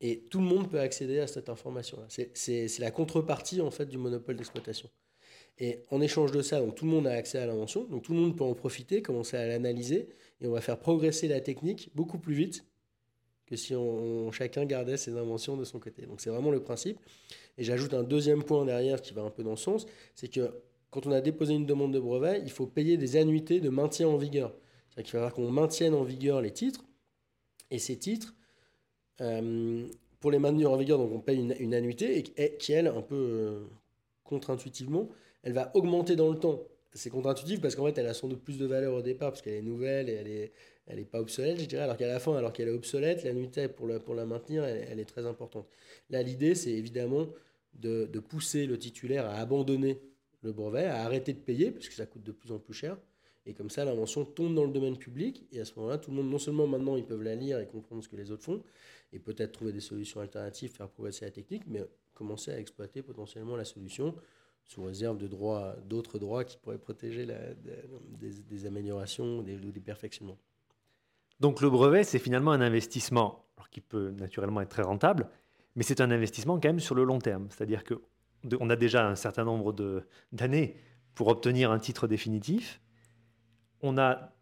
Et 0.00 0.24
tout 0.30 0.40
le 0.40 0.46
monde 0.46 0.68
peut 0.70 0.80
accéder 0.80 1.20
à 1.20 1.26
cette 1.26 1.48
information-là. 1.48 2.06
C'est- 2.08 2.78
la 2.78 2.90
contrepartie 2.90 3.60
en 3.60 3.70
fait 3.70 3.86
du 3.86 3.98
monopole 3.98 4.36
d'exploitation. 4.36 4.90
Et 5.58 5.84
en 5.90 6.00
échange 6.00 6.32
de 6.32 6.42
ça, 6.42 6.60
donc 6.60 6.74
tout 6.74 6.84
le 6.86 6.90
monde 6.90 7.06
a 7.06 7.12
accès 7.12 7.38
à 7.38 7.46
l'invention, 7.46 7.84
donc 7.84 8.02
tout 8.02 8.12
le 8.14 8.18
monde 8.18 8.36
peut 8.36 8.44
en 8.44 8.54
profiter, 8.54 9.02
commencer 9.02 9.36
à 9.36 9.46
l'analyser, 9.46 10.08
et 10.40 10.46
on 10.46 10.50
va 10.50 10.60
faire 10.60 10.78
progresser 10.78 11.28
la 11.28 11.40
technique 11.40 11.90
beaucoup 11.94 12.18
plus 12.18 12.34
vite 12.34 12.64
que 13.46 13.54
si 13.54 13.74
on, 13.76 14.32
chacun 14.32 14.64
gardait 14.64 14.96
ses 14.96 15.16
inventions 15.16 15.56
de 15.56 15.64
son 15.64 15.78
côté. 15.78 16.06
Donc 16.06 16.20
c'est 16.20 16.30
vraiment 16.30 16.50
le 16.50 16.62
principe. 16.62 16.98
Et 17.58 17.64
j'ajoute 17.64 17.92
un 17.92 18.02
deuxième 18.02 18.42
point 18.42 18.64
derrière 18.64 19.02
qui 19.02 19.12
va 19.12 19.22
un 19.22 19.30
peu 19.30 19.44
dans 19.44 19.56
ce 19.56 19.64
sens, 19.64 19.86
c'est 20.14 20.28
que 20.28 20.50
quand 20.92 21.06
on 21.06 21.12
a 21.12 21.22
déposé 21.22 21.54
une 21.54 21.64
demande 21.64 21.92
de 21.92 21.98
brevet, 21.98 22.42
il 22.44 22.50
faut 22.50 22.66
payer 22.66 22.98
des 22.98 23.16
annuités 23.16 23.60
de 23.60 23.70
maintien 23.70 24.06
en 24.08 24.18
vigueur. 24.18 24.54
C'est-à-dire 24.90 25.10
qu'il 25.10 25.18
va 25.18 25.30
falloir 25.30 25.34
qu'on 25.34 25.50
maintienne 25.50 25.94
en 25.94 26.04
vigueur 26.04 26.42
les 26.42 26.52
titres, 26.52 26.84
et 27.70 27.78
ces 27.78 27.98
titres, 27.98 28.34
euh, 29.22 29.88
pour 30.20 30.30
les 30.30 30.38
maintenir 30.38 30.70
en 30.70 30.76
vigueur, 30.76 30.98
donc 30.98 31.10
on 31.10 31.20
paye 31.20 31.38
une, 31.38 31.74
annuité, 31.74 32.22
qui, 32.22 32.72
elle, 32.74 32.88
un 32.88 33.00
peu 33.00 33.16
euh, 33.16 33.64
contre-intuitivement, 34.22 35.08
elle 35.42 35.54
va 35.54 35.70
augmenter 35.74 36.14
dans 36.14 36.30
le 36.30 36.38
temps. 36.38 36.62
C'est 36.92 37.08
contre-intuitif 37.08 37.62
parce 37.62 37.74
qu'en 37.74 37.86
fait, 37.86 37.96
elle 37.96 38.06
a 38.06 38.12
sans 38.12 38.28
doute 38.28 38.44
plus 38.44 38.58
de 38.58 38.66
valeur 38.66 38.92
au 38.92 39.00
départ, 39.00 39.30
parce 39.30 39.40
qu'elle 39.40 39.54
est 39.54 39.62
nouvelle 39.62 40.10
et 40.10 40.12
elle 40.12 40.28
est, 40.28 40.52
elle 40.86 40.98
est 40.98 41.06
pas 41.06 41.20
obsolète, 41.20 41.58
je 41.58 41.64
dirais, 41.64 41.84
alors 41.84 41.96
qu'à 41.96 42.06
la 42.06 42.20
fin, 42.20 42.36
alors 42.36 42.52
qu'elle 42.52 42.68
est 42.68 42.72
obsolète, 42.72 43.24
l'annuité 43.24 43.66
pour 43.66 43.86
la, 43.86 43.98
pour 43.98 44.14
la 44.14 44.26
maintenir, 44.26 44.62
elle, 44.62 45.00
est 45.00 45.06
très 45.06 45.24
importante. 45.24 45.66
Là, 46.10 46.22
l'idée, 46.22 46.54
c'est 46.54 46.72
évidemment 46.72 47.28
de, 47.72 48.04
de 48.12 48.20
pousser 48.20 48.66
le 48.66 48.78
titulaire 48.78 49.24
à 49.24 49.36
abandonner 49.36 49.98
le 50.42 50.52
brevet, 50.52 50.84
à 50.84 51.02
arrêter 51.04 51.32
de 51.32 51.38
payer, 51.38 51.70
parce 51.70 51.88
que 51.88 51.94
ça 51.94 52.06
coûte 52.06 52.22
de 52.22 52.32
plus 52.32 52.52
en 52.52 52.58
plus 52.58 52.74
cher. 52.74 52.96
Et 53.46 53.54
comme 53.54 53.70
ça, 53.70 53.84
l'invention 53.84 54.24
tombe 54.24 54.54
dans 54.54 54.64
le 54.64 54.72
domaine 54.72 54.96
public. 54.96 55.46
Et 55.52 55.60
à 55.60 55.64
ce 55.64 55.74
moment-là, 55.76 55.98
tout 55.98 56.10
le 56.10 56.16
monde, 56.16 56.30
non 56.30 56.38
seulement 56.38 56.66
maintenant, 56.66 56.96
ils 56.96 57.04
peuvent 57.04 57.22
la 57.22 57.34
lire 57.34 57.58
et 57.58 57.66
comprendre 57.66 58.02
ce 58.02 58.08
que 58.08 58.16
les 58.16 58.30
autres 58.30 58.44
font, 58.44 58.62
et 59.12 59.18
peut-être 59.18 59.52
trouver 59.52 59.72
des 59.72 59.80
solutions 59.80 60.20
alternatives, 60.20 60.70
faire 60.70 60.88
progresser 60.88 61.24
la 61.24 61.30
technique, 61.30 61.64
mais 61.66 61.84
commencer 62.14 62.52
à 62.52 62.58
exploiter 62.58 63.02
potentiellement 63.02 63.56
la 63.56 63.64
solution 63.64 64.14
sous 64.64 64.84
réserve 64.84 65.18
de 65.18 65.26
droits, 65.26 65.74
d'autres 65.88 66.18
droits 66.20 66.44
qui 66.44 66.56
pourraient 66.56 66.78
protéger 66.78 67.26
des, 67.26 68.66
améliorations 68.66 69.42
des- 69.42 69.56
ou 69.56 69.72
des 69.72 69.80
perfectionnements. 69.80 70.38
Donc, 71.40 71.60
le 71.60 71.68
brevet, 71.68 72.04
c'est 72.04 72.20
finalement 72.20 72.52
un 72.52 72.60
investissement 72.60 73.44
qui 73.72 73.80
peut 73.80 74.10
naturellement 74.10 74.60
être 74.60 74.68
très 74.68 74.82
rentable, 74.82 75.28
mais 75.74 75.82
c'est 75.82 76.00
un 76.00 76.10
investissement 76.10 76.60
quand 76.60 76.68
même 76.68 76.80
sur 76.80 76.94
le 76.94 77.04
long 77.04 77.18
terme. 77.18 77.48
C'est-à-dire 77.50 77.82
que 77.82 77.94
on 78.60 78.70
a 78.70 78.76
déjà 78.76 79.06
un 79.06 79.14
certain 79.14 79.44
nombre 79.44 79.74
d'années 80.32 80.76
pour 81.14 81.28
obtenir 81.28 81.70
un 81.70 81.78
titre 81.78 82.06
définitif. 82.06 82.80
On 83.80 83.98
a 83.98 84.32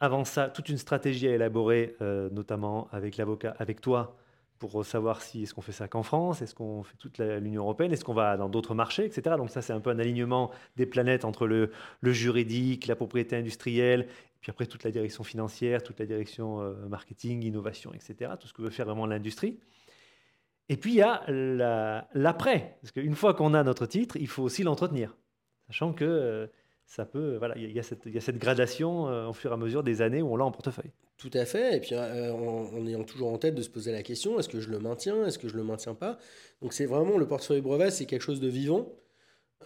avant 0.00 0.24
ça 0.24 0.48
toute 0.48 0.68
une 0.68 0.78
stratégie 0.78 1.28
à 1.28 1.34
élaborer, 1.34 1.96
euh, 2.02 2.28
notamment 2.30 2.88
avec 2.92 3.16
l'avocat, 3.16 3.54
avec 3.58 3.80
toi, 3.80 4.16
pour 4.58 4.84
savoir 4.84 5.20
si 5.20 5.42
est-ce 5.42 5.54
qu'on 5.54 5.62
fait 5.62 5.72
ça 5.72 5.88
qu'en 5.88 6.02
France, 6.02 6.40
est-ce 6.42 6.54
qu'on 6.54 6.82
fait 6.82 6.96
toute 6.96 7.18
l'Union 7.18 7.62
européenne, 7.62 7.92
est-ce 7.92 8.04
qu'on 8.04 8.14
va 8.14 8.36
dans 8.36 8.48
d'autres 8.48 8.74
marchés, 8.74 9.04
etc. 9.04 9.36
Donc 9.36 9.50
ça, 9.50 9.62
c'est 9.62 9.72
un 9.72 9.80
peu 9.80 9.90
un 9.90 9.98
alignement 9.98 10.50
des 10.76 10.86
planètes 10.86 11.24
entre 11.24 11.46
le, 11.46 11.70
le 12.00 12.12
juridique, 12.12 12.86
la 12.86 12.96
propriété 12.96 13.36
industrielle, 13.36 14.06
puis 14.40 14.50
après 14.50 14.66
toute 14.66 14.84
la 14.84 14.90
direction 14.90 15.24
financière, 15.24 15.82
toute 15.82 15.98
la 15.98 16.06
direction 16.06 16.60
euh, 16.60 16.74
marketing, 16.88 17.42
innovation, 17.44 17.92
etc. 17.94 18.32
Tout 18.38 18.46
ce 18.46 18.52
que 18.52 18.62
veut 18.62 18.70
faire 18.70 18.86
vraiment 18.86 19.06
l'industrie. 19.06 19.58
Et 20.68 20.76
puis 20.76 20.92
il 20.92 20.96
y 20.96 21.02
a 21.02 21.22
la- 21.28 22.08
l'après, 22.14 22.78
parce 22.80 22.92
qu'une 22.92 23.14
fois 23.14 23.34
qu'on 23.34 23.54
a 23.54 23.62
notre 23.62 23.86
titre, 23.86 24.16
il 24.16 24.28
faut 24.28 24.42
aussi 24.42 24.62
l'entretenir, 24.62 25.16
sachant 25.66 25.92
que 25.92 26.04
euh, 26.04 26.46
ça 26.86 27.04
peut, 27.04 27.36
voilà, 27.36 27.56
il 27.58 27.70
y, 27.70 27.78
a- 27.78 27.82
cette- 27.82 28.38
gradation 28.38 29.08
euh, 29.08 29.26
au 29.26 29.32
fur 29.32 29.50
et 29.50 29.54
à 29.54 29.56
mesure 29.56 29.82
des 29.82 30.02
années 30.02 30.22
où 30.22 30.32
on 30.32 30.36
l'a 30.36 30.44
en 30.44 30.50
portefeuille. 30.50 30.92
Tout 31.16 31.30
à 31.34 31.44
fait. 31.44 31.76
Et 31.76 31.80
puis 31.80 31.94
euh, 31.94 32.32
en, 32.32 32.86
ayant 32.86 33.04
toujours 33.04 33.32
en 33.32 33.38
tête 33.38 33.54
de 33.54 33.62
se 33.62 33.70
poser 33.70 33.92
la 33.92 34.02
question 34.02 34.38
est-ce 34.38 34.48
que 34.48 34.60
je 34.60 34.70
le 34.70 34.78
maintiens 34.78 35.24
Est-ce 35.26 35.38
que 35.38 35.48
je 35.48 35.56
le 35.56 35.62
maintiens 35.62 35.94
pas? 35.94 36.18
Donc 36.60 36.72
c'est 36.72 36.86
vraiment 36.86 37.18
le 37.18 37.26
portefeuille 37.26 37.60
brevet, 37.60 37.90
c'est 37.90 38.06
quelque 38.06 38.22
chose 38.22 38.40
de 38.40 38.48
vivant. 38.48 38.88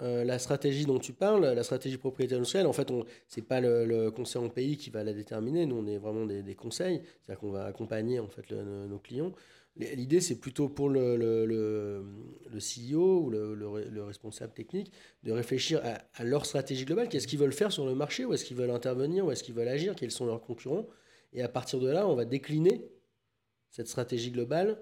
Euh, 0.02 0.22
la 0.24 0.38
stratégie 0.38 0.84
dont 0.86 0.98
tu 0.98 1.12
parles, 1.12 1.44
la 1.44 1.64
stratégie 1.64 1.96
propriété 1.96 2.34
industrielle, 2.36 2.68
en 2.68 2.72
fait, 2.72 2.90
on 2.92 3.04
c'est 3.26 3.42
pas 3.42 3.60
le, 3.60 4.10
conseil 4.10 4.40
en 4.40 4.48
pays 4.48 4.76
qui 4.76 4.90
va 4.90 5.02
la 5.02 5.12
déterminer. 5.12 5.66
Nous, 5.66 5.76
on 5.76 5.86
est 5.86 5.98
vraiment 5.98 6.24
des, 6.24 6.54
conseils, 6.54 7.02
c'est-à-dire 7.20 7.40
qu'on 7.40 7.50
va 7.50 7.64
accompagner 7.64 8.20
en 8.20 8.28
fait 8.28 8.52
nos 8.52 8.98
clients. 8.98 9.32
L'idée, 9.78 10.20
c'est 10.20 10.40
plutôt 10.40 10.68
pour 10.68 10.88
le, 10.88 11.16
le, 11.16 11.46
le, 11.46 12.60
CEO 12.60 13.20
ou 13.22 13.30
le, 13.30 13.54
le- 13.54 13.88
le 13.88 14.02
responsable 14.04 14.52
technique 14.52 14.92
de 15.22 15.30
réfléchir 15.30 15.80
à, 16.14 16.24
leur 16.24 16.46
stratégie 16.46 16.84
globale. 16.84 17.08
Qu'est-ce 17.08 17.28
qu'ils 17.28 17.38
veulent 17.38 17.52
faire 17.52 17.70
sur 17.70 17.86
le 17.86 17.94
marché? 17.94 18.24
Où 18.24 18.32
est-ce 18.34 18.44
qu'ils 18.44 18.56
veulent 18.56 18.72
intervenir? 18.72 19.24
Où 19.26 19.30
est-ce 19.30 19.44
qu'ils 19.44 19.54
veulent 19.54 19.68
agir? 19.68 19.94
Quels 19.94 20.10
sont 20.10 20.26
leurs 20.26 20.40
concurrents? 20.40 20.88
Et 21.32 21.42
à 21.42 21.48
partir 21.48 21.78
de 21.78 21.88
là, 21.88 22.08
on 22.08 22.16
va 22.16 22.24
décliner 22.24 22.88
cette 23.70 23.88
stratégie 23.88 24.30
globale 24.32 24.78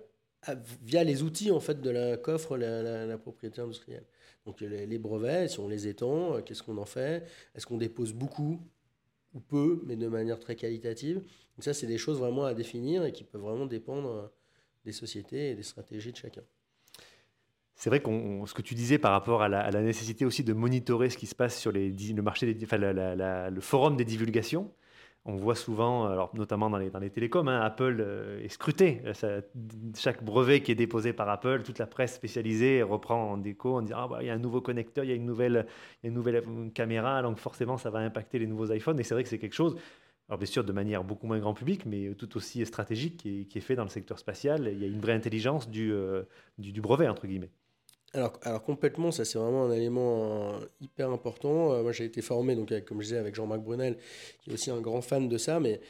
via 0.82 1.02
les 1.04 1.22
outils 1.22 1.50
en 1.50 1.61
fait 1.61 1.80
de 1.80 1.90
la 1.90 2.16
qu'offre 2.16 2.56
la, 2.56 2.82
la- 2.82 3.06
la 3.06 3.18
propriété 3.18 3.61
industrielle. 3.61 4.06
Donc 4.46 4.61
les, 4.61 4.87
les 4.87 4.98
brevets, 4.98 5.48
si 5.48 5.59
on 5.61 5.68
les 5.68 5.88
étend, 5.88 6.37
euh, 6.37 6.40
qu'est-ce 6.42 6.62
qu'on 6.62 6.78
en 6.78 6.85
fait? 6.87 7.24
Est-ce 7.54 7.66
qu'on 7.66 7.78
dépose 7.78 8.12
beaucoup 8.12 8.61
ou 9.35 9.40
peu, 9.40 9.82
mais 9.87 9.96
de 9.96 10.09
manière 10.09 10.40
très 10.40 10.56
qualitative? 10.56 11.16
Donc 11.18 11.64
ça, 11.64 11.74
c'est 11.74 11.87
des 11.87 11.98
choses 11.98 12.18
vraiment 12.18 12.44
à 12.44 12.54
définir 12.54 13.04
et 13.04 13.12
qui 13.12 13.24
peuvent 13.24 13.42
vraiment 13.42 13.66
dépendre 13.66 14.11
euh, 14.11 14.28
des 14.87 14.92
sociétés 14.92 15.51
et 15.51 15.55
des 15.55 15.62
stratégies 15.62 16.12
de 16.12 16.16
chacun. 16.16 16.42
C'est 17.75 17.90
vrai 17.90 18.01
qu'on, 18.01 18.46
ce 18.46 18.55
que 18.55 18.62
tu 18.62 18.75
disais 18.75 18.96
par 18.96 19.12
rapport 19.12 19.42
à 19.42 19.49
la, 19.49 19.83
nécessité 19.83 20.25
aussi 20.25 20.42
de 20.44 20.55
monitorer 20.55 21.11
ce 21.11 21.18
qui 21.18 21.27
se 21.27 21.35
passe 21.35 21.59
sur 21.59 21.72
les, 21.72 21.90
le 21.90 22.22
marché, 22.22 22.55
des, 22.55 22.64
enfin, 22.64 22.79
le 22.79 23.61
forum 23.61 23.96
des 23.96 24.07
divulgations. 24.07 24.72
On 25.29 25.35
voit 25.35 25.57
souvent, 25.57 26.07
alors 26.07 26.31
notamment 26.37 26.70
dans 26.70 26.79
les, 26.79 26.88
dans 26.88 27.01
les 27.01 27.11
télécoms, 27.11 27.49
hein, 27.49 27.61
Apple 27.61 27.96
euh, 27.99 28.44
est 28.44 28.49
scruté. 28.49 29.03
Euh, 29.25 29.40
chaque 29.96 30.22
brevet 30.22 30.61
qui 30.61 30.70
est 30.70 30.77
déposé 30.77 31.12
par 31.12 31.29
Apple, 31.29 31.64
toute 31.64 31.81
la 31.81 31.87
presse 31.88 32.14
spécialisée 32.14 32.81
reprend 32.83 33.33
en 33.33 33.37
déco 33.37 33.75
en 33.75 33.83
disant 33.83 33.96
ah, 33.99 34.09
bah, 34.09 34.18
il 34.20 34.29
y 34.29 34.31
a 34.31 34.35
un 34.35 34.38
nouveau 34.38 34.61
connecteur, 34.61 35.03
il 35.05 35.11
y 35.11 35.12
a 35.12 35.16
une 35.16 35.27
nouvelle, 35.27 35.66
une 36.05 36.14
nouvelle 36.14 36.44
caméra, 36.72 37.22
donc 37.22 37.38
forcément 37.38 37.77
ça 37.77 37.90
va 37.90 37.99
impacter 37.99 38.38
les 38.38 38.46
nouveaux 38.46 38.72
iPhones. 38.72 39.01
Et 39.01 39.03
c'est 39.03 39.14
vrai 39.14 39.25
que 39.25 39.29
c'est 39.29 39.40
quelque 39.40 39.57
chose, 39.57 39.77
alors 40.28 40.38
bien 40.38 40.46
sûr 40.46 40.64
de 40.64 40.72
manière 40.72 41.04
beaucoup 41.04 41.26
moins 41.26 41.38
grand 41.38 41.54
public, 41.54 41.86
mais 41.86 42.12
tout 42.14 42.36
aussi 42.36 42.64
stratégique 42.66 43.16
qui 43.18 43.48
est, 43.54 43.60
fait 43.60 43.76
dans 43.76 43.84
le 43.84 43.88
secteur 43.88 44.18
spatial. 44.18 44.68
Il 44.72 44.80
y 44.80 44.84
a 44.84 44.88
une 44.88 45.00
vraie 45.00 45.12
intelligence 45.12 45.68
du, 45.68 45.92
euh, 45.92 46.24
brevet, 46.58 47.08
entre 47.08 47.26
guillemets. 47.26 47.50
Alors, 48.12 48.32
complètement, 48.62 49.12
ça 49.12 49.24
c'est 49.24 49.38
vraiment 49.38 49.66
un 49.66 49.72
élément 49.72 50.54
euh, 50.54 50.66
hyper 50.80 51.10
important. 51.10 51.72
Euh, 51.72 51.82
moi 51.82 51.92
j'ai 51.92 52.04
été 52.04 52.22
formé, 52.22 52.56
donc, 52.56 52.72
comme 52.86 53.00
je 53.00 53.06
disais, 53.06 53.18
avec 53.18 53.34
Jean-Marc 53.34 53.60
Brunel, 53.60 53.98
qui 54.40 54.50
est 54.50 54.52
aussi 54.54 54.70
un 54.70 54.80
grand 54.80 55.00
fan 55.00 55.28
de 55.28 55.38
ça, 55.38 55.60
mais 55.60 55.80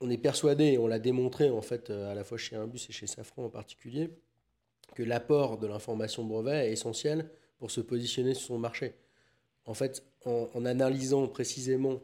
on 0.00 0.08
est 0.08 0.18
persuadé, 0.18 0.78
on 0.78 0.86
l'a 0.86 0.98
démontré 0.98 1.50
en 1.50 1.62
fait, 1.62 1.90
à 1.90 2.14
la 2.14 2.22
fois 2.22 2.38
chez 2.38 2.54
Airbus 2.54 2.86
et 2.88 2.92
chez 2.92 3.06
Safran 3.06 3.46
en 3.46 3.50
particulier, 3.50 4.10
que 4.94 5.02
l'apport 5.02 5.58
de 5.58 5.66
l'information 5.66 6.24
brevet 6.24 6.68
est 6.68 6.72
essentiel 6.72 7.28
pour 7.58 7.70
se 7.70 7.80
positionner 7.80 8.34
sur 8.34 8.48
son 8.48 8.58
marché. 8.58 8.94
En 9.66 9.74
fait, 9.74 10.04
en 10.24 10.64
analysant 10.64 11.28
précisément 11.28 12.00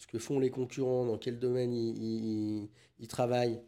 ce 0.00 0.06
que 0.06 0.18
font 0.18 0.38
les 0.38 0.48
concurrents, 0.48 1.04
dans 1.04 1.18
quel 1.18 1.38
domaine 1.38 1.74
ils, 1.74 3.06
travaillent, 3.06 3.60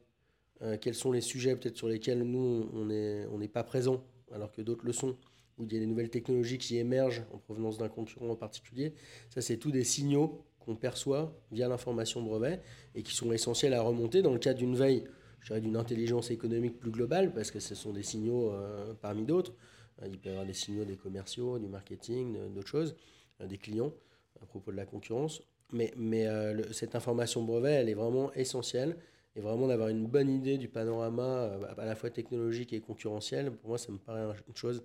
euh, 0.63 0.79
quels 0.81 0.95
sont 0.95 1.13
les 1.13 1.21
sujets 1.21 1.55
peut-être 1.55 1.77
sur 1.77 1.89
lesquels 1.89 2.23
nous, 2.23 2.71
on 2.73 3.39
n'est 3.39 3.49
pas 3.49 3.63
présent, 3.63 4.03
alors 4.33 4.51
que 4.51 4.63
d'autres 4.63 4.87
le 4.87 4.95
sont, 4.95 5.19
où 5.59 5.65
il 5.65 5.73
y 5.75 5.77
a 5.77 5.81
des 5.81 5.87
nouvelles 5.87 6.09
technologies 6.09 6.57
qui 6.57 6.79
émergent 6.79 7.23
en 7.35 7.39
provenance 7.39 7.77
d'un 7.77 7.91
concurrent 7.91 8.31
en 8.31 8.35
particulier. 8.35 8.95
Ça, 9.29 9.43
c'est 9.43 9.59
tous 9.59 9.73
des 9.73 9.85
signaux 9.85 10.43
qu'on 10.59 10.75
perçoit 10.75 11.39
via 11.51 11.69
l'information 11.69 12.23
brevet 12.23 12.63
et 12.95 13.03
qui 13.03 13.15
sont 13.15 13.31
essentiels 13.31 13.75
à 13.75 13.83
remonter 13.83 14.23
dans 14.23 14.33
le 14.33 14.39
cadre 14.39 14.59
d'une 14.59 14.75
veille, 14.75 15.05
je 15.41 15.49
dirais, 15.49 15.61
d'une 15.61 15.77
intelligence 15.77 16.31
économique 16.31 16.81
plus 16.81 16.93
globale, 16.93 17.35
parce 17.35 17.51
que 17.51 17.61
ce 17.61 17.75
sont 17.75 17.93
des 17.93 18.03
signaux 18.03 18.53
euh, 18.53 18.95
parmi 19.03 19.27
d'autres. 19.27 19.53
Euh, 20.01 20.09
Il 20.11 20.19
peut 20.19 20.31
y 20.31 20.33
avoir 20.33 20.47
des 20.47 20.55
signaux 20.55 20.87
des 20.87 20.97
commerciaux, 20.97 21.59
du 21.59 21.69
marketing, 21.69 22.55
d'autres 22.55 22.69
choses, 22.69 22.97
des 23.39 23.59
clients 23.59 23.93
à 24.41 24.47
propos 24.47 24.71
de 24.73 24.77
la 24.79 24.87
concurrence. 24.87 25.43
Mais, 25.73 25.93
mais 25.97 26.27
euh, 26.27 26.73
cette 26.73 26.95
information 26.95 27.43
brevet, 27.43 27.73
elle 27.73 27.89
est 27.89 27.95
vraiment 27.95 28.33
essentielle. 28.35 28.97
Et 29.35 29.41
vraiment 29.41 29.67
d'avoir 29.67 29.89
une 29.89 30.07
bonne 30.07 30.29
idée 30.29 30.59
du 30.59 30.69
panorama 30.69 31.23
euh, 31.23 31.75
à 31.79 31.87
la 31.87 31.97
fois 31.97 32.11
technologique 32.11 32.75
et 32.75 32.81
concurrentiel, 32.81 33.51
pour 33.51 33.71
moi, 33.71 33.79
ça 33.79 33.91
me 33.91 33.97
paraît 33.97 34.27
une 34.47 34.57
chose 34.57 34.85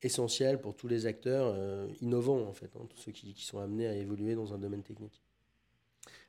essentielle 0.00 0.60
pour 0.60 0.74
tous 0.74 0.88
les 0.88 1.04
acteurs 1.04 1.52
euh, 1.54 1.86
innovants, 2.00 2.40
en 2.40 2.52
fait, 2.54 2.70
hein, 2.76 2.86
tous 2.88 2.96
ceux 2.96 3.12
qui, 3.12 3.34
qui 3.34 3.44
sont 3.44 3.58
amenés 3.58 3.86
à 3.86 3.94
évoluer 3.94 4.34
dans 4.34 4.54
un 4.54 4.58
domaine 4.58 4.82
technique. 4.82 5.22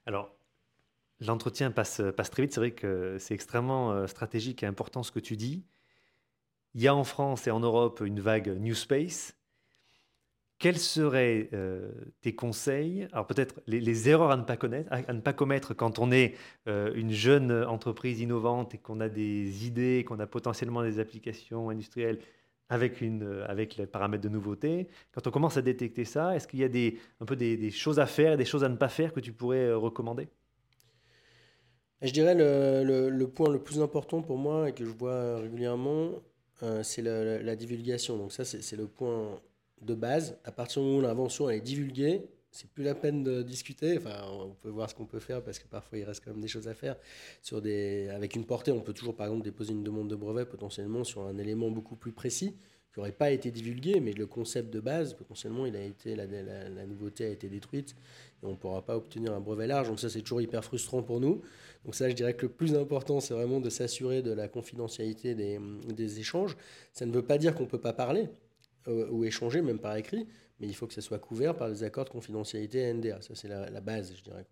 Alors, 0.06 0.36
l'entretien 1.22 1.72
passe, 1.72 2.02
passe 2.16 2.30
très 2.30 2.44
vite. 2.44 2.54
C'est 2.54 2.60
vrai 2.60 2.72
que 2.72 3.18
c'est 3.20 3.34
extrêmement 3.34 4.08
stratégique 4.08 4.64
et 4.64 4.66
important 4.66 5.04
ce 5.04 5.12
que 5.12 5.20
tu 5.20 5.38
dis. 5.38 5.64
Il 6.76 6.82
y 6.82 6.88
a 6.88 6.96
en 6.96 7.04
France 7.04 7.48
et 7.48 7.52
en 7.52 7.62
Europe 7.62 8.02
une 8.06 8.20
vague 8.20 8.50
New 8.60 8.76
Space. 8.76 9.37
Quels 10.60 10.80
seraient 10.80 11.50
euh, 11.54 11.92
tes 12.22 12.34
conseils? 12.36 13.08
Alors 13.12 13.28
peut-être 13.28 13.62
les, 13.68 14.10
erreurs 14.10 14.32
à 14.32 14.38
ne 14.38 14.42
pas 14.44 14.58
connaître, 14.58 14.92
à, 14.92 15.14
ne 15.14 15.22
pas 15.22 15.34
commettre 15.34 15.76
quand 15.76 16.00
on 16.00 16.12
est 16.12 16.34
euh, 16.68 16.92
une 16.96 17.12
jeune 17.12 17.52
entreprise 17.52 18.22
innovante 18.22 18.74
et 18.74 18.80
qu'on 18.80 19.00
a 19.00 19.08
des 19.10 19.68
idées, 19.68 20.04
qu'on 20.08 20.20
a 20.20 20.26
potentiellement 20.26 20.82
des 20.82 21.00
applications 21.00 21.70
industrielles 21.70 22.20
avec, 22.70 23.02
une, 23.02 23.22
euh, 23.24 23.46
avec 23.48 23.78
les 23.78 23.86
paramètres 23.86 24.24
de 24.24 24.30
nouveauté. 24.30 24.88
Quand 25.12 25.28
on 25.28 25.32
commence 25.32 25.58
à 25.58 25.62
détecter 25.62 26.06
ça, 26.06 26.36
est-ce 26.36 26.48
qu'il 26.48 26.60
y 26.60 26.64
a 26.64 26.70
des, 26.70 27.00
un 27.22 27.26
peu 27.26 27.36
des, 27.36 27.70
choses 27.70 28.00
à 28.00 28.08
faire 28.08 28.36
des 28.36 28.46
choses 28.46 28.64
à 28.64 28.70
ne 28.70 28.78
pas 28.78 28.90
faire 28.90 29.14
que 29.14 29.20
tu 29.20 29.34
pourrais 29.34 29.72
recommander? 29.74 30.28
Je 32.02 32.12
dirais 32.12 32.36
le, 32.36 33.10
le- 33.10 33.28
point 33.28 33.50
le 33.52 33.60
plus 33.62 33.82
important 33.82 34.22
pour 34.22 34.38
moi 34.38 34.70
et 34.70 34.74
que 34.74 34.86
je 34.86 34.90
vois 34.92 35.40
régulièrement, 35.40 36.12
c'est 36.84 37.02
la, 37.02 37.42
la- 37.42 37.56
divulgation. 37.56 38.18
Donc 38.18 38.32
ça, 38.32 38.46
c'est 38.46 38.76
le 38.76 38.88
point 38.88 39.40
de 39.82 39.94
base. 39.96 40.38
À 40.44 40.52
partir 40.52 40.82
du 40.82 40.88
moment 40.88 41.00
où 41.00 41.02
l'invention 41.02 41.50
est 41.50 41.62
divulguée, 41.62 42.28
c'est 42.52 42.70
plus 42.70 42.84
la 42.84 42.96
peine 42.96 43.24
de 43.24 43.42
discuter. 43.44 43.98
Enfin, 43.98 44.16
on 44.32 44.54
peut 44.56 44.70
voir 44.70 44.90
ce 44.90 44.96
qu'on 44.96 45.06
peut 45.06 45.20
faire 45.20 45.44
parce 45.44 45.60
que 45.60 45.68
parfois 45.68 45.98
il 46.00 46.04
reste 46.04 46.24
quand 46.24 46.32
même 46.32 46.42
des 46.42 46.48
choses 46.48 46.68
à 46.68 46.74
faire. 46.74 46.96
Sur 47.42 47.62
des, 47.62 48.10
avec 48.10 48.36
une 48.36 48.46
portée, 48.46 48.72
on 48.72 48.82
peut 48.82 48.94
toujours 48.94 49.16
par 49.16 49.28
exemple 49.28 49.44
déposer 49.44 49.74
une 49.74 49.84
demande 49.84 50.10
de 50.10 50.16
brevet 50.16 50.46
potentiellement 50.46 51.04
sur 51.04 51.22
un 51.28 51.38
élément 51.38 51.70
beaucoup 51.70 51.96
plus 51.96 52.12
précis 52.12 52.56
qui 52.94 53.00
n'aurait 53.00 53.12
pas 53.12 53.30
été 53.30 53.52
divulgué, 53.52 54.00
mais 54.00 54.14
le 54.14 54.26
concept 54.26 54.74
de 54.74 54.80
base, 54.80 55.14
potentiellement, 55.14 55.68
il 55.68 55.76
a 55.76 55.84
été, 55.84 56.16
la, 56.16 56.26
la- 56.26 56.86
nouveauté 56.88 57.26
a 57.26 57.30
été 57.30 57.48
détruite 57.48 57.96
et 58.42 58.46
on 58.46 58.52
ne 58.52 58.56
pourra 58.56 58.84
pas 58.84 58.98
obtenir 58.98 59.34
un 59.34 59.40
brevet 59.40 59.68
large. 59.68 59.90
Donc 59.90 60.00
ça, 60.00 60.10
c'est 60.10 60.22
toujours 60.22 60.42
hyper 60.42 60.64
frustrant 60.64 61.04
pour 61.04 61.20
nous. 61.20 61.42
Donc 61.86 61.94
ça, 61.94 62.10
je 62.10 62.16
dirais 62.16 62.34
que 62.34 62.48
le 62.48 62.52
plus 62.52 62.74
important, 62.76 63.20
c'est 63.20 63.36
vraiment 63.36 63.60
de 63.60 63.70
s'assurer 63.70 64.24
de 64.24 64.32
la 64.32 64.48
confidentialité 64.48 65.36
des, 65.36 65.60
des 65.94 66.20
échanges. 66.20 66.58
Ça 66.92 67.06
ne 67.06 67.12
veut 67.12 67.22
pas 67.26 67.38
dire 67.38 67.54
qu'on 67.54 67.64
ne 67.64 67.70
peut 67.70 67.82
pas 67.82 67.94
parler 67.94 68.30
ou 68.88 69.24
échanger, 69.24 69.62
même 69.62 69.80
par 69.80 69.96
écrit, 69.96 70.28
mais 70.60 70.68
il 70.68 70.74
faut 70.74 70.88
que 70.88 70.94
ça 70.94 71.02
soit 71.02 71.20
couvert 71.20 71.56
par 71.56 71.70
des 71.70 71.84
accords 71.84 72.06
de 72.06 72.10
confidentialité 72.10 72.94
NDA. 72.94 73.22
Ça, 73.22 73.36
c'est 73.36 73.48
la, 73.48 73.82
base, 73.82 74.14
je 74.16 74.24
dirais. 74.24 74.46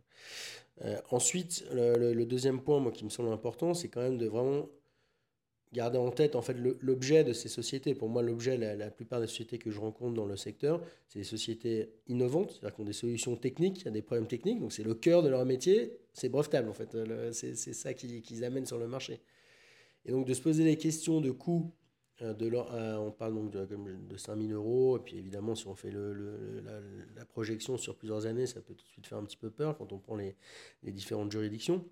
Euh, 0.83 0.97
ensuite, 1.09 1.65
le, 1.71 2.23
deuxième 2.25 2.61
point, 2.61 2.79
moi, 2.79 2.91
qui 2.91 3.05
me 3.05 3.09
semble 3.09 3.31
important, 3.31 3.73
c'est 3.73 3.87
quand 3.87 4.01
même 4.01 4.17
de 4.17 4.27
vraiment 4.27 4.69
garder 5.73 5.97
en 5.97 6.09
tête 6.09 6.35
en 6.35 6.41
fait 6.41 6.55
l'objet 6.79 7.23
de 7.23 7.33
ces 7.33 7.49
sociétés. 7.49 7.95
Pour 7.95 8.07
moi, 8.07 8.21
l'objet, 8.21 8.55
la, 8.57 8.75
la 8.75 8.89
plupart 8.89 9.19
des 9.19 9.27
sociétés 9.27 9.57
que 9.57 9.71
je 9.71 9.79
rencontre 9.79 10.13
dans 10.13 10.25
le 10.25 10.37
secteur, 10.37 10.81
c'est 11.09 11.19
des 11.19 11.25
sociétés 11.25 11.89
innovantes, 12.07 12.51
c'est-à-dire 12.51 12.75
qui 12.75 12.81
ont 12.81 12.85
des 12.85 12.93
solutions 12.93 13.35
techniques, 13.35 13.85
a 13.85 13.91
des 13.91 14.01
problèmes 14.01 14.27
techniques, 14.27 14.59
donc 14.61 14.71
c'est 14.71 14.83
le 14.83 14.93
cœur 14.93 15.21
de 15.21 15.27
leur 15.27 15.43
métier, 15.45 15.97
c'est 16.13 16.29
brevetable 16.29 16.69
en 16.69 16.73
fait. 16.73 16.95
C'est 17.33 17.55
ça 17.55 17.93
qui- 17.93 18.21
qu'ils 18.21 18.45
amènent 18.45 18.65
sur 18.65 18.77
le 18.77 18.87
marché. 18.87 19.19
Et 20.05 20.11
donc 20.11 20.25
de 20.25 20.33
se 20.33 20.41
poser 20.41 20.63
des 20.63 20.77
questions 20.77 21.19
de 21.19 21.31
coût, 21.31 21.73
euh, 21.73 21.84
de 22.21 22.47
leur, 22.47 22.73
euh, 22.73 22.95
on 22.95 23.11
parle 23.11 23.33
donc 23.35 23.51
de, 23.51 23.65
de 23.65 24.17
5000 24.17 24.53
euros, 24.53 24.97
et 24.97 25.01
puis 25.01 25.17
évidemment 25.17 25.53
si 25.55 25.67
on 25.67 25.75
fait 25.75 25.91
le, 25.91 26.63
la, 27.15 27.25
projection 27.25 27.77
sur 27.77 27.97
plusieurs 27.97 28.25
années, 28.25 28.45
ça 28.45 28.61
peut 28.61 28.73
tout 28.73 28.85
de 28.85 28.89
suite 28.89 29.07
faire 29.07 29.17
un 29.17 29.25
petit 29.25 29.35
peu 29.35 29.49
peur 29.49 29.77
quand 29.77 29.91
on 29.91 29.99
prend 29.99 30.15
les, 30.15 30.35
les 30.83 30.93
différentes 30.93 31.31
juridictions. 31.31 31.83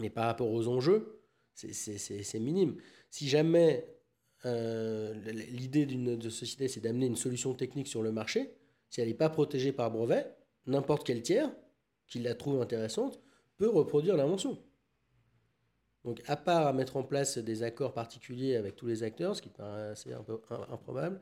Mais 0.00 0.10
par 0.10 0.26
rapport 0.26 0.50
aux 0.50 0.68
enjeux, 0.68 1.22
c'est- 1.54 2.38
minime. 2.40 2.76
Si 3.10 3.28
jamais 3.28 3.88
euh, 4.44 5.14
l'idée 5.32 5.86
d'une 5.86 6.16
de 6.16 6.28
société, 6.28 6.68
c'est 6.68 6.80
d'amener 6.80 7.06
une 7.06 7.16
solution 7.16 7.54
technique 7.54 7.88
sur 7.88 8.02
le 8.02 8.12
marché, 8.12 8.54
si 8.90 9.00
elle 9.00 9.08
n'est 9.08 9.14
pas 9.14 9.30
protégée 9.30 9.72
par 9.72 9.90
brevet, 9.90 10.26
n'importe 10.66 11.06
quel 11.06 11.22
tiers 11.22 11.50
qui 12.06 12.18
la 12.18 12.34
trouve 12.34 12.60
intéressante 12.60 13.20
peut 13.56 13.68
reproduire 13.68 14.16
l'invention. 14.16 14.58
Donc, 16.04 16.22
à 16.26 16.36
part 16.36 16.66
à 16.66 16.72
mettre 16.72 16.96
en 16.96 17.02
place 17.02 17.38
des 17.38 17.62
accords 17.62 17.94
particuliers 17.94 18.56
avec 18.56 18.76
tous 18.76 18.86
les 18.86 19.02
acteurs, 19.02 19.34
ce 19.36 19.42
qui 19.42 19.48
paraît 19.48 19.88
assez 19.88 20.12
un 20.12 20.22
peu 20.22 20.40
im- 20.50 20.66
improbable, 20.70 21.20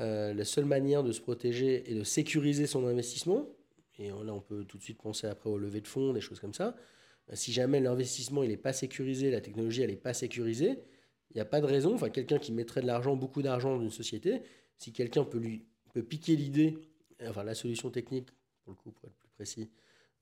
euh, 0.00 0.34
la 0.34 0.44
seule 0.44 0.66
manière 0.66 1.02
de 1.02 1.12
se 1.12 1.20
protéger 1.20 1.90
et 1.90 1.94
de 1.94 2.04
sécuriser 2.04 2.66
son 2.66 2.86
investissement, 2.86 3.46
et 3.98 4.08
là 4.08 4.32
on 4.34 4.40
peut 4.40 4.64
tout 4.64 4.78
de 4.78 4.82
suite 4.82 5.00
penser 5.00 5.26
après 5.26 5.48
au 5.50 5.58
levée 5.58 5.80
de 5.80 5.88
fonds, 5.88 6.12
des 6.12 6.20
choses 6.20 6.40
comme 6.40 6.54
ça, 6.54 6.76
euh, 7.30 7.34
si 7.34 7.52
jamais 7.52 7.80
l'investissement 7.80 8.42
n'est 8.44 8.56
pas 8.56 8.72
sécurisé, 8.72 9.30
la 9.30 9.40
technologie 9.40 9.86
n'est 9.86 9.96
pas 9.96 10.14
sécurisée, 10.14 10.78
il 11.30 11.36
n'y 11.36 11.40
a 11.40 11.46
pas 11.46 11.60
de 11.62 11.66
raison, 11.66 11.94
enfin 11.94 12.10
quelqu'un 12.10 12.38
qui 12.38 12.52
mettrait 12.52 12.82
de 12.82 12.86
l'argent, 12.86 13.16
beaucoup 13.16 13.40
d'argent 13.42 13.76
dans 13.76 13.82
une 13.82 13.90
société, 13.90 14.42
si 14.76 14.92
quelqu'un 14.92 15.24
peut 15.24 15.38
lui 15.38 15.66
peut 15.94 16.02
piquer 16.02 16.36
l'idée, 16.36 16.78
enfin 17.28 17.44
la 17.44 17.54
solution 17.54 17.90
technique, 17.90 18.28
pour 18.64 18.72
le 18.72 18.76
coup 18.76 18.92
pour 18.92 19.08
être 19.08 19.16
plus 19.16 19.28
précis, 19.30 19.70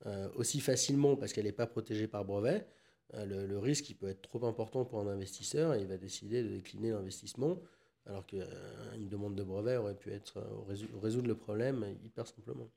euh, 0.05 0.29
aussi 0.35 0.59
facilement 0.59 1.15
parce 1.15 1.31
qu'elle 1.33 1.45
n'est 1.45 1.51
pas 1.53 1.67
protégée 1.67 2.07
par 2.07 2.25
brevet, 2.25 2.55
euh, 2.55 2.80
le, 3.13 3.45
le 3.45 3.59
risque 3.59 3.93
peut 3.99 4.07
être 4.07 4.21
trop 4.21 4.45
important 4.45 4.85
pour 4.85 4.99
un 4.99 5.07
investisseur 5.07 5.73
et 5.73 5.81
il 5.81 5.87
va 5.87 5.97
décider 5.97 6.43
de 6.43 6.49
décliner 6.49 6.91
l'investissement 6.91 7.57
alors 8.05 8.25
qu'une 8.25 9.09
demande 9.09 9.35
de 9.35 9.43
brevet 9.43 9.77
aurait 9.77 9.95
pu 9.95 10.11
être 10.11 10.37
euh, 10.37 10.43
résou- 10.67 10.87
résoudre 11.01 11.27
le 11.27 11.35
problème 11.35 11.85
hyper 12.03 12.27
simplement. 12.27 12.69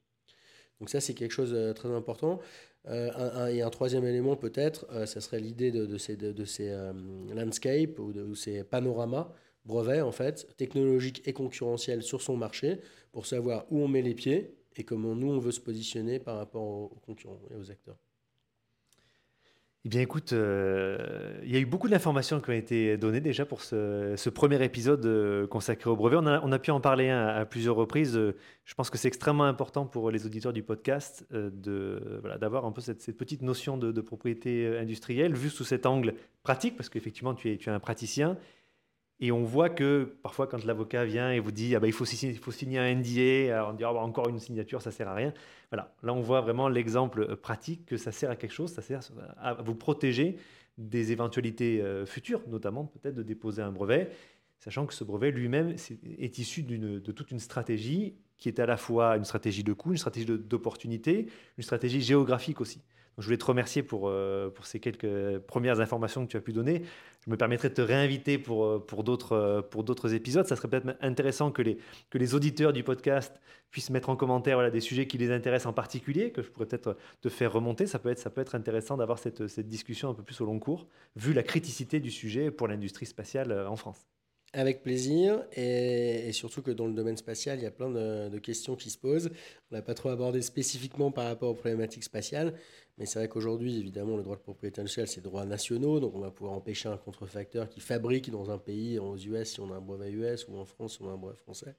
Donc 0.80 0.90
ça 0.90 1.00
c'est 1.00 1.14
quelque 1.14 1.32
chose 1.32 1.52
de 1.52 1.72
très 1.72 1.88
important. 1.88 2.40
Euh, 2.86 3.46
et 3.46 3.62
un 3.62 3.70
troisième 3.70 4.04
élément 4.04 4.36
peut-être, 4.36 4.86
euh, 4.92 5.06
ça 5.06 5.20
serait 5.22 5.40
l'idée 5.40 5.70
de, 5.70 5.96
ces, 5.96 6.18
euh, 6.70 6.92
landscapes 7.34 7.98
ou 7.98 8.34
ces 8.34 8.64
panoramas 8.64 9.32
brevets 9.64 10.02
en 10.02 10.12
fait, 10.12 10.46
technologiques 10.58 11.26
et 11.26 11.32
concurrentiels 11.32 12.02
sur 12.02 12.20
son 12.20 12.36
marché 12.36 12.80
pour 13.12 13.24
savoir 13.26 13.64
où 13.70 13.80
on 13.80 13.88
met 13.88 14.02
les 14.02 14.14
pieds 14.14 14.54
et 14.76 14.84
comment 14.84 15.14
nous 15.14 15.30
on 15.30 15.38
veut 15.38 15.52
se 15.52 15.60
positionner 15.60 16.18
par 16.18 16.36
rapport 16.36 16.62
aux 16.62 17.00
concurrents 17.06 17.40
et 17.50 17.56
aux 17.56 17.70
acteurs. 17.70 18.03
Eh 19.86 19.90
bien, 19.90 20.00
écoute, 20.00 20.32
euh, 20.32 21.38
il 21.42 21.52
y 21.52 21.56
a 21.56 21.58
eu 21.58 21.66
beaucoup 21.66 21.90
d'informations 21.90 22.40
qui 22.40 22.48
ont 22.48 22.54
été 22.54 22.96
données 22.96 23.20
déjà 23.20 23.44
pour 23.44 23.60
ce, 23.60 24.30
premier 24.30 24.64
épisode 24.64 25.04
euh, 25.04 25.46
consacré 25.46 25.90
au 25.90 25.96
brevet. 25.96 26.16
On 26.16 26.52
a, 26.52 26.58
pu 26.58 26.70
en 26.70 26.80
parler 26.80 27.10
à, 27.10 27.44
plusieurs 27.44 27.76
reprises. 27.76 28.16
Euh, 28.16 28.34
Je 28.64 28.72
pense 28.72 28.88
que 28.88 28.96
c'est 28.96 29.08
extrêmement 29.08 29.44
important 29.44 29.84
pour 29.84 30.10
les 30.10 30.24
auditeurs 30.24 30.54
du 30.54 30.62
podcast 30.62 31.26
de, 31.30 32.22
d'avoir 32.40 32.64
un 32.64 32.72
peu 32.72 32.80
cette, 32.80 33.14
petite 33.14 33.42
notion 33.42 33.76
de, 33.76 34.00
propriété 34.00 34.78
industrielle 34.78 35.34
vue 35.34 35.50
sous 35.50 35.64
cet 35.64 35.84
angle 35.84 36.14
pratique, 36.44 36.78
parce 36.78 36.88
qu'effectivement, 36.88 37.34
tu 37.34 37.52
es 37.52 37.68
un 37.68 37.78
praticien. 37.78 38.38
Et 39.20 39.30
on 39.30 39.44
voit 39.44 39.70
que 39.70 40.16
parfois, 40.22 40.46
quand 40.46 40.64
l'avocat 40.64 41.04
vient 41.04 41.30
et 41.30 41.38
vous 41.38 41.52
dit 41.52 41.74
ah 41.76 41.80
ben, 41.80 41.86
il, 41.86 41.92
faut 41.92 42.04
signer, 42.04 42.32
il 42.32 42.38
faut 42.38 42.50
signer 42.50 42.78
un 42.78 42.94
NDA, 42.94 43.68
on 43.68 43.72
dit 43.74 43.84
Ah 43.84 43.92
ben, 43.92 44.00
encore 44.00 44.28
une 44.28 44.40
signature, 44.40 44.82
ça 44.82 44.90
sert 44.90 45.08
à 45.08 45.14
rien. 45.14 45.32
Voilà, 45.70 45.94
là 46.02 46.12
on 46.12 46.20
voit 46.20 46.40
vraiment 46.40 46.68
l'exemple 46.68 47.22
euh, 47.22 47.36
pratique 47.36 47.86
que 47.86 47.96
ça 47.96 48.12
sert 48.12 48.30
à 48.30 48.36
quelque 48.36 48.52
chose, 48.52 48.72
ça 48.72 48.82
sert 48.82 49.00
à 49.38 49.54
vous 49.54 49.74
protéger 49.74 50.36
des 50.78 51.12
éventualités 51.12 51.80
euh, 51.80 52.04
futures, 52.06 52.42
notamment 52.48 52.84
peut-être 52.86 53.14
de 53.14 53.22
déposer 53.22 53.62
un 53.62 53.70
brevet, 53.70 54.10
sachant 54.58 54.86
que 54.86 54.94
ce 54.94 55.04
brevet 55.04 55.30
lui-même 55.30 55.76
c'est- 55.78 55.98
est 56.18 56.38
issu 56.38 56.62
de 56.64 57.12
toute 57.12 57.30
une 57.30 57.38
stratégie 57.38 58.16
qui 58.36 58.48
est 58.48 58.58
à 58.58 58.66
la 58.66 58.76
fois 58.76 59.16
une 59.16 59.24
stratégie 59.24 59.62
de 59.62 59.72
coût, 59.72 59.92
une 59.92 59.98
stratégie 59.98 60.26
d'opportunité, 60.26 61.28
une 61.56 61.62
stratégie 61.62 62.00
géographique 62.00 62.60
aussi. 62.60 62.82
Je 63.18 63.24
voulais 63.24 63.36
te 63.36 63.44
remercier 63.44 63.82
pour, 63.82 64.08
euh, 64.08 64.50
pour 64.50 64.66
ces 64.66 64.80
quelques 64.80 65.38
premières 65.40 65.80
informations 65.80 66.26
que 66.26 66.30
tu 66.30 66.36
as 66.36 66.40
pu 66.40 66.52
donner. 66.52 66.82
Je 67.24 67.30
me 67.30 67.36
permettrai 67.36 67.68
de 67.68 67.74
te 67.74 67.80
réinviter 67.80 68.38
pour, 68.38 68.64
euh, 68.64 68.84
euh, 69.32 69.82
d'autres 69.82 70.14
épisodes. 70.14 70.46
Ça 70.46 70.56
serait 70.56 70.68
peut-être 70.68 70.96
intéressant 71.00 71.50
que 71.50 71.62
les, 71.62 72.34
auditeurs 72.34 72.72
du 72.72 72.82
podcast 72.82 73.40
puissent 73.70 73.90
mettre 73.90 74.08
en 74.08 74.16
commentaire 74.16 74.70
des 74.70 74.80
sujets 74.80 75.06
qui 75.06 75.18
les 75.18 75.30
intéressent 75.30 75.70
en 75.70 75.72
particulier, 75.72 76.30
que 76.30 76.42
je 76.42 76.48
pourrais 76.48 76.66
peut-être 76.66 76.96
te 77.20 77.28
faire 77.28 77.52
remonter. 77.52 77.86
Ça 77.86 77.98
peut 77.98 78.10
être, 78.10 78.54
intéressant 78.54 78.96
d'avoir 78.96 79.18
cette, 79.18 79.60
discussion 79.60 80.10
un 80.10 80.14
peu 80.14 80.22
plus 80.22 80.40
au 80.40 80.46
long 80.46 80.58
cours, 80.58 80.86
vu 81.16 81.32
la 81.32 81.42
criticité 81.42 82.00
du 82.00 82.10
sujet 82.10 82.50
pour 82.50 82.68
l'industrie 82.68 83.06
spatiale 83.06 83.66
en 83.66 83.76
France. 83.76 84.06
Avec 84.56 84.84
plaisir, 84.84 85.44
et, 85.56 86.28
et 86.28 86.32
surtout 86.32 86.62
que 86.62 86.70
dans 86.70 86.86
le 86.86 86.92
domaine 86.92 87.16
spatial, 87.16 87.58
il 87.58 87.64
y 87.64 87.66
a 87.66 87.72
plein 87.72 87.90
de, 87.90 88.28
de 88.28 88.38
questions 88.38 88.76
qui 88.76 88.88
se 88.88 88.98
posent. 88.98 89.30
On 89.72 89.74
n'a 89.74 89.82
pas 89.82 89.94
trop 89.94 90.10
abordé 90.10 90.42
spécifiquement 90.42 91.10
par 91.10 91.24
rapport 91.24 91.50
aux 91.50 91.54
problématiques 91.54 92.04
spatiales, 92.04 92.54
mais 92.98 93.06
c'est 93.06 93.18
vrai 93.18 93.28
qu'aujourd'hui, 93.28 93.78
évidemment, 93.78 94.16
le 94.16 94.22
droit 94.22 94.36
de 94.36 94.42
propriété 94.42 94.80
industrielle, 94.80 95.08
c'est 95.08 95.20
droits 95.20 95.44
nationaux, 95.44 95.98
donc 96.00 96.14
on 96.14 96.20
va 96.20 96.30
pouvoir 96.30 96.54
empêcher 96.54 96.88
un 96.88 96.96
contrefacteur 96.96 97.68
qui 97.68 97.80
fabrique 97.80 98.30
dans 98.30 98.50
un 98.50 98.58
pays, 98.58 98.98
aux 98.98 99.16
US 99.16 99.52
si 99.54 99.60
on 99.60 99.72
a 99.72 99.76
un 99.76 99.80
brevet 99.80 100.12
US, 100.12 100.46
ou 100.48 100.56
en 100.56 100.64
France 100.64 100.96
si 100.96 101.02
on 101.02 101.08
a 101.08 101.12
un 101.12 101.16
brevet 101.16 101.36
français, 101.36 101.74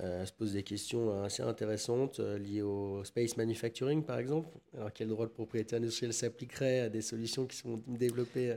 euh, 0.00 0.24
se 0.24 0.32
pose 0.32 0.54
des 0.54 0.64
questions 0.64 1.22
assez 1.22 1.44
intéressantes 1.44 2.18
euh, 2.18 2.36
liées 2.36 2.62
au 2.62 3.04
space 3.04 3.36
manufacturing, 3.36 4.02
par 4.02 4.18
exemple. 4.18 4.48
Alors, 4.76 4.92
quel 4.92 5.06
droit 5.06 5.24
de 5.24 5.30
propriété 5.30 5.76
industrielle 5.76 6.12
s'appliquerait 6.12 6.80
à 6.80 6.88
des 6.88 7.00
solutions 7.00 7.46
qui 7.46 7.56
sont 7.56 7.80
développées 7.86 8.50
euh, 8.50 8.56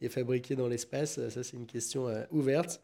et 0.00 0.08
fabriquées 0.08 0.56
dans 0.56 0.66
l'espace? 0.66 1.20
Ça, 1.28 1.44
c'est 1.44 1.58
une 1.58 1.66
question 1.66 2.06
ouverte. 2.30 2.82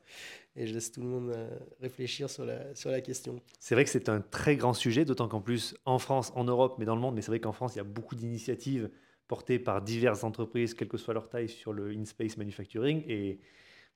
Et 0.54 0.66
je 0.66 0.74
laisse 0.74 0.92
tout 0.92 1.00
le 1.00 1.06
monde 1.06 1.34
réfléchir 1.80 2.28
sur 2.28 2.44
la, 2.44 2.74
sur 2.74 2.90
la 2.90 3.00
question. 3.00 3.40
C'est 3.58 3.74
vrai 3.74 3.84
que 3.84 3.90
c'est 3.90 4.08
un 4.08 4.20
très 4.20 4.56
grand 4.56 4.74
sujet, 4.74 5.04
d'autant 5.04 5.26
qu'en 5.26 5.40
plus, 5.40 5.74
en 5.86 5.98
France, 5.98 6.30
en 6.36 6.44
Europe, 6.44 6.76
mais 6.78 6.84
dans 6.84 6.94
le 6.94 7.00
monde, 7.00 7.14
mais 7.14 7.22
c'est 7.22 7.30
vrai 7.30 7.40
qu'en 7.40 7.52
France, 7.52 7.74
il 7.74 7.78
y 7.78 7.80
a 7.80 7.84
beaucoup 7.84 8.14
d'initiatives 8.14 8.90
portées 9.26 9.58
par 9.58 9.82
diverses 9.82 10.22
entreprises, 10.22 10.74
quelle 10.74 10.88
que 10.88 10.98
soit 10.98 11.14
leur 11.14 11.28
taille, 11.28 11.48
sur 11.48 11.72
le 11.72 11.90
in-space 11.90 12.36
manufacturing. 12.36 13.02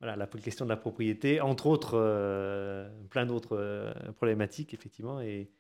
Voilà, 0.01 0.17
la 0.17 0.27
question 0.27 0.65
de 0.65 0.71
la 0.71 0.77
propriété, 0.77 1.41
entre 1.41 1.67
autres, 1.67 1.93
euh, 1.95 2.89
plein 3.11 3.27
d'autres 3.27 3.57
euh, 3.59 3.93
problématiques, 4.17 4.73
effectivement, 4.75 5.21
est- 5.21 5.51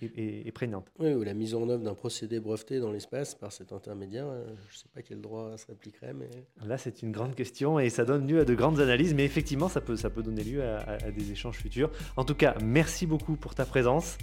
est 0.00 0.52
prégnante. 0.52 0.92
Oui, 1.00 1.12
ou 1.14 1.24
la 1.24 1.34
mise 1.34 1.56
en 1.56 1.68
œuvre 1.68 1.82
d'un 1.82 1.94
procédé 1.94 2.38
breveté 2.38 2.78
dans 2.78 2.92
l'espace 2.92 3.34
par 3.34 3.50
cet 3.50 3.72
intermédiaire. 3.72 4.26
euh, 4.28 4.44
Je 4.68 4.74
ne 4.74 4.78
sais 4.78 4.88
pas 4.94 5.02
quel 5.02 5.20
droit 5.20 5.56
s'appliquerait, 5.58 6.12
mais 6.14 6.28
Là, 6.64 6.78
c'est 6.78 7.02
une 7.02 7.10
grande 7.10 7.34
question 7.34 7.80
et 7.80 7.90
ça 7.90 8.04
donne 8.04 8.28
lieu 8.28 8.38
à 8.38 8.44
de 8.44 8.54
grandes 8.54 8.78
analyses, 8.78 9.12
mais 9.14 9.24
effectivement, 9.24 9.68
ça 9.68 9.80
peut, 9.80 9.96
ça 9.96 10.08
peut 10.08 10.22
donner 10.22 10.44
lieu 10.44 10.62
à, 10.62 10.78
à- 10.78 11.04
à 11.06 11.10
des 11.10 11.32
échanges 11.32 11.56
futurs. 11.58 11.90
En 12.16 12.24
tout 12.24 12.36
cas, 12.36 12.54
merci 12.62 13.06
beaucoup 13.08 13.34
pour 13.34 13.56
ta 13.56 13.64
présence. 13.64 14.16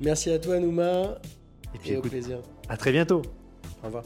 merci 0.00 0.30
à 0.32 0.40
toi, 0.40 0.58
Nouma, 0.58 1.18
Et 1.72 1.78
puis, 1.78 1.90
et 1.92 1.96
au 1.98 2.02
plaisir. 2.02 2.40
à 2.68 2.76
très 2.76 2.90
bientôt. 2.90 3.22
Au 3.82 3.86
revoir. 3.86 4.02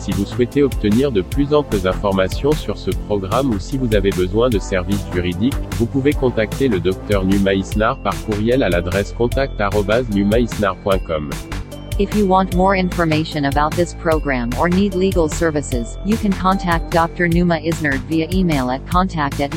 Si 0.00 0.10
vous 0.12 0.24
souhaitez 0.24 0.62
obtenir 0.62 1.12
de 1.12 1.20
plus 1.20 1.52
amples 1.52 1.86
informations 1.86 2.52
sur 2.52 2.78
ce 2.78 2.90
programme 2.90 3.50
ou 3.50 3.58
si 3.58 3.76
vous 3.76 3.94
avez 3.94 4.08
besoin 4.10 4.48
de 4.48 4.58
services 4.58 5.04
juridiques, 5.12 5.52
vous 5.72 5.84
pouvez 5.84 6.14
contacter 6.14 6.68
le 6.68 6.80
Dr 6.80 7.22
Numa 7.22 7.52
Isnar 7.52 8.02
par 8.02 8.14
courriel 8.24 8.62
à 8.62 8.70
l'adresse 8.70 9.12
contact@numaisnar.com. 9.12 11.30
If 11.98 12.16
you 12.16 12.26
want 12.26 12.56
more 12.56 12.74
information 12.74 13.44
about 13.44 13.72
this 13.72 13.92
program 13.92 14.48
or 14.58 14.70
need 14.70 14.94
legal 14.94 15.28
services, 15.28 15.98
you 16.06 16.16
can 16.16 16.32
contact 16.32 16.90
Dr. 16.90 17.28
Numa 17.28 17.58
Isnerd 17.58 18.00
via 18.08 18.26
email 18.32 18.70
at 18.70 18.80
contact 18.90 19.42
at. 19.42 19.50